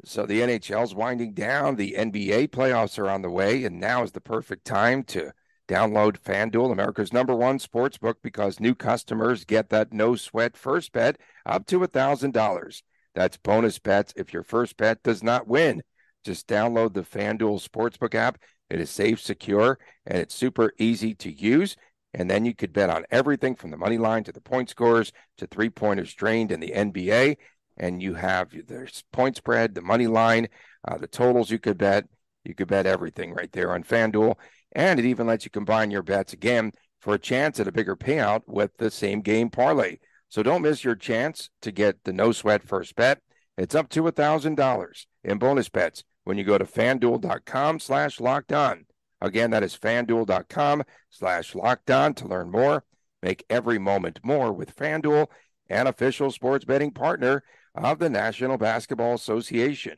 So 0.04 0.26
the 0.26 0.42
NHL's 0.42 0.94
winding 0.94 1.32
down. 1.32 1.76
The 1.76 1.94
NBA 1.96 2.48
playoffs 2.48 2.98
are 2.98 3.08
on 3.08 3.22
the 3.22 3.30
way, 3.30 3.64
and 3.64 3.80
now 3.80 4.02
is 4.02 4.12
the 4.12 4.20
perfect 4.20 4.66
time 4.66 5.02
to 5.04 5.32
download 5.66 6.18
FanDuel, 6.18 6.72
America's 6.72 7.10
number 7.10 7.34
one 7.34 7.58
sports 7.58 7.96
book, 7.96 8.18
because 8.22 8.60
new 8.60 8.74
customers 8.74 9.46
get 9.46 9.70
that 9.70 9.94
no 9.94 10.14
sweat 10.14 10.58
first 10.58 10.92
bet 10.92 11.16
up 11.46 11.64
to 11.68 11.82
a 11.82 11.86
thousand 11.86 12.34
dollars. 12.34 12.82
That's 13.14 13.38
bonus 13.38 13.78
bets 13.78 14.12
if 14.14 14.34
your 14.34 14.42
first 14.42 14.76
bet 14.76 15.02
does 15.02 15.22
not 15.22 15.48
win. 15.48 15.82
Just 16.24 16.48
download 16.48 16.94
the 16.94 17.02
FanDuel 17.02 17.66
Sportsbook 17.66 18.14
app. 18.14 18.38
It 18.70 18.80
is 18.80 18.90
safe, 18.90 19.20
secure, 19.20 19.78
and 20.06 20.18
it's 20.18 20.34
super 20.34 20.72
easy 20.78 21.14
to 21.16 21.30
use. 21.30 21.76
And 22.14 22.30
then 22.30 22.44
you 22.44 22.54
could 22.54 22.72
bet 22.72 22.90
on 22.90 23.04
everything 23.10 23.56
from 23.56 23.70
the 23.70 23.76
money 23.76 23.98
line 23.98 24.24
to 24.24 24.32
the 24.32 24.40
point 24.40 24.70
scores 24.70 25.12
to 25.38 25.46
three 25.46 25.68
pointers 25.68 26.14
drained 26.14 26.52
in 26.52 26.60
the 26.60 26.72
NBA. 26.74 27.36
And 27.76 28.00
you 28.00 28.14
have 28.14 28.50
the 28.50 28.90
point 29.12 29.36
spread, 29.36 29.74
the 29.74 29.82
money 29.82 30.06
line, 30.06 30.48
uh, 30.86 30.96
the 30.96 31.08
totals 31.08 31.50
you 31.50 31.58
could 31.58 31.76
bet. 31.76 32.04
You 32.44 32.54
could 32.54 32.68
bet 32.68 32.86
everything 32.86 33.32
right 33.32 33.50
there 33.52 33.72
on 33.72 33.82
FanDuel. 33.82 34.36
And 34.72 35.00
it 35.00 35.06
even 35.06 35.26
lets 35.26 35.44
you 35.44 35.50
combine 35.50 35.90
your 35.90 36.02
bets 36.02 36.32
again 36.32 36.72
for 37.00 37.14
a 37.14 37.18
chance 37.18 37.58
at 37.58 37.68
a 37.68 37.72
bigger 37.72 37.96
payout 37.96 38.42
with 38.46 38.76
the 38.76 38.90
same 38.90 39.20
game 39.20 39.50
parlay. 39.50 39.98
So 40.28 40.42
don't 40.42 40.62
miss 40.62 40.84
your 40.84 40.94
chance 40.94 41.50
to 41.62 41.72
get 41.72 42.02
the 42.04 42.12
no 42.12 42.32
sweat 42.32 42.62
first 42.62 42.96
bet. 42.96 43.20
It's 43.56 43.74
up 43.74 43.88
to 43.90 44.02
$1,000 44.02 45.06
in 45.22 45.38
bonus 45.38 45.68
bets 45.68 46.04
when 46.24 46.38
you 46.38 46.44
go 46.44 46.58
to 46.58 46.64
fanduel.com 46.64 47.78
slash 47.78 48.20
locked 48.20 48.52
on. 48.52 48.86
Again, 49.20 49.50
that 49.52 49.62
is 49.62 49.76
fanduel.com 49.76 50.82
slash 51.10 51.54
locked 51.54 51.90
on 51.90 52.14
to 52.14 52.28
learn 52.28 52.50
more. 52.50 52.84
Make 53.22 53.44
every 53.48 53.78
moment 53.78 54.20
more 54.22 54.52
with 54.52 54.76
FanDuel, 54.76 55.28
an 55.70 55.86
official 55.86 56.30
sports 56.30 56.66
betting 56.66 56.90
partner 56.90 57.42
of 57.74 57.98
the 57.98 58.10
National 58.10 58.58
Basketball 58.58 59.14
Association. 59.14 59.96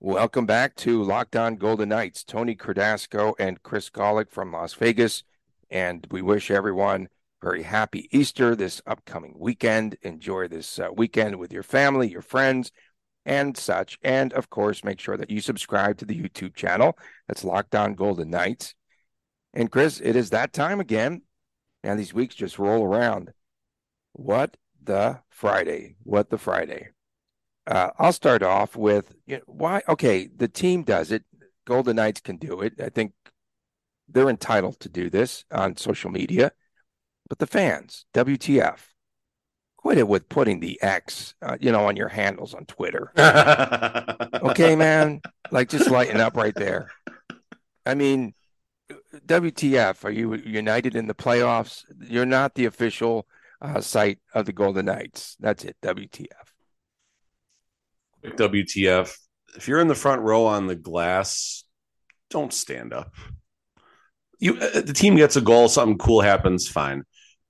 Welcome 0.00 0.46
back 0.46 0.74
to 0.76 1.02
Locked 1.02 1.36
On 1.36 1.56
Golden 1.56 1.88
Knights. 1.88 2.24
Tony 2.24 2.54
Cardasco 2.54 3.34
and 3.38 3.62
Chris 3.62 3.88
Golick 3.88 4.30
from 4.30 4.52
Las 4.52 4.74
Vegas. 4.74 5.22
And 5.70 6.06
we 6.10 6.20
wish 6.20 6.50
everyone 6.50 7.08
very 7.40 7.62
happy 7.62 8.08
Easter 8.10 8.56
this 8.56 8.82
upcoming 8.86 9.34
weekend. 9.38 9.96
Enjoy 10.02 10.48
this 10.48 10.78
uh, 10.78 10.88
weekend 10.94 11.36
with 11.36 11.52
your 11.52 11.62
family, 11.62 12.10
your 12.10 12.22
friends, 12.22 12.72
and 13.24 13.56
such. 13.56 13.98
And 14.02 14.32
of 14.32 14.50
course, 14.50 14.84
make 14.84 15.00
sure 15.00 15.16
that 15.16 15.30
you 15.30 15.40
subscribe 15.40 15.98
to 15.98 16.04
the 16.04 16.20
YouTube 16.20 16.54
channel. 16.54 16.98
That's 17.28 17.44
Locked 17.44 17.74
On 17.74 17.94
Golden 17.94 18.30
Knights. 18.30 18.74
And 19.52 19.70
Chris, 19.70 20.00
it 20.00 20.16
is 20.16 20.30
that 20.30 20.52
time 20.52 20.80
again. 20.80 21.22
And 21.82 21.98
these 21.98 22.14
weeks 22.14 22.34
just 22.34 22.58
roll 22.58 22.84
around. 22.84 23.32
What 24.12 24.56
the 24.82 25.20
Friday? 25.28 25.96
What 26.02 26.30
the 26.30 26.38
Friday? 26.38 26.88
Uh, 27.66 27.90
I'll 27.98 28.12
start 28.12 28.42
off 28.42 28.76
with 28.76 29.14
you 29.26 29.36
know, 29.36 29.42
why. 29.46 29.82
Okay, 29.88 30.28
the 30.34 30.48
team 30.48 30.82
does 30.82 31.10
it. 31.10 31.24
Golden 31.64 31.96
Knights 31.96 32.20
can 32.20 32.36
do 32.36 32.60
it. 32.60 32.80
I 32.80 32.90
think 32.90 33.12
they're 34.08 34.28
entitled 34.28 34.80
to 34.80 34.88
do 34.88 35.08
this 35.08 35.44
on 35.50 35.76
social 35.76 36.10
media. 36.10 36.52
But 37.28 37.38
the 37.38 37.46
fans, 37.46 38.04
WTF? 38.12 38.78
Quit 39.84 39.98
it 39.98 40.08
with 40.08 40.30
putting 40.30 40.60
the 40.60 40.80
X, 40.80 41.34
uh, 41.42 41.58
you 41.60 41.70
know, 41.70 41.84
on 41.84 41.94
your 41.94 42.08
handles 42.08 42.54
on 42.54 42.64
Twitter. 42.64 43.12
okay, 43.18 44.74
man. 44.76 45.20
Like 45.50 45.68
just 45.68 45.90
lighten 45.90 46.22
up 46.22 46.38
right 46.38 46.54
there. 46.54 46.90
I 47.84 47.94
mean, 47.94 48.32
WTF? 49.26 50.02
Are 50.06 50.10
you 50.10 50.36
united 50.36 50.96
in 50.96 51.06
the 51.06 51.14
playoffs? 51.14 51.84
You're 52.00 52.24
not 52.24 52.54
the 52.54 52.64
official 52.64 53.26
uh, 53.60 53.82
site 53.82 54.20
of 54.32 54.46
the 54.46 54.54
Golden 54.54 54.86
Knights. 54.86 55.36
That's 55.38 55.64
it. 55.64 55.76
WTF. 55.82 56.28
WTF. 58.24 59.14
If 59.54 59.68
you're 59.68 59.80
in 59.80 59.88
the 59.88 59.94
front 59.94 60.22
row 60.22 60.46
on 60.46 60.66
the 60.66 60.76
glass, 60.76 61.62
don't 62.30 62.54
stand 62.54 62.94
up. 62.94 63.12
You, 64.38 64.56
uh, 64.56 64.80
the 64.80 64.94
team 64.94 65.16
gets 65.16 65.36
a 65.36 65.42
goal, 65.42 65.68
something 65.68 65.98
cool 65.98 66.22
happens, 66.22 66.66
fine 66.66 67.04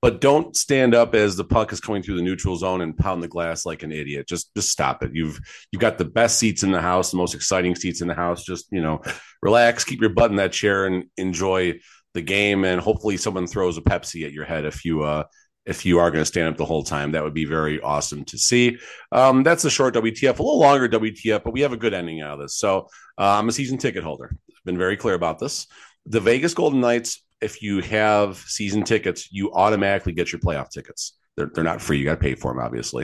but 0.05 0.21
don't 0.21 0.55
stand 0.55 0.93
up 0.93 1.15
as 1.15 1.35
the 1.35 1.43
puck 1.43 1.73
is 1.73 1.79
coming 1.79 2.03
through 2.03 2.15
the 2.15 2.21
neutral 2.21 2.55
zone 2.55 2.81
and 2.81 2.95
pound 2.95 3.23
the 3.23 3.27
glass 3.27 3.65
like 3.65 3.81
an 3.81 3.91
idiot. 3.91 4.27
Just 4.27 4.53
just 4.53 4.69
stop 4.69 5.01
it. 5.01 5.09
You've 5.15 5.39
you've 5.71 5.79
got 5.79 5.97
the 5.97 6.05
best 6.05 6.37
seats 6.37 6.61
in 6.61 6.69
the 6.69 6.79
house, 6.79 7.09
the 7.09 7.17
most 7.17 7.33
exciting 7.33 7.73
seats 7.73 8.01
in 8.01 8.07
the 8.07 8.13
house. 8.13 8.43
Just 8.43 8.67
you 8.71 8.83
know, 8.83 9.01
relax, 9.41 9.83
keep 9.83 10.01
your 10.01 10.11
butt 10.11 10.29
in 10.29 10.37
that 10.37 10.51
chair, 10.51 10.85
and 10.85 11.05
enjoy 11.17 11.79
the 12.13 12.21
game. 12.21 12.65
And 12.65 12.79
hopefully, 12.79 13.17
someone 13.17 13.47
throws 13.47 13.79
a 13.79 13.81
Pepsi 13.81 14.23
at 14.27 14.31
your 14.31 14.45
head 14.45 14.65
if 14.65 14.85
you 14.85 15.01
uh 15.01 15.23
if 15.65 15.87
you 15.87 15.97
are 15.97 16.11
going 16.11 16.21
to 16.21 16.27
stand 16.27 16.49
up 16.49 16.57
the 16.57 16.65
whole 16.65 16.83
time. 16.83 17.13
That 17.13 17.23
would 17.23 17.33
be 17.33 17.45
very 17.45 17.81
awesome 17.81 18.25
to 18.25 18.37
see. 18.37 18.77
Um, 19.11 19.41
that's 19.41 19.65
a 19.65 19.71
short 19.71 19.95
WTF, 19.95 20.37
a 20.37 20.43
little 20.43 20.59
longer 20.59 20.87
WTF, 20.87 21.43
but 21.43 21.51
we 21.51 21.61
have 21.61 21.73
a 21.73 21.77
good 21.77 21.95
ending 21.95 22.21
out 22.21 22.33
of 22.33 22.41
this. 22.41 22.57
So 22.57 22.89
uh, 23.17 23.39
I'm 23.39 23.49
a 23.49 23.51
season 23.51 23.79
ticket 23.79 24.03
holder. 24.03 24.29
I've 24.31 24.65
been 24.65 24.77
very 24.77 24.97
clear 24.97 25.15
about 25.15 25.39
this. 25.39 25.65
The 26.05 26.19
Vegas 26.19 26.53
Golden 26.53 26.79
Knights 26.79 27.24
if 27.41 27.61
you 27.61 27.81
have 27.81 28.37
season 28.37 28.83
tickets, 28.83 29.31
you 29.31 29.53
automatically 29.53 30.13
get 30.13 30.31
your 30.31 30.39
playoff 30.39 30.69
tickets. 30.69 31.17
They're, 31.35 31.51
they're 31.53 31.63
not 31.63 31.81
free. 31.81 31.97
You 31.97 32.05
got 32.05 32.15
to 32.15 32.21
pay 32.21 32.35
for 32.35 32.51
them, 32.51 32.63
obviously. 32.63 33.03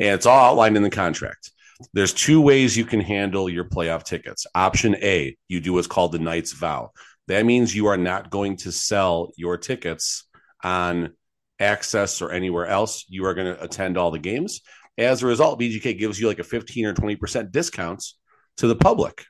And 0.00 0.14
it's 0.14 0.26
all 0.26 0.50
outlined 0.50 0.76
in 0.76 0.82
the 0.82 0.90
contract. 0.90 1.52
There's 1.92 2.12
two 2.12 2.40
ways 2.40 2.76
you 2.76 2.84
can 2.84 3.00
handle 3.00 3.48
your 3.48 3.64
playoff 3.64 4.02
tickets. 4.02 4.46
Option 4.54 4.96
A, 4.96 5.36
you 5.46 5.60
do 5.60 5.74
what's 5.74 5.86
called 5.86 6.12
the 6.12 6.18
Knights 6.18 6.52
vow. 6.52 6.90
That 7.28 7.46
means 7.46 7.74
you 7.74 7.86
are 7.86 7.96
not 7.96 8.30
going 8.30 8.56
to 8.58 8.72
sell 8.72 9.30
your 9.36 9.56
tickets 9.56 10.24
on 10.64 11.14
access 11.60 12.20
or 12.20 12.32
anywhere 12.32 12.66
else. 12.66 13.04
You 13.08 13.26
are 13.26 13.34
going 13.34 13.54
to 13.54 13.62
attend 13.62 13.96
all 13.96 14.10
the 14.10 14.18
games. 14.18 14.60
As 14.96 15.22
a 15.22 15.26
result, 15.26 15.60
VGK 15.60 15.98
gives 15.98 16.18
you 16.18 16.26
like 16.26 16.40
a 16.40 16.44
15 16.44 16.86
or 16.86 16.94
20% 16.94 17.52
discounts 17.52 18.18
to 18.56 18.66
the 18.66 18.74
public. 18.74 19.24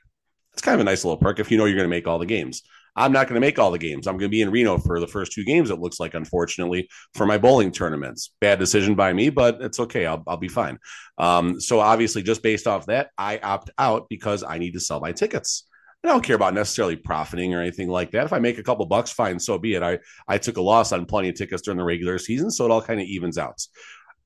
It's 0.53 0.61
kind 0.63 0.73
of 0.73 0.81
a 0.81 0.85
nice 0.85 1.05
little 1.05 1.17
perk 1.17 1.39
if 1.39 1.51
you 1.51 1.57
know 1.57 1.65
you're 1.65 1.75
going 1.75 1.85
to 1.85 1.89
make 1.89 2.07
all 2.07 2.17
the 2.17 2.25
games. 2.25 2.63
I'm 2.99 3.13
not 3.13 3.27
going 3.27 3.35
to 3.35 3.45
make 3.45 3.57
all 3.57 3.71
the 3.71 3.79
games. 3.79 4.07
I'm 4.07 4.15
going 4.15 4.29
to 4.29 4.35
be 4.35 4.41
in 4.41 4.51
Reno 4.51 4.77
for 4.77 4.99
the 4.99 5.07
first 5.07 5.31
two 5.31 5.45
games, 5.45 5.69
it 5.69 5.79
looks 5.79 6.01
like, 6.01 6.15
unfortunately, 6.15 6.89
for 7.13 7.25
my 7.25 7.37
bowling 7.37 7.71
tournaments. 7.71 8.31
Bad 8.41 8.59
decision 8.59 8.93
by 8.93 9.13
me, 9.13 9.29
but 9.29 9.61
it's 9.61 9.79
okay. 9.79 10.05
I'll, 10.05 10.21
I'll 10.27 10.35
be 10.35 10.49
fine. 10.49 10.77
Um, 11.17 11.61
so, 11.61 11.79
obviously, 11.79 12.23
just 12.23 12.43
based 12.43 12.67
off 12.67 12.87
that, 12.87 13.11
I 13.17 13.37
opt 13.37 13.69
out 13.77 14.07
because 14.09 14.43
I 14.43 14.57
need 14.57 14.73
to 14.73 14.81
sell 14.81 14.99
my 14.99 15.13
tickets. 15.13 15.63
I 16.03 16.09
don't 16.09 16.23
care 16.23 16.35
about 16.35 16.53
necessarily 16.53 16.97
profiting 16.97 17.53
or 17.53 17.61
anything 17.61 17.87
like 17.87 18.11
that. 18.11 18.25
If 18.25 18.33
I 18.33 18.39
make 18.39 18.57
a 18.57 18.63
couple 18.63 18.85
bucks, 18.85 19.11
fine, 19.11 19.39
so 19.39 19.57
be 19.57 19.75
it. 19.75 19.83
I, 19.83 19.99
I 20.27 20.37
took 20.37 20.57
a 20.57 20.61
loss 20.61 20.91
on 20.91 21.05
plenty 21.05 21.29
of 21.29 21.35
tickets 21.35 21.61
during 21.61 21.77
the 21.77 21.85
regular 21.85 22.17
season, 22.17 22.51
so 22.51 22.65
it 22.65 22.71
all 22.71 22.81
kind 22.81 22.99
of 22.99 23.07
evens 23.07 23.37
out. 23.37 23.65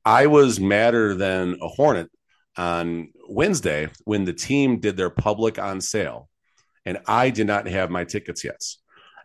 I 0.04 0.26
was 0.26 0.60
madder 0.60 1.14
than 1.14 1.58
a 1.62 1.68
hornet 1.68 2.10
on 2.58 3.10
Wednesday 3.30 3.90
when 4.06 4.26
the 4.26 4.34
team 4.34 4.80
did 4.80 4.98
their 4.98 5.12
public 5.12 5.60
on 5.60 5.80
sale 5.80 6.28
and 6.86 7.00
I 7.08 7.30
did 7.30 7.48
not 7.48 7.68
have 7.68 7.90
my 7.90 8.04
tickets 8.04 8.44
yet. 8.44 8.62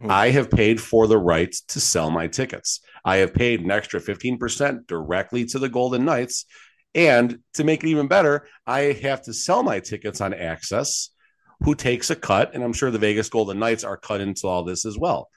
Mm-hmm. 0.01 0.11
I 0.11 0.31
have 0.31 0.51
paid 0.51 0.81
for 0.81 1.07
the 1.07 1.19
right 1.19 1.53
to 1.69 1.81
sell 1.81 2.11
my 2.11 2.29
tickets. 2.29 2.81
I 3.05 3.17
have 3.17 3.35
paid 3.35 3.61
an 3.61 3.71
extra 3.71 4.01
15% 4.01 4.87
directly 4.87 5.45
to 5.47 5.59
the 5.59 5.69
Golden 5.69 6.05
Knights. 6.05 6.47
And 6.95 7.41
to 7.55 7.65
make 7.65 7.83
it 7.83 7.89
even 7.89 8.07
better, 8.07 8.47
I 8.67 8.93
have 9.03 9.23
to 9.23 9.35
sell 9.35 9.63
my 9.63 9.81
tickets 9.81 10.21
on 10.21 10.35
Access, 10.35 11.11
who 11.65 11.75
takes 11.75 12.11
a 12.11 12.17
cut. 12.17 12.55
And 12.55 12.63
I'm 12.63 12.73
sure 12.73 12.91
the 12.91 12.99
Vegas 12.99 13.29
Golden 13.29 13.59
Knights 13.59 13.85
are 13.85 13.97
cut 13.97 14.21
into 14.21 14.47
all 14.47 14.65
this 14.65 14.87
as 14.87 14.97
well. 14.97 15.29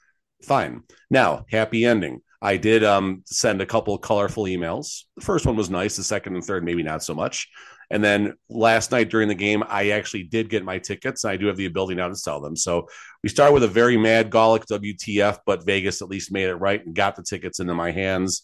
Fine. 0.44 0.84
Now, 1.10 1.46
happy 1.50 1.86
ending. 1.86 2.22
I 2.42 2.58
did 2.58 2.84
um, 2.84 3.22
send 3.26 3.62
a 3.62 3.68
couple 3.68 3.98
colorful 4.00 4.46
emails. 4.46 5.04
The 5.16 5.24
first 5.24 5.46
one 5.46 5.56
was 5.56 5.70
nice. 5.70 5.98
The 5.98 6.04
second 6.04 6.36
and 6.36 6.44
third, 6.44 6.64
maybe 6.64 6.82
not 6.82 7.04
so 7.04 7.14
much. 7.14 7.48
And 7.92 8.04
then 8.04 8.34
last 8.50 8.92
night 8.92 9.10
during 9.10 9.28
the 9.28 9.36
game, 9.36 9.64
I 9.68 9.90
actually 9.90 10.24
did 10.24 10.50
get 10.50 10.64
my 10.64 10.80
tickets. 10.80 11.26
I 11.26 11.36
do 11.36 11.48
have 11.48 11.58
the 11.58 11.66
ability 11.66 11.96
now 11.96 12.08
to 12.08 12.16
sell 12.16 12.40
them. 12.40 12.56
So 12.56 12.88
we 13.22 13.30
start 13.30 13.54
with 13.54 13.64
a 13.64 13.68
very 13.68 13.98
mad 13.98 14.32
Golic 14.32 14.66
WTF, 14.66 15.40
but 15.46 15.66
Vegas 15.66 16.02
at 16.02 16.08
least 16.08 16.32
made 16.32 16.48
it 16.48 16.56
right 16.56 16.84
and 16.84 16.96
got 16.96 17.16
the 17.16 17.24
tickets 17.24 17.60
into 17.60 17.76
my 17.76 17.92
hands 17.92 18.44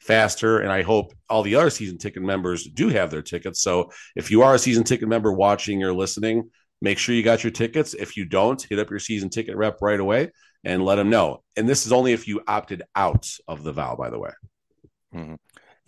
faster. 0.00 0.58
And 0.58 0.72
I 0.72 0.82
hope 0.82 1.12
all 1.28 1.42
the 1.42 1.54
other 1.54 1.70
season 1.70 1.98
ticket 1.98 2.22
members 2.22 2.64
do 2.64 2.88
have 2.88 3.10
their 3.10 3.22
tickets. 3.22 3.62
So 3.62 3.90
if 4.16 4.30
you 4.30 4.42
are 4.42 4.54
a 4.54 4.58
season 4.58 4.84
ticket 4.84 5.08
member 5.08 5.32
watching 5.32 5.82
or 5.84 5.92
listening, 5.92 6.50
make 6.80 6.98
sure 6.98 7.14
you 7.14 7.22
got 7.22 7.44
your 7.44 7.52
tickets. 7.52 7.94
If 7.94 8.16
you 8.16 8.24
don't, 8.24 8.60
hit 8.68 8.78
up 8.78 8.90
your 8.90 9.00
season 9.00 9.30
ticket 9.30 9.56
rep 9.56 9.78
right 9.80 10.00
away 10.00 10.30
and 10.64 10.84
let 10.84 10.96
them 10.96 11.10
know. 11.10 11.42
And 11.56 11.68
this 11.68 11.86
is 11.86 11.92
only 11.92 12.12
if 12.12 12.26
you 12.26 12.42
opted 12.46 12.82
out 12.96 13.28
of 13.46 13.62
the 13.62 13.72
vow, 13.72 13.96
by 13.96 14.10
the 14.10 14.18
way. 14.18 14.30
Mm-hmm. 15.14 15.34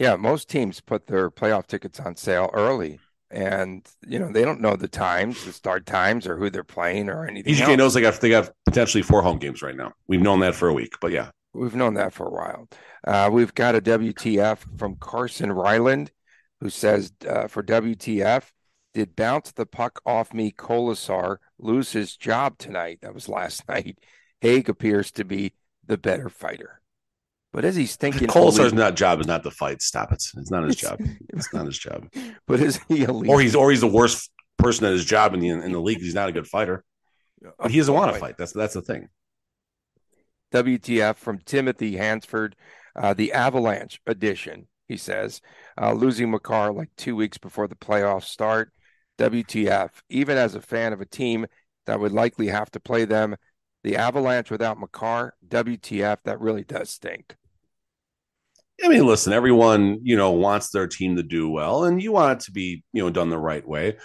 Yeah, 0.00 0.16
most 0.16 0.48
teams 0.48 0.80
put 0.80 1.06
their 1.06 1.30
playoff 1.30 1.66
tickets 1.66 2.00
on 2.00 2.16
sale 2.16 2.48
early, 2.54 2.98
and 3.30 3.86
you 4.06 4.18
know 4.18 4.32
they 4.32 4.46
don't 4.46 4.62
know 4.62 4.74
the 4.74 4.88
times, 4.88 5.44
the 5.44 5.52
start 5.52 5.84
times, 5.84 6.26
or 6.26 6.38
who 6.38 6.48
they're 6.48 6.64
playing, 6.64 7.10
or 7.10 7.26
anything. 7.26 7.54
VGK 7.54 7.76
knows 7.76 7.92
they 7.92 8.00
got 8.00 8.18
they 8.18 8.30
got 8.30 8.50
potentially 8.64 9.02
four 9.02 9.20
home 9.20 9.38
games 9.38 9.60
right 9.60 9.76
now. 9.76 9.92
We've 10.08 10.22
known 10.22 10.40
that 10.40 10.54
for 10.54 10.68
a 10.68 10.72
week, 10.72 10.94
but 11.02 11.12
yeah, 11.12 11.32
we've 11.52 11.74
known 11.74 11.92
that 11.94 12.14
for 12.14 12.26
a 12.26 12.30
while. 12.30 12.66
Uh, 13.06 13.28
we've 13.30 13.54
got 13.54 13.74
a 13.74 13.82
WTF 13.82 14.78
from 14.78 14.96
Carson 14.96 15.52
Ryland, 15.52 16.12
who 16.60 16.70
says 16.70 17.12
uh, 17.28 17.46
for 17.46 17.62
WTF, 17.62 18.44
did 18.94 19.14
bounce 19.14 19.52
the 19.52 19.66
puck 19.66 20.00
off 20.06 20.32
me 20.32 20.50
Kolesar 20.50 21.36
lose 21.58 21.92
his 21.92 22.16
job 22.16 22.56
tonight? 22.56 23.00
That 23.02 23.12
was 23.12 23.28
last 23.28 23.66
night. 23.68 23.98
Hague 24.40 24.70
appears 24.70 25.10
to 25.12 25.26
be 25.26 25.52
the 25.86 25.98
better 25.98 26.30
fighter. 26.30 26.79
But 27.52 27.64
as 27.64 27.74
he's 27.74 27.96
thinking, 27.96 28.28
Kolesar's 28.28 28.72
not 28.72 28.94
job 28.94 29.20
is 29.20 29.26
not 29.26 29.42
to 29.42 29.50
fight. 29.50 29.82
Stop 29.82 30.12
it. 30.12 30.22
It's 30.36 30.50
not 30.50 30.64
his 30.64 30.76
job. 30.76 31.00
It's 31.30 31.52
not 31.52 31.66
his 31.66 31.78
job. 31.78 32.08
But 32.46 32.60
is 32.60 32.80
he 32.88 33.02
elite? 33.02 33.30
Or 33.30 33.40
he's 33.40 33.54
or 33.54 33.70
he's 33.70 33.80
the 33.80 33.88
worst 33.88 34.30
person 34.58 34.86
at 34.86 34.92
his 34.92 35.04
job 35.04 35.34
in 35.34 35.40
the 35.40 35.48
in 35.48 35.72
the 35.72 35.80
league. 35.80 36.00
He's 36.00 36.14
not 36.14 36.28
a 36.28 36.32
good 36.32 36.46
fighter. 36.46 36.84
But 37.58 37.70
he 37.70 37.78
doesn't 37.78 37.94
want 37.94 38.12
to 38.12 38.20
fight. 38.20 38.36
That's 38.36 38.52
that's 38.52 38.74
the 38.74 38.82
thing. 38.82 39.08
WTF 40.52 41.16
from 41.16 41.38
Timothy 41.38 41.96
Hansford, 41.96 42.56
uh, 42.96 43.14
the 43.14 43.32
Avalanche 43.32 44.00
edition. 44.06 44.66
He 44.88 44.96
says 44.96 45.40
uh, 45.80 45.92
losing 45.92 46.30
Makar 46.30 46.72
like 46.72 46.90
two 46.96 47.14
weeks 47.14 47.38
before 47.38 47.68
the 47.68 47.76
playoffs 47.76 48.24
start. 48.24 48.72
WTF. 49.18 49.90
Even 50.08 50.36
as 50.36 50.54
a 50.54 50.62
fan 50.62 50.92
of 50.92 51.00
a 51.00 51.06
team 51.06 51.46
that 51.86 52.00
would 52.00 52.12
likely 52.12 52.48
have 52.48 52.70
to 52.72 52.80
play 52.80 53.04
them, 53.04 53.36
the 53.84 53.96
Avalanche 53.96 54.50
without 54.50 54.80
Makar. 54.80 55.34
WTF. 55.46 56.18
That 56.24 56.40
really 56.40 56.64
does 56.64 56.90
stink. 56.90 57.36
I 58.82 58.88
mean, 58.88 59.06
listen, 59.06 59.32
everyone, 59.32 60.00
you 60.02 60.16
know, 60.16 60.30
wants 60.32 60.70
their 60.70 60.86
team 60.86 61.16
to 61.16 61.22
do 61.22 61.48
well 61.48 61.84
and 61.84 62.02
you 62.02 62.12
want 62.12 62.40
it 62.40 62.44
to 62.46 62.52
be, 62.52 62.82
you 62.92 63.02
know, 63.02 63.10
done 63.10 63.28
the 63.28 63.38
right 63.38 63.66
way. 63.66 63.96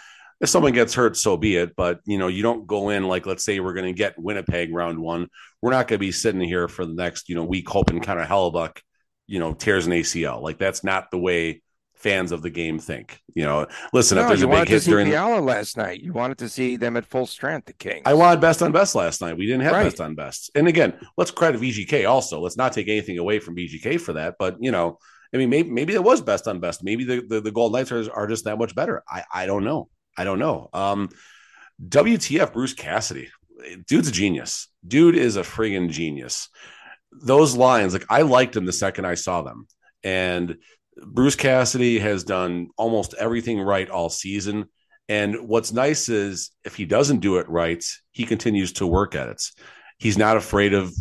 If 0.41 0.49
someone 0.49 0.73
gets 0.73 0.93
hurt, 0.93 1.15
so 1.15 1.37
be 1.37 1.55
it. 1.55 1.75
But, 1.77 2.01
you 2.05 2.17
know, 2.17 2.27
you 2.27 2.43
don't 2.43 2.67
go 2.67 2.89
in 2.89 3.07
like, 3.07 3.25
let's 3.25 3.43
say 3.43 3.59
we're 3.59 3.73
going 3.73 3.93
to 3.93 3.97
get 3.97 4.19
Winnipeg 4.19 4.73
round 4.73 4.99
one. 4.99 5.27
We're 5.61 5.71
not 5.71 5.87
going 5.87 5.97
to 5.97 6.05
be 6.05 6.11
sitting 6.11 6.41
here 6.41 6.67
for 6.67 6.85
the 6.85 6.93
next, 6.93 7.29
you 7.29 7.35
know, 7.35 7.45
week 7.45 7.69
hoping 7.69 8.01
kind 8.01 8.19
of 8.19 8.27
Hellebuyck, 8.27 8.81
you 9.27 9.39
know, 9.39 9.53
tears 9.53 9.87
an 9.87 9.93
ACL. 9.93 10.41
Like, 10.41 10.59
that's 10.59 10.83
not 10.83 11.09
the 11.09 11.19
way 11.19 11.61
fans 11.95 12.31
of 12.31 12.41
the 12.41 12.49
game 12.49 12.77
think. 12.79 13.19
You 13.33 13.43
know, 13.43 13.67
listen, 13.93 14.17
no, 14.17 14.23
if 14.23 14.27
there's 14.27 14.41
a 14.43 14.47
big 14.47 14.67
hit 14.67 14.83
during 14.83 15.07
Fiala 15.07 15.41
last 15.41 15.77
night, 15.77 16.01
you 16.01 16.13
wanted 16.13 16.37
to 16.39 16.49
see 16.49 16.77
them 16.77 16.97
at 16.97 17.05
full 17.05 17.25
strength. 17.25 17.65
The 17.65 17.73
Kings. 17.73 18.03
I 18.05 18.13
wanted 18.13 18.41
best 18.41 18.61
on 18.61 18.71
best 18.71 18.95
last 18.95 19.21
night. 19.21 19.37
We 19.37 19.45
didn't 19.45 19.61
have 19.61 19.73
right. 19.73 19.83
best 19.83 19.99
on 20.01 20.15
best. 20.15 20.51
And 20.55 20.67
again, 20.67 20.93
let's 21.17 21.31
credit 21.31 21.59
VGK 21.59 22.07
also. 22.07 22.39
Let's 22.39 22.57
not 22.57 22.73
take 22.73 22.87
anything 22.87 23.17
away 23.17 23.39
from 23.39 23.55
VGK 23.55 23.99
for 23.99 24.13
that. 24.13 24.35
But 24.37 24.57
you 24.59 24.71
know, 24.71 24.99
I 25.33 25.37
mean, 25.37 25.49
maybe 25.49 25.69
maybe 25.69 25.93
it 25.93 26.03
was 26.03 26.21
best 26.21 26.47
on 26.47 26.59
best. 26.59 26.83
Maybe 26.83 27.03
the 27.03 27.21
the, 27.27 27.41
the 27.41 27.51
Gold 27.51 27.73
Knights 27.73 27.91
are, 27.91 28.11
are 28.13 28.27
just 28.27 28.45
that 28.45 28.57
much 28.57 28.75
better. 28.75 29.03
I 29.09 29.23
I 29.33 29.45
don't 29.45 29.63
know. 29.63 29.89
I 30.17 30.23
don't 30.23 30.39
know. 30.39 30.69
Um, 30.73 31.09
WTF 31.85 32.53
Bruce 32.53 32.73
Cassidy, 32.73 33.29
dude's 33.87 34.07
a 34.07 34.11
genius. 34.11 34.69
Dude 34.87 35.15
is 35.15 35.35
a 35.35 35.41
friggin' 35.41 35.89
genius. 35.89 36.49
Those 37.11 37.55
lines, 37.55 37.93
like 37.93 38.05
I 38.09 38.21
liked 38.21 38.55
him 38.55 38.65
the 38.65 38.73
second 38.73 39.05
I 39.05 39.15
saw 39.15 39.41
them, 39.41 39.67
and 40.03 40.57
Bruce 41.03 41.35
Cassidy 41.35 41.99
has 41.99 42.23
done 42.23 42.69
almost 42.77 43.13
everything 43.15 43.59
right 43.59 43.89
all 43.89 44.09
season. 44.09 44.65
And 45.07 45.47
what's 45.47 45.71
nice 45.71 46.09
is 46.09 46.51
if 46.63 46.75
he 46.75 46.85
doesn't 46.85 47.19
do 47.19 47.37
it 47.37 47.49
right, 47.49 47.83
he 48.11 48.25
continues 48.25 48.73
to 48.73 48.87
work 48.87 49.13
at 49.15 49.29
it. 49.29 49.43
He's 49.97 50.17
not 50.17 50.37
afraid 50.37 50.73
of 50.73 50.93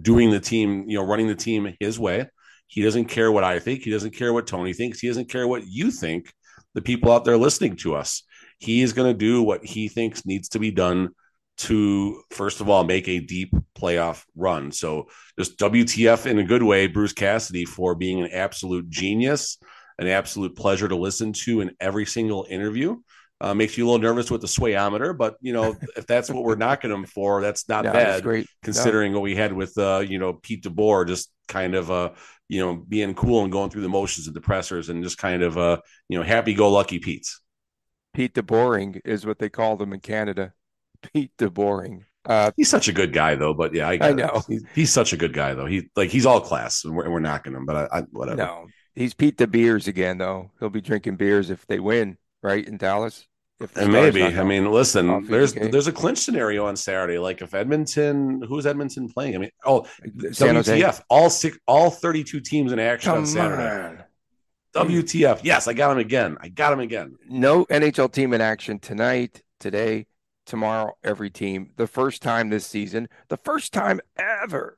doing 0.00 0.30
the 0.30 0.40
team, 0.40 0.88
you 0.88 0.98
know, 0.98 1.04
running 1.04 1.26
the 1.26 1.34
team 1.34 1.74
his 1.80 1.98
way. 1.98 2.28
He 2.68 2.82
doesn't 2.82 3.06
care 3.06 3.32
what 3.32 3.44
I 3.44 3.58
think. 3.58 3.82
He 3.82 3.90
doesn't 3.90 4.14
care 4.14 4.32
what 4.32 4.46
Tony 4.46 4.72
thinks. 4.72 5.00
He 5.00 5.08
doesn't 5.08 5.28
care 5.28 5.46
what 5.46 5.66
you 5.66 5.90
think, 5.90 6.32
the 6.74 6.82
people 6.82 7.10
out 7.10 7.24
there 7.24 7.36
listening 7.36 7.76
to 7.76 7.96
us. 7.96 8.22
He 8.58 8.82
is 8.82 8.92
going 8.92 9.12
to 9.12 9.18
do 9.18 9.42
what 9.42 9.64
he 9.64 9.88
thinks 9.88 10.24
needs 10.24 10.50
to 10.50 10.58
be 10.58 10.70
done 10.70 11.10
to 11.60 12.22
first 12.30 12.60
of 12.60 12.68
all 12.68 12.84
make 12.84 13.08
a 13.08 13.20
deep 13.20 13.52
playoff 13.76 14.24
run. 14.34 14.72
So 14.72 15.08
just 15.38 15.58
WTF 15.58 16.26
in 16.26 16.38
a 16.38 16.44
good 16.44 16.62
way, 16.62 16.86
Bruce 16.86 17.12
Cassidy 17.12 17.64
for 17.64 17.94
being 17.94 18.20
an 18.22 18.30
absolute 18.32 18.88
genius, 18.88 19.58
an 19.98 20.06
absolute 20.06 20.56
pleasure 20.56 20.88
to 20.88 20.96
listen 20.96 21.32
to 21.44 21.60
in 21.60 21.72
every 21.80 22.06
single 22.06 22.46
interview. 22.48 22.96
Uh, 23.42 23.54
makes 23.54 23.78
you 23.78 23.84
a 23.84 23.86
little 23.90 24.02
nervous 24.02 24.30
with 24.30 24.42
the 24.42 24.46
swayometer, 24.46 25.16
but 25.16 25.36
you 25.40 25.52
know 25.54 25.74
if 25.96 26.06
that's 26.06 26.28
what 26.30 26.44
we're 26.44 26.56
knocking 26.56 26.90
him 26.90 27.06
for, 27.06 27.40
that's 27.40 27.68
not 27.68 27.84
No, 27.84 27.92
bad. 27.92 28.22
great. 28.22 28.46
Considering 28.62 29.14
what 29.14 29.22
we 29.22 29.34
had 29.34 29.52
with 29.52 29.76
uh, 29.78 30.04
you 30.06 30.18
know 30.18 30.34
Pete 30.34 30.62
DeBoer, 30.64 31.06
just 31.06 31.30
kind 31.48 31.74
of 31.74 31.90
uh, 31.90 32.10
you 32.48 32.60
know 32.60 32.76
being 32.76 33.14
cool 33.14 33.42
and 33.42 33.50
going 33.52 33.70
through 33.70 33.82
the 33.82 33.88
motions 33.88 34.28
of 34.28 34.34
depressors 34.34 34.90
and 34.90 35.02
just 35.02 35.16
kind 35.16 35.42
of 35.42 35.56
uh, 35.56 35.80
you 36.08 36.18
know 36.18 36.24
happy 36.24 36.52
go 36.52 36.70
lucky 36.70 36.98
Pete's. 36.98 37.40
Pete 38.12 38.34
DeBoring 38.34 39.00
is 39.04 39.26
what 39.26 39.40
they 39.40 39.48
call 39.48 39.76
them 39.76 39.92
in 39.92 39.98
Canada. 39.98 40.54
Pete 41.02 41.32
DeBoring. 41.38 42.04
Uh, 42.26 42.50
He's 42.56 42.68
such 42.68 42.88
a 42.88 42.92
good 42.92 43.12
guy 43.12 43.34
though, 43.34 43.54
but 43.54 43.72
yeah, 43.74 43.88
I, 43.88 43.98
I 44.00 44.12
know. 44.12 44.42
He's, 44.46 44.64
he's 44.74 44.92
such 44.92 45.12
a 45.12 45.16
good 45.16 45.32
guy 45.32 45.54
though. 45.54 45.66
He 45.66 45.88
like 45.96 46.10
he's 46.10 46.26
all 46.26 46.40
class, 46.40 46.84
and 46.84 46.94
we're, 46.94 47.08
we're 47.10 47.20
knocking 47.20 47.54
him, 47.54 47.64
but 47.64 47.76
I, 47.92 47.98
I 47.98 48.02
whatever. 48.10 48.36
no, 48.36 48.66
he's 48.94 49.14
Pete 49.14 49.38
the 49.38 49.46
Beers 49.46 49.88
again, 49.88 50.18
though. 50.18 50.50
He'll 50.60 50.68
be 50.70 50.82
drinking 50.82 51.16
beers 51.16 51.50
if 51.50 51.66
they 51.66 51.80
win, 51.80 52.18
right, 52.42 52.66
in 52.66 52.76
Dallas. 52.76 53.26
If 53.58 53.76
And 53.76 53.92
maybe 53.92 54.22
I 54.22 54.42
mean, 54.44 54.70
listen, 54.70 55.26
there's 55.26 55.54
VGK. 55.54 55.70
there's 55.72 55.86
a 55.86 55.92
clinch 55.92 56.18
scenario 56.18 56.66
on 56.66 56.76
Saturday. 56.76 57.18
Like 57.18 57.42
if 57.42 57.52
Edmonton, 57.54 58.42
who's 58.46 58.66
Edmonton 58.66 59.08
playing? 59.08 59.34
I 59.34 59.38
mean, 59.38 59.50
oh, 59.64 59.86
San 60.32 60.54
Jose. 60.56 60.78
WTF, 60.80 61.02
all 61.10 61.28
six, 61.30 61.58
all 61.66 61.90
32 61.90 62.40
teams 62.40 62.72
in 62.72 62.78
action 62.78 63.10
Come 63.12 63.20
on 63.20 63.26
Saturday. 63.26 64.02
on. 64.74 64.88
WTF? 64.88 65.40
Yes, 65.42 65.68
I 65.68 65.72
got 65.72 65.92
him 65.92 65.98
again. 65.98 66.36
I 66.40 66.48
got 66.48 66.72
him 66.72 66.80
again. 66.80 67.16
No 67.28 67.64
NHL 67.66 68.12
team 68.12 68.32
in 68.32 68.40
action 68.40 68.78
tonight, 68.78 69.42
today, 69.58 70.06
tomorrow, 70.50 70.92
every 71.02 71.30
team. 71.30 71.70
The 71.76 71.86
first 71.86 72.20
time 72.22 72.50
this 72.50 72.66
season, 72.66 73.08
the 73.28 73.38
first 73.38 73.72
time 73.72 74.00
ever. 74.18 74.76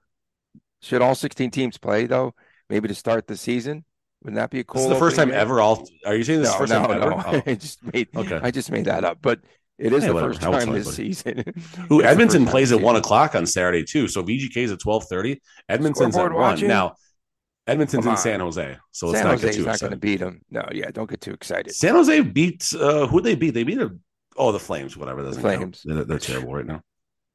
Should 0.80 1.02
all 1.02 1.14
16 1.14 1.50
teams 1.50 1.78
play, 1.78 2.06
though? 2.06 2.34
Maybe 2.68 2.88
to 2.88 2.94
start 2.94 3.26
the 3.26 3.36
season? 3.36 3.84
Wouldn't 4.22 4.36
that 4.36 4.50
be 4.50 4.60
a 4.60 4.64
cool? 4.64 4.82
This 4.82 4.90
is 4.90 4.94
the 4.94 4.98
first 5.00 5.16
time 5.16 5.32
ever. 5.32 5.60
All 5.60 5.88
are 6.06 6.14
you 6.14 6.22
saying 6.24 6.40
this 6.40 6.48
is 6.48 6.54
No, 6.54 6.58
first 6.58 6.72
no, 6.72 6.86
time 6.86 6.90
ever? 7.02 7.12
Oh. 7.14 7.42
I 7.46 7.54
just 7.54 7.92
made 7.92 8.08
Okay. 8.14 8.38
I 8.42 8.50
just 8.52 8.70
made 8.70 8.84
that 8.84 9.04
up, 9.04 9.18
but 9.20 9.40
it 9.78 9.92
is 9.92 10.02
Hey, 10.02 10.08
the 10.08 10.14
whatever. 10.14 10.34
first 10.34 10.42
time 10.42 10.72
this 10.72 10.84
buddy. 10.84 11.12
season. 11.12 11.44
Who 11.88 12.04
Edmonton 12.04 12.46
plays 12.46 12.70
at 12.70 12.80
one 12.80 12.94
o'clock 12.96 13.34
on 13.34 13.46
Saturday 13.46 13.82
too. 13.84 14.06
So 14.06 14.22
VGK 14.22 14.56
is 14.58 14.70
at 14.72 14.78
twelve 14.80 15.04
thirty. 15.08 15.40
Edmonton's 15.68 16.14
Scoreboard 16.14 16.32
at 16.32 16.36
one. 16.36 16.50
watching? 16.52 16.68
Now 16.68 16.94
Edmonton's 17.66 18.06
in. 18.06 18.16
San 18.16 18.40
Jose, 18.40 18.76
so 18.92 19.08
let's 19.08 19.24
not 19.24 19.32
Jose 19.32 19.46
get 19.48 19.54
too 19.56 19.64
not 19.64 19.80
going 19.80 19.90
to 19.92 19.96
beat 19.96 20.18
them. 20.20 20.40
No, 20.50 20.68
yeah, 20.72 20.90
don't 20.92 21.08
get 21.10 21.20
too 21.20 21.32
excited. 21.32 21.74
San 21.74 21.94
Jose 21.94 22.20
beat 22.20 22.72
uh 22.78 23.06
who 23.08 23.20
they 23.20 23.34
beat? 23.34 23.54
They 23.54 23.62
beat 23.64 23.80
a 23.80 23.90
oh 24.36 24.52
the 24.52 24.60
Flames, 24.60 24.96
whatever. 24.96 25.22
Doesn't. 25.22 25.42
Flames. 25.42 25.82
They're, 25.84 26.04
they're 26.04 26.18
terrible 26.18 26.54
right 26.54 26.66
now. 26.66 26.82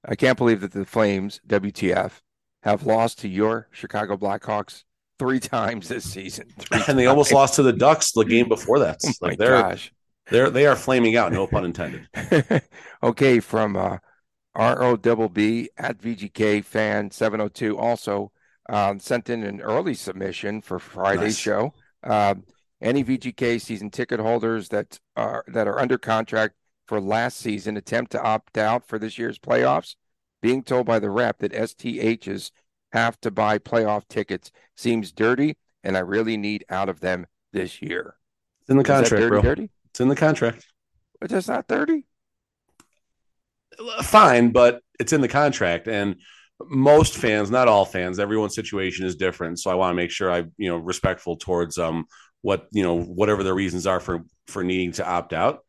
I 0.05 0.15
can't 0.15 0.37
believe 0.37 0.61
that 0.61 0.71
the 0.71 0.85
Flames, 0.85 1.41
WTF, 1.47 2.21
have 2.63 2.85
lost 2.85 3.19
to 3.19 3.27
your 3.27 3.67
Chicago 3.71 4.17
Blackhawks 4.17 4.83
three 5.19 5.39
times 5.39 5.87
this 5.87 6.09
season. 6.09 6.47
And 6.87 6.97
they 6.97 7.07
almost 7.07 7.31
lost 7.31 7.55
to 7.55 7.63
the 7.63 7.73
Ducks 7.73 8.11
the 8.11 8.23
game 8.23 8.47
before 8.47 8.79
that. 8.79 8.99
Oh 9.05 9.11
my 9.21 9.29
like 9.29 9.37
they're 9.37 9.61
gosh. 9.61 9.91
they're 10.29 10.49
they 10.49 10.65
are 10.65 10.75
flaming 10.75 11.15
out, 11.15 11.31
no 11.31 11.47
pun 11.47 11.65
intended. 11.65 12.07
okay, 13.03 13.39
from 13.39 13.75
uh, 13.75 13.97
RO 14.55 14.95
double 14.95 15.29
B 15.29 15.69
at 15.77 15.99
VGK 15.99 16.63
fan 16.63 17.11
702 17.11 17.77
also 17.77 18.31
um, 18.69 18.99
sent 18.99 19.29
in 19.29 19.43
an 19.43 19.61
early 19.61 19.93
submission 19.93 20.61
for 20.61 20.79
Friday's 20.79 21.21
Nice. 21.21 21.37
show. 21.37 21.73
Um, 22.03 22.43
any 22.81 23.03
VGK 23.03 23.59
season 23.59 23.89
ticket 23.89 24.19
holders 24.19 24.69
that 24.69 24.99
are 25.15 25.43
that 25.47 25.67
are 25.67 25.79
under 25.79 25.97
contract 25.97 26.55
for 26.87 27.01
last 27.01 27.37
season 27.37 27.77
attempt 27.77 28.11
to 28.13 28.21
opt 28.21 28.57
out 28.57 28.87
for 28.87 28.97
this 28.97 29.17
year's 29.17 29.39
playoffs. 29.39 29.95
Being 30.41 30.63
told 30.63 30.85
by 30.85 30.99
the 30.99 31.09
rep 31.09 31.39
that 31.39 31.51
STHs 31.51 32.51
have 32.91 33.19
to 33.21 33.31
buy 33.31 33.59
playoff 33.59 34.07
tickets 34.07 34.51
seems 34.75 35.11
dirty, 35.11 35.57
and 35.83 35.97
I 35.97 36.01
really 36.01 36.37
need 36.37 36.63
out 36.69 36.89
of 36.89 36.99
them 36.99 37.25
this 37.53 37.81
year. 37.81 38.15
It's 38.61 38.69
in 38.69 38.77
the 38.77 38.83
contract, 38.83 39.21
dirty, 39.21 39.29
bro. 39.29 39.41
dirty? 39.41 39.69
It's 39.89 39.99
in 39.99 40.07
the 40.07 40.15
contract. 40.15 40.65
But 41.19 41.29
that's 41.31 41.47
not 41.47 41.67
dirty. 41.67 42.05
Fine, 44.03 44.51
but 44.51 44.81
it's 44.99 45.13
in 45.13 45.21
the 45.21 45.27
contract, 45.27 45.87
and 45.87 46.17
most 46.65 47.15
fans, 47.15 47.51
not 47.51 47.67
all 47.67 47.85
fans, 47.85 48.19
everyone's 48.19 48.55
situation 48.55 49.05
is 49.05 49.15
different. 49.15 49.59
So 49.59 49.69
I 49.69 49.75
want 49.75 49.91
to 49.91 49.95
make 49.95 50.11
sure 50.11 50.31
I, 50.31 50.45
you 50.57 50.69
know, 50.69 50.77
respectful 50.77 51.37
towards 51.37 51.77
um 51.77 52.05
what 52.41 52.67
you 52.71 52.83
know 52.83 52.99
whatever 52.99 53.43
the 53.43 53.53
reasons 53.53 53.85
are 53.85 53.99
for 53.99 54.23
for 54.47 54.63
needing 54.63 54.91
to 54.93 55.07
opt 55.07 55.33
out. 55.33 55.59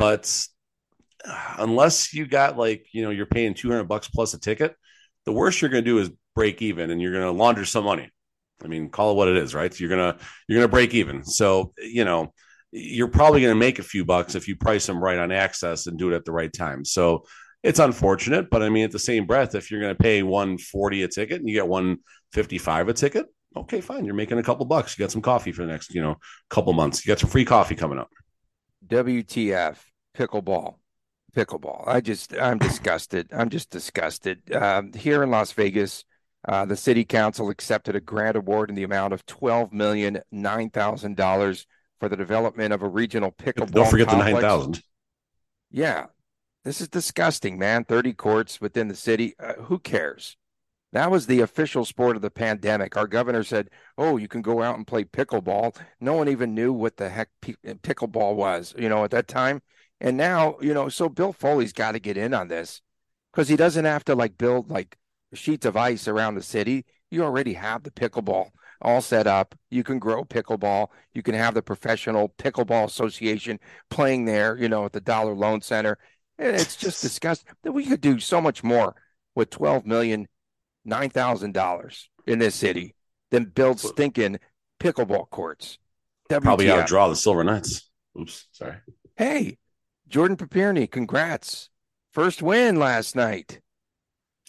But 0.00 0.46
unless 1.58 2.14
you 2.14 2.26
got 2.26 2.56
like 2.56 2.86
you 2.92 3.02
know 3.02 3.10
you're 3.10 3.26
paying 3.26 3.52
two 3.52 3.68
hundred 3.68 3.84
bucks 3.84 4.08
plus 4.08 4.32
a 4.32 4.40
ticket, 4.40 4.74
the 5.26 5.32
worst 5.32 5.60
you're 5.60 5.68
going 5.68 5.84
to 5.84 5.90
do 5.90 5.98
is 5.98 6.10
break 6.34 6.62
even, 6.62 6.90
and 6.90 7.02
you're 7.02 7.12
going 7.12 7.24
to 7.24 7.30
launder 7.32 7.66
some 7.66 7.84
money. 7.84 8.10
I 8.64 8.66
mean, 8.66 8.88
call 8.88 9.12
it 9.12 9.16
what 9.16 9.28
it 9.28 9.36
is, 9.36 9.54
right? 9.54 9.78
You're 9.78 9.90
gonna 9.90 10.16
you're 10.48 10.58
gonna 10.58 10.68
break 10.68 10.94
even. 10.94 11.22
So 11.22 11.74
you 11.78 12.06
know 12.06 12.32
you're 12.72 13.08
probably 13.08 13.42
going 13.42 13.52
to 13.52 13.58
make 13.58 13.78
a 13.78 13.82
few 13.82 14.06
bucks 14.06 14.34
if 14.34 14.48
you 14.48 14.56
price 14.56 14.86
them 14.86 15.02
right 15.02 15.18
on 15.18 15.32
access 15.32 15.86
and 15.86 15.98
do 15.98 16.10
it 16.10 16.16
at 16.16 16.24
the 16.24 16.32
right 16.32 16.52
time. 16.52 16.84
So 16.84 17.26
it's 17.62 17.80
unfortunate, 17.80 18.48
but 18.48 18.62
I 18.62 18.70
mean, 18.70 18.84
at 18.84 18.92
the 18.92 18.98
same 18.98 19.26
breath, 19.26 19.54
if 19.54 19.70
you're 19.70 19.80
going 19.80 19.94
to 19.94 20.02
pay 20.02 20.22
140 20.22 21.02
a 21.02 21.08
ticket 21.08 21.40
and 21.40 21.48
you 21.48 21.54
get 21.56 21.66
155 21.66 22.88
a 22.88 22.92
ticket, 22.92 23.26
okay, 23.56 23.80
fine. 23.80 24.04
You're 24.04 24.14
making 24.14 24.38
a 24.38 24.42
couple 24.44 24.64
bucks. 24.66 24.96
You 24.96 25.02
got 25.02 25.10
some 25.10 25.20
coffee 25.20 25.50
for 25.50 25.66
the 25.66 25.72
next, 25.72 25.92
you 25.92 26.00
know, 26.00 26.16
couple 26.48 26.72
months. 26.72 27.04
You 27.04 27.10
got 27.10 27.18
some 27.18 27.28
free 27.28 27.44
coffee 27.44 27.74
coming 27.74 27.98
up. 27.98 28.08
WTF 28.86 29.76
pickleball 30.16 30.76
pickleball. 31.34 31.86
I 31.86 32.00
just 32.00 32.34
I'm 32.36 32.58
disgusted. 32.58 33.28
I'm 33.32 33.50
just 33.50 33.70
disgusted. 33.70 34.52
Um, 34.54 34.92
here 34.92 35.22
in 35.22 35.30
Las 35.30 35.52
Vegas 35.52 36.04
uh, 36.48 36.64
the 36.64 36.76
city 36.76 37.04
council 37.04 37.50
accepted 37.50 37.94
a 37.94 38.00
grant 38.00 38.36
award 38.36 38.70
in 38.70 38.76
the 38.76 38.82
amount 38.82 39.12
of 39.12 39.26
twelve 39.26 39.72
million 39.72 40.20
nine 40.32 40.70
thousand 40.70 41.16
dollars 41.16 41.66
for 41.98 42.08
the 42.08 42.16
development 42.16 42.72
of 42.72 42.82
a 42.82 42.88
regional 42.88 43.30
pickleball 43.30 43.72
Don't 43.72 43.90
forget 43.90 44.08
complex. 44.08 44.30
the 44.30 44.40
9,000. 44.40 44.82
yeah. 45.70 46.06
This 46.62 46.80
is 46.82 46.88
disgusting 46.88 47.58
man. 47.58 47.84
30 47.84 48.12
courts 48.12 48.60
within 48.60 48.88
the 48.88 48.94
city. 48.94 49.34
Uh, 49.38 49.54
who 49.54 49.78
cares? 49.78 50.36
That 50.92 51.10
was 51.10 51.26
the 51.26 51.40
official 51.40 51.84
sport 51.86 52.16
of 52.16 52.22
the 52.22 52.30
pandemic. 52.30 52.96
Our 52.96 53.06
governor 53.06 53.44
said 53.44 53.68
oh 53.98 54.16
you 54.16 54.28
can 54.28 54.42
go 54.42 54.62
out 54.62 54.76
and 54.76 54.86
play 54.86 55.04
pickleball. 55.04 55.76
No 56.00 56.14
one 56.14 56.28
even 56.28 56.54
knew 56.54 56.72
what 56.72 56.96
the 56.96 57.10
heck 57.10 57.28
pickleball 57.42 58.34
was 58.34 58.74
you 58.78 58.88
know 58.88 59.04
at 59.04 59.10
that 59.10 59.28
time 59.28 59.60
and 60.00 60.16
now 60.16 60.56
you 60.60 60.74
know 60.74 60.88
so 60.88 61.08
bill 61.08 61.32
foley's 61.32 61.72
got 61.72 61.92
to 61.92 62.00
get 62.00 62.16
in 62.16 62.34
on 62.34 62.48
this 62.48 62.80
because 63.32 63.48
he 63.48 63.56
doesn't 63.56 63.84
have 63.84 64.04
to 64.04 64.14
like 64.14 64.38
build 64.38 64.70
like 64.70 64.96
sheets 65.32 65.66
of 65.66 65.76
ice 65.76 66.08
around 66.08 66.34
the 66.34 66.42
city 66.42 66.84
you 67.10 67.22
already 67.22 67.54
have 67.54 67.82
the 67.82 67.90
pickleball 67.90 68.50
all 68.82 69.00
set 69.00 69.26
up 69.26 69.54
you 69.70 69.82
can 69.82 69.98
grow 69.98 70.24
pickleball 70.24 70.88
you 71.14 71.22
can 71.22 71.34
have 71.34 71.54
the 71.54 71.62
professional 71.62 72.30
pickleball 72.38 72.86
association 72.86 73.58
playing 73.90 74.24
there 74.24 74.56
you 74.56 74.68
know 74.68 74.84
at 74.84 74.92
the 74.92 75.00
dollar 75.00 75.34
loan 75.34 75.60
center 75.60 75.98
and 76.38 76.56
it's 76.56 76.76
just 76.76 77.02
disgusting 77.02 77.52
that 77.62 77.72
we 77.72 77.84
could 77.84 78.00
do 78.00 78.18
so 78.18 78.40
much 78.40 78.64
more 78.64 78.94
with 79.34 79.50
12 79.50 79.86
million 79.86 80.26
nine 80.84 81.10
thousand 81.10 81.52
dollars 81.52 82.08
in 82.26 82.38
this 82.38 82.54
city 82.54 82.94
than 83.30 83.44
build 83.44 83.80
stinking 83.80 84.38
pickleball 84.78 85.28
courts. 85.30 85.78
Probably 86.28 86.66
WTF. 86.66 86.86
draw 86.86 87.08
the 87.08 87.16
Silver 87.16 87.44
Knights. 87.44 87.88
Oops, 88.18 88.46
sorry. 88.52 88.76
Hey, 89.16 89.58
Jordan 90.10 90.36
Papirny, 90.36 90.90
congrats! 90.90 91.70
First 92.12 92.42
win 92.42 92.76
last 92.76 93.14
night. 93.16 93.60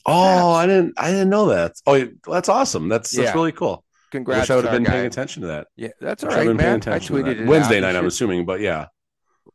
Oh, 0.05 0.51
I 0.51 0.65
didn't, 0.65 0.95
I 0.97 1.11
didn't 1.11 1.29
know 1.29 1.45
that. 1.49 1.73
Oh, 1.85 2.07
that's 2.27 2.49
awesome. 2.49 2.89
That's 2.89 3.11
that's 3.11 3.27
Yeah. 3.29 3.33
really 3.33 3.51
cool. 3.51 3.85
Congrats! 4.11 4.41
Wish 4.41 4.49
I 4.49 4.55
would 4.55 4.65
have 4.65 4.73
been 4.73 4.83
paying 4.85 5.03
guy. 5.03 5.07
attention 5.07 5.41
to 5.43 5.47
that. 5.49 5.67
Yeah, 5.75 5.89
that's 6.01 6.23
all 6.23 6.31
right, 6.31 6.45
paying 6.45 6.57
man. 6.57 6.75
I 6.87 6.99
to 6.99 7.13
tweeted 7.13 7.41
it. 7.41 7.47
Wednesday 7.47 7.79
night, 7.79 7.95
I'm 7.95 8.07
assuming, 8.07 8.45
but 8.45 8.59
yeah, 8.59 8.87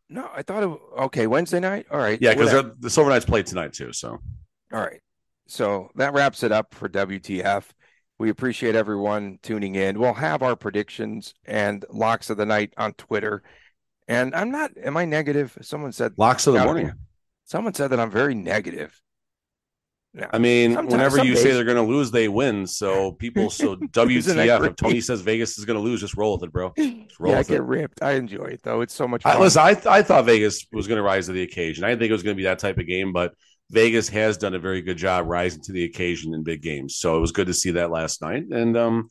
No, 0.08 0.30
I 0.32 0.42
thought 0.42 0.62
it. 0.62 0.80
Okay, 1.06 1.26
Wednesday 1.26 1.58
night. 1.60 1.86
All 1.90 1.98
right. 1.98 2.18
yeah, 2.22 2.32
because 2.34 2.52
the 2.78 2.88
Silver 2.90 3.10
Knights 3.10 3.24
played 3.24 3.46
tonight 3.46 3.72
too. 3.72 3.92
So 3.92 4.18
All 4.72 4.80
right. 4.80 5.00
So 5.48 5.90
that 5.96 6.12
wraps 6.12 6.42
it 6.44 6.52
up 6.52 6.74
for 6.74 6.88
WTF. 6.88 7.64
We 8.18 8.30
appreciate 8.30 8.74
everyone 8.74 9.38
tuning 9.42 9.74
in. 9.74 9.98
We'll 9.98 10.14
have 10.14 10.42
our 10.42 10.56
predictions 10.56 11.34
and 11.44 11.84
locks 11.90 12.30
of 12.30 12.36
the 12.36 12.46
night 12.46 12.72
on 12.78 12.94
Twitter. 12.94 13.42
And 14.08 14.34
I'm 14.34 14.50
not, 14.50 14.72
am 14.82 14.96
I 14.96 15.04
negative? 15.04 15.56
Someone 15.62 15.92
said, 15.92 16.12
locks 16.16 16.46
of 16.46 16.54
the 16.54 16.64
morning. 16.64 16.92
someone 17.44 17.74
said 17.74 17.88
that 17.88 18.00
I'm 18.00 18.10
very 18.10 18.34
negative. 18.34 19.00
No, 20.16 20.26
I 20.32 20.38
mean, 20.38 20.74
whenever 20.74 21.22
you 21.22 21.36
say 21.36 21.52
they're 21.52 21.64
going 21.64 21.76
to 21.76 21.82
lose, 21.82 22.10
they 22.10 22.26
win. 22.26 22.66
So 22.66 23.12
people, 23.18 23.50
so 23.50 23.76
WTF? 23.76 24.66
If 24.66 24.76
Tony 24.76 25.02
says 25.02 25.20
Vegas 25.20 25.58
is 25.58 25.66
going 25.66 25.78
to 25.78 25.82
lose, 25.82 26.00
just 26.00 26.16
roll 26.16 26.34
with 26.34 26.44
it, 26.44 26.52
bro. 26.52 26.72
Just 26.76 27.20
roll 27.20 27.32
yeah, 27.32 27.40
I 27.40 27.42
get 27.42 27.56
it. 27.58 27.62
ripped. 27.62 28.02
I 28.02 28.12
enjoy 28.12 28.46
it 28.46 28.62
though. 28.62 28.80
It's 28.80 28.94
so 28.94 29.06
much 29.06 29.26
I, 29.26 29.32
fun. 29.32 29.42
listen, 29.42 29.62
I 29.62 29.76
I 29.86 30.02
thought 30.02 30.24
Vegas 30.24 30.66
was 30.72 30.86
going 30.88 30.96
to 30.96 31.02
rise 31.02 31.26
to 31.26 31.32
the 31.32 31.42
occasion. 31.42 31.84
I 31.84 31.88
didn't 31.88 32.00
think 32.00 32.10
it 32.10 32.14
was 32.14 32.22
going 32.22 32.34
to 32.34 32.38
be 32.38 32.44
that 32.44 32.58
type 32.58 32.78
of 32.78 32.86
game, 32.86 33.12
but 33.12 33.34
Vegas 33.70 34.08
has 34.08 34.38
done 34.38 34.54
a 34.54 34.58
very 34.58 34.80
good 34.80 34.96
job 34.96 35.26
rising 35.26 35.62
to 35.62 35.72
the 35.72 35.84
occasion 35.84 36.32
in 36.32 36.42
big 36.42 36.62
games. 36.62 36.96
So 36.96 37.16
it 37.16 37.20
was 37.20 37.32
good 37.32 37.48
to 37.48 37.54
see 37.54 37.72
that 37.72 37.90
last 37.90 38.22
night. 38.22 38.44
And 38.50 38.76
um, 38.76 39.08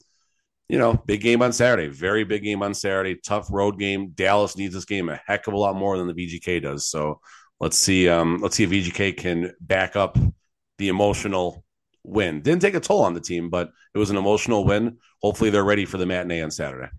you 0.67 0.79
know, 0.79 0.93
big 0.93 1.21
game 1.21 1.41
on 1.41 1.53
Saturday. 1.53 1.87
Very 1.87 2.23
big 2.23 2.43
game 2.43 2.63
on 2.63 2.73
Saturday. 2.73 3.15
Tough 3.15 3.47
road 3.51 3.77
game. 3.77 4.09
Dallas 4.09 4.57
needs 4.57 4.73
this 4.73 4.85
game 4.85 5.09
a 5.09 5.19
heck 5.25 5.47
of 5.47 5.53
a 5.53 5.57
lot 5.57 5.75
more 5.75 5.97
than 5.97 6.07
the 6.07 6.13
VGK 6.13 6.61
does. 6.63 6.87
So 6.87 7.19
let's 7.59 7.77
see. 7.77 8.09
Um, 8.09 8.39
let's 8.41 8.55
see 8.55 8.63
if 8.63 8.71
VGK 8.71 9.17
can 9.17 9.53
back 9.61 9.95
up 9.95 10.17
the 10.77 10.87
emotional 10.87 11.63
win. 12.03 12.41
Didn't 12.41 12.61
take 12.61 12.73
a 12.73 12.79
toll 12.79 13.03
on 13.03 13.13
the 13.13 13.21
team, 13.21 13.49
but 13.49 13.69
it 13.93 13.99
was 13.99 14.09
an 14.09 14.17
emotional 14.17 14.65
win. 14.65 14.97
Hopefully, 15.21 15.49
they're 15.49 15.63
ready 15.63 15.85
for 15.85 15.97
the 15.97 16.05
matinee 16.05 16.41
on 16.41 16.51
Saturday. 16.51 16.89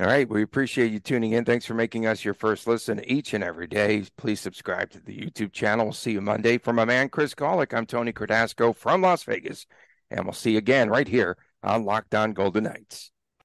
All 0.00 0.06
right. 0.06 0.28
We 0.28 0.44
appreciate 0.44 0.92
you 0.92 1.00
tuning 1.00 1.32
in. 1.32 1.44
Thanks 1.44 1.66
for 1.66 1.74
making 1.74 2.06
us 2.06 2.24
your 2.24 2.34
first 2.34 2.68
listen 2.68 3.02
each 3.04 3.34
and 3.34 3.42
every 3.42 3.66
day. 3.66 4.04
Please 4.16 4.40
subscribe 4.40 4.90
to 4.90 5.00
the 5.00 5.18
YouTube 5.18 5.52
channel. 5.52 5.86
We'll 5.86 5.92
see 5.92 6.12
you 6.12 6.20
Monday. 6.20 6.56
For 6.58 6.72
my 6.72 6.84
man, 6.84 7.08
Chris 7.08 7.34
Gawlik, 7.34 7.74
I'm 7.74 7.84
Tony 7.84 8.12
Cardasco 8.12 8.76
from 8.76 9.02
Las 9.02 9.24
Vegas, 9.24 9.66
and 10.08 10.24
we'll 10.24 10.34
see 10.34 10.52
you 10.52 10.58
again 10.58 10.88
right 10.88 11.08
here 11.08 11.36
on 11.62 11.84
Locked 11.84 12.14
On 12.14 12.32
Golden 12.32 12.64
Knights. 12.64 13.10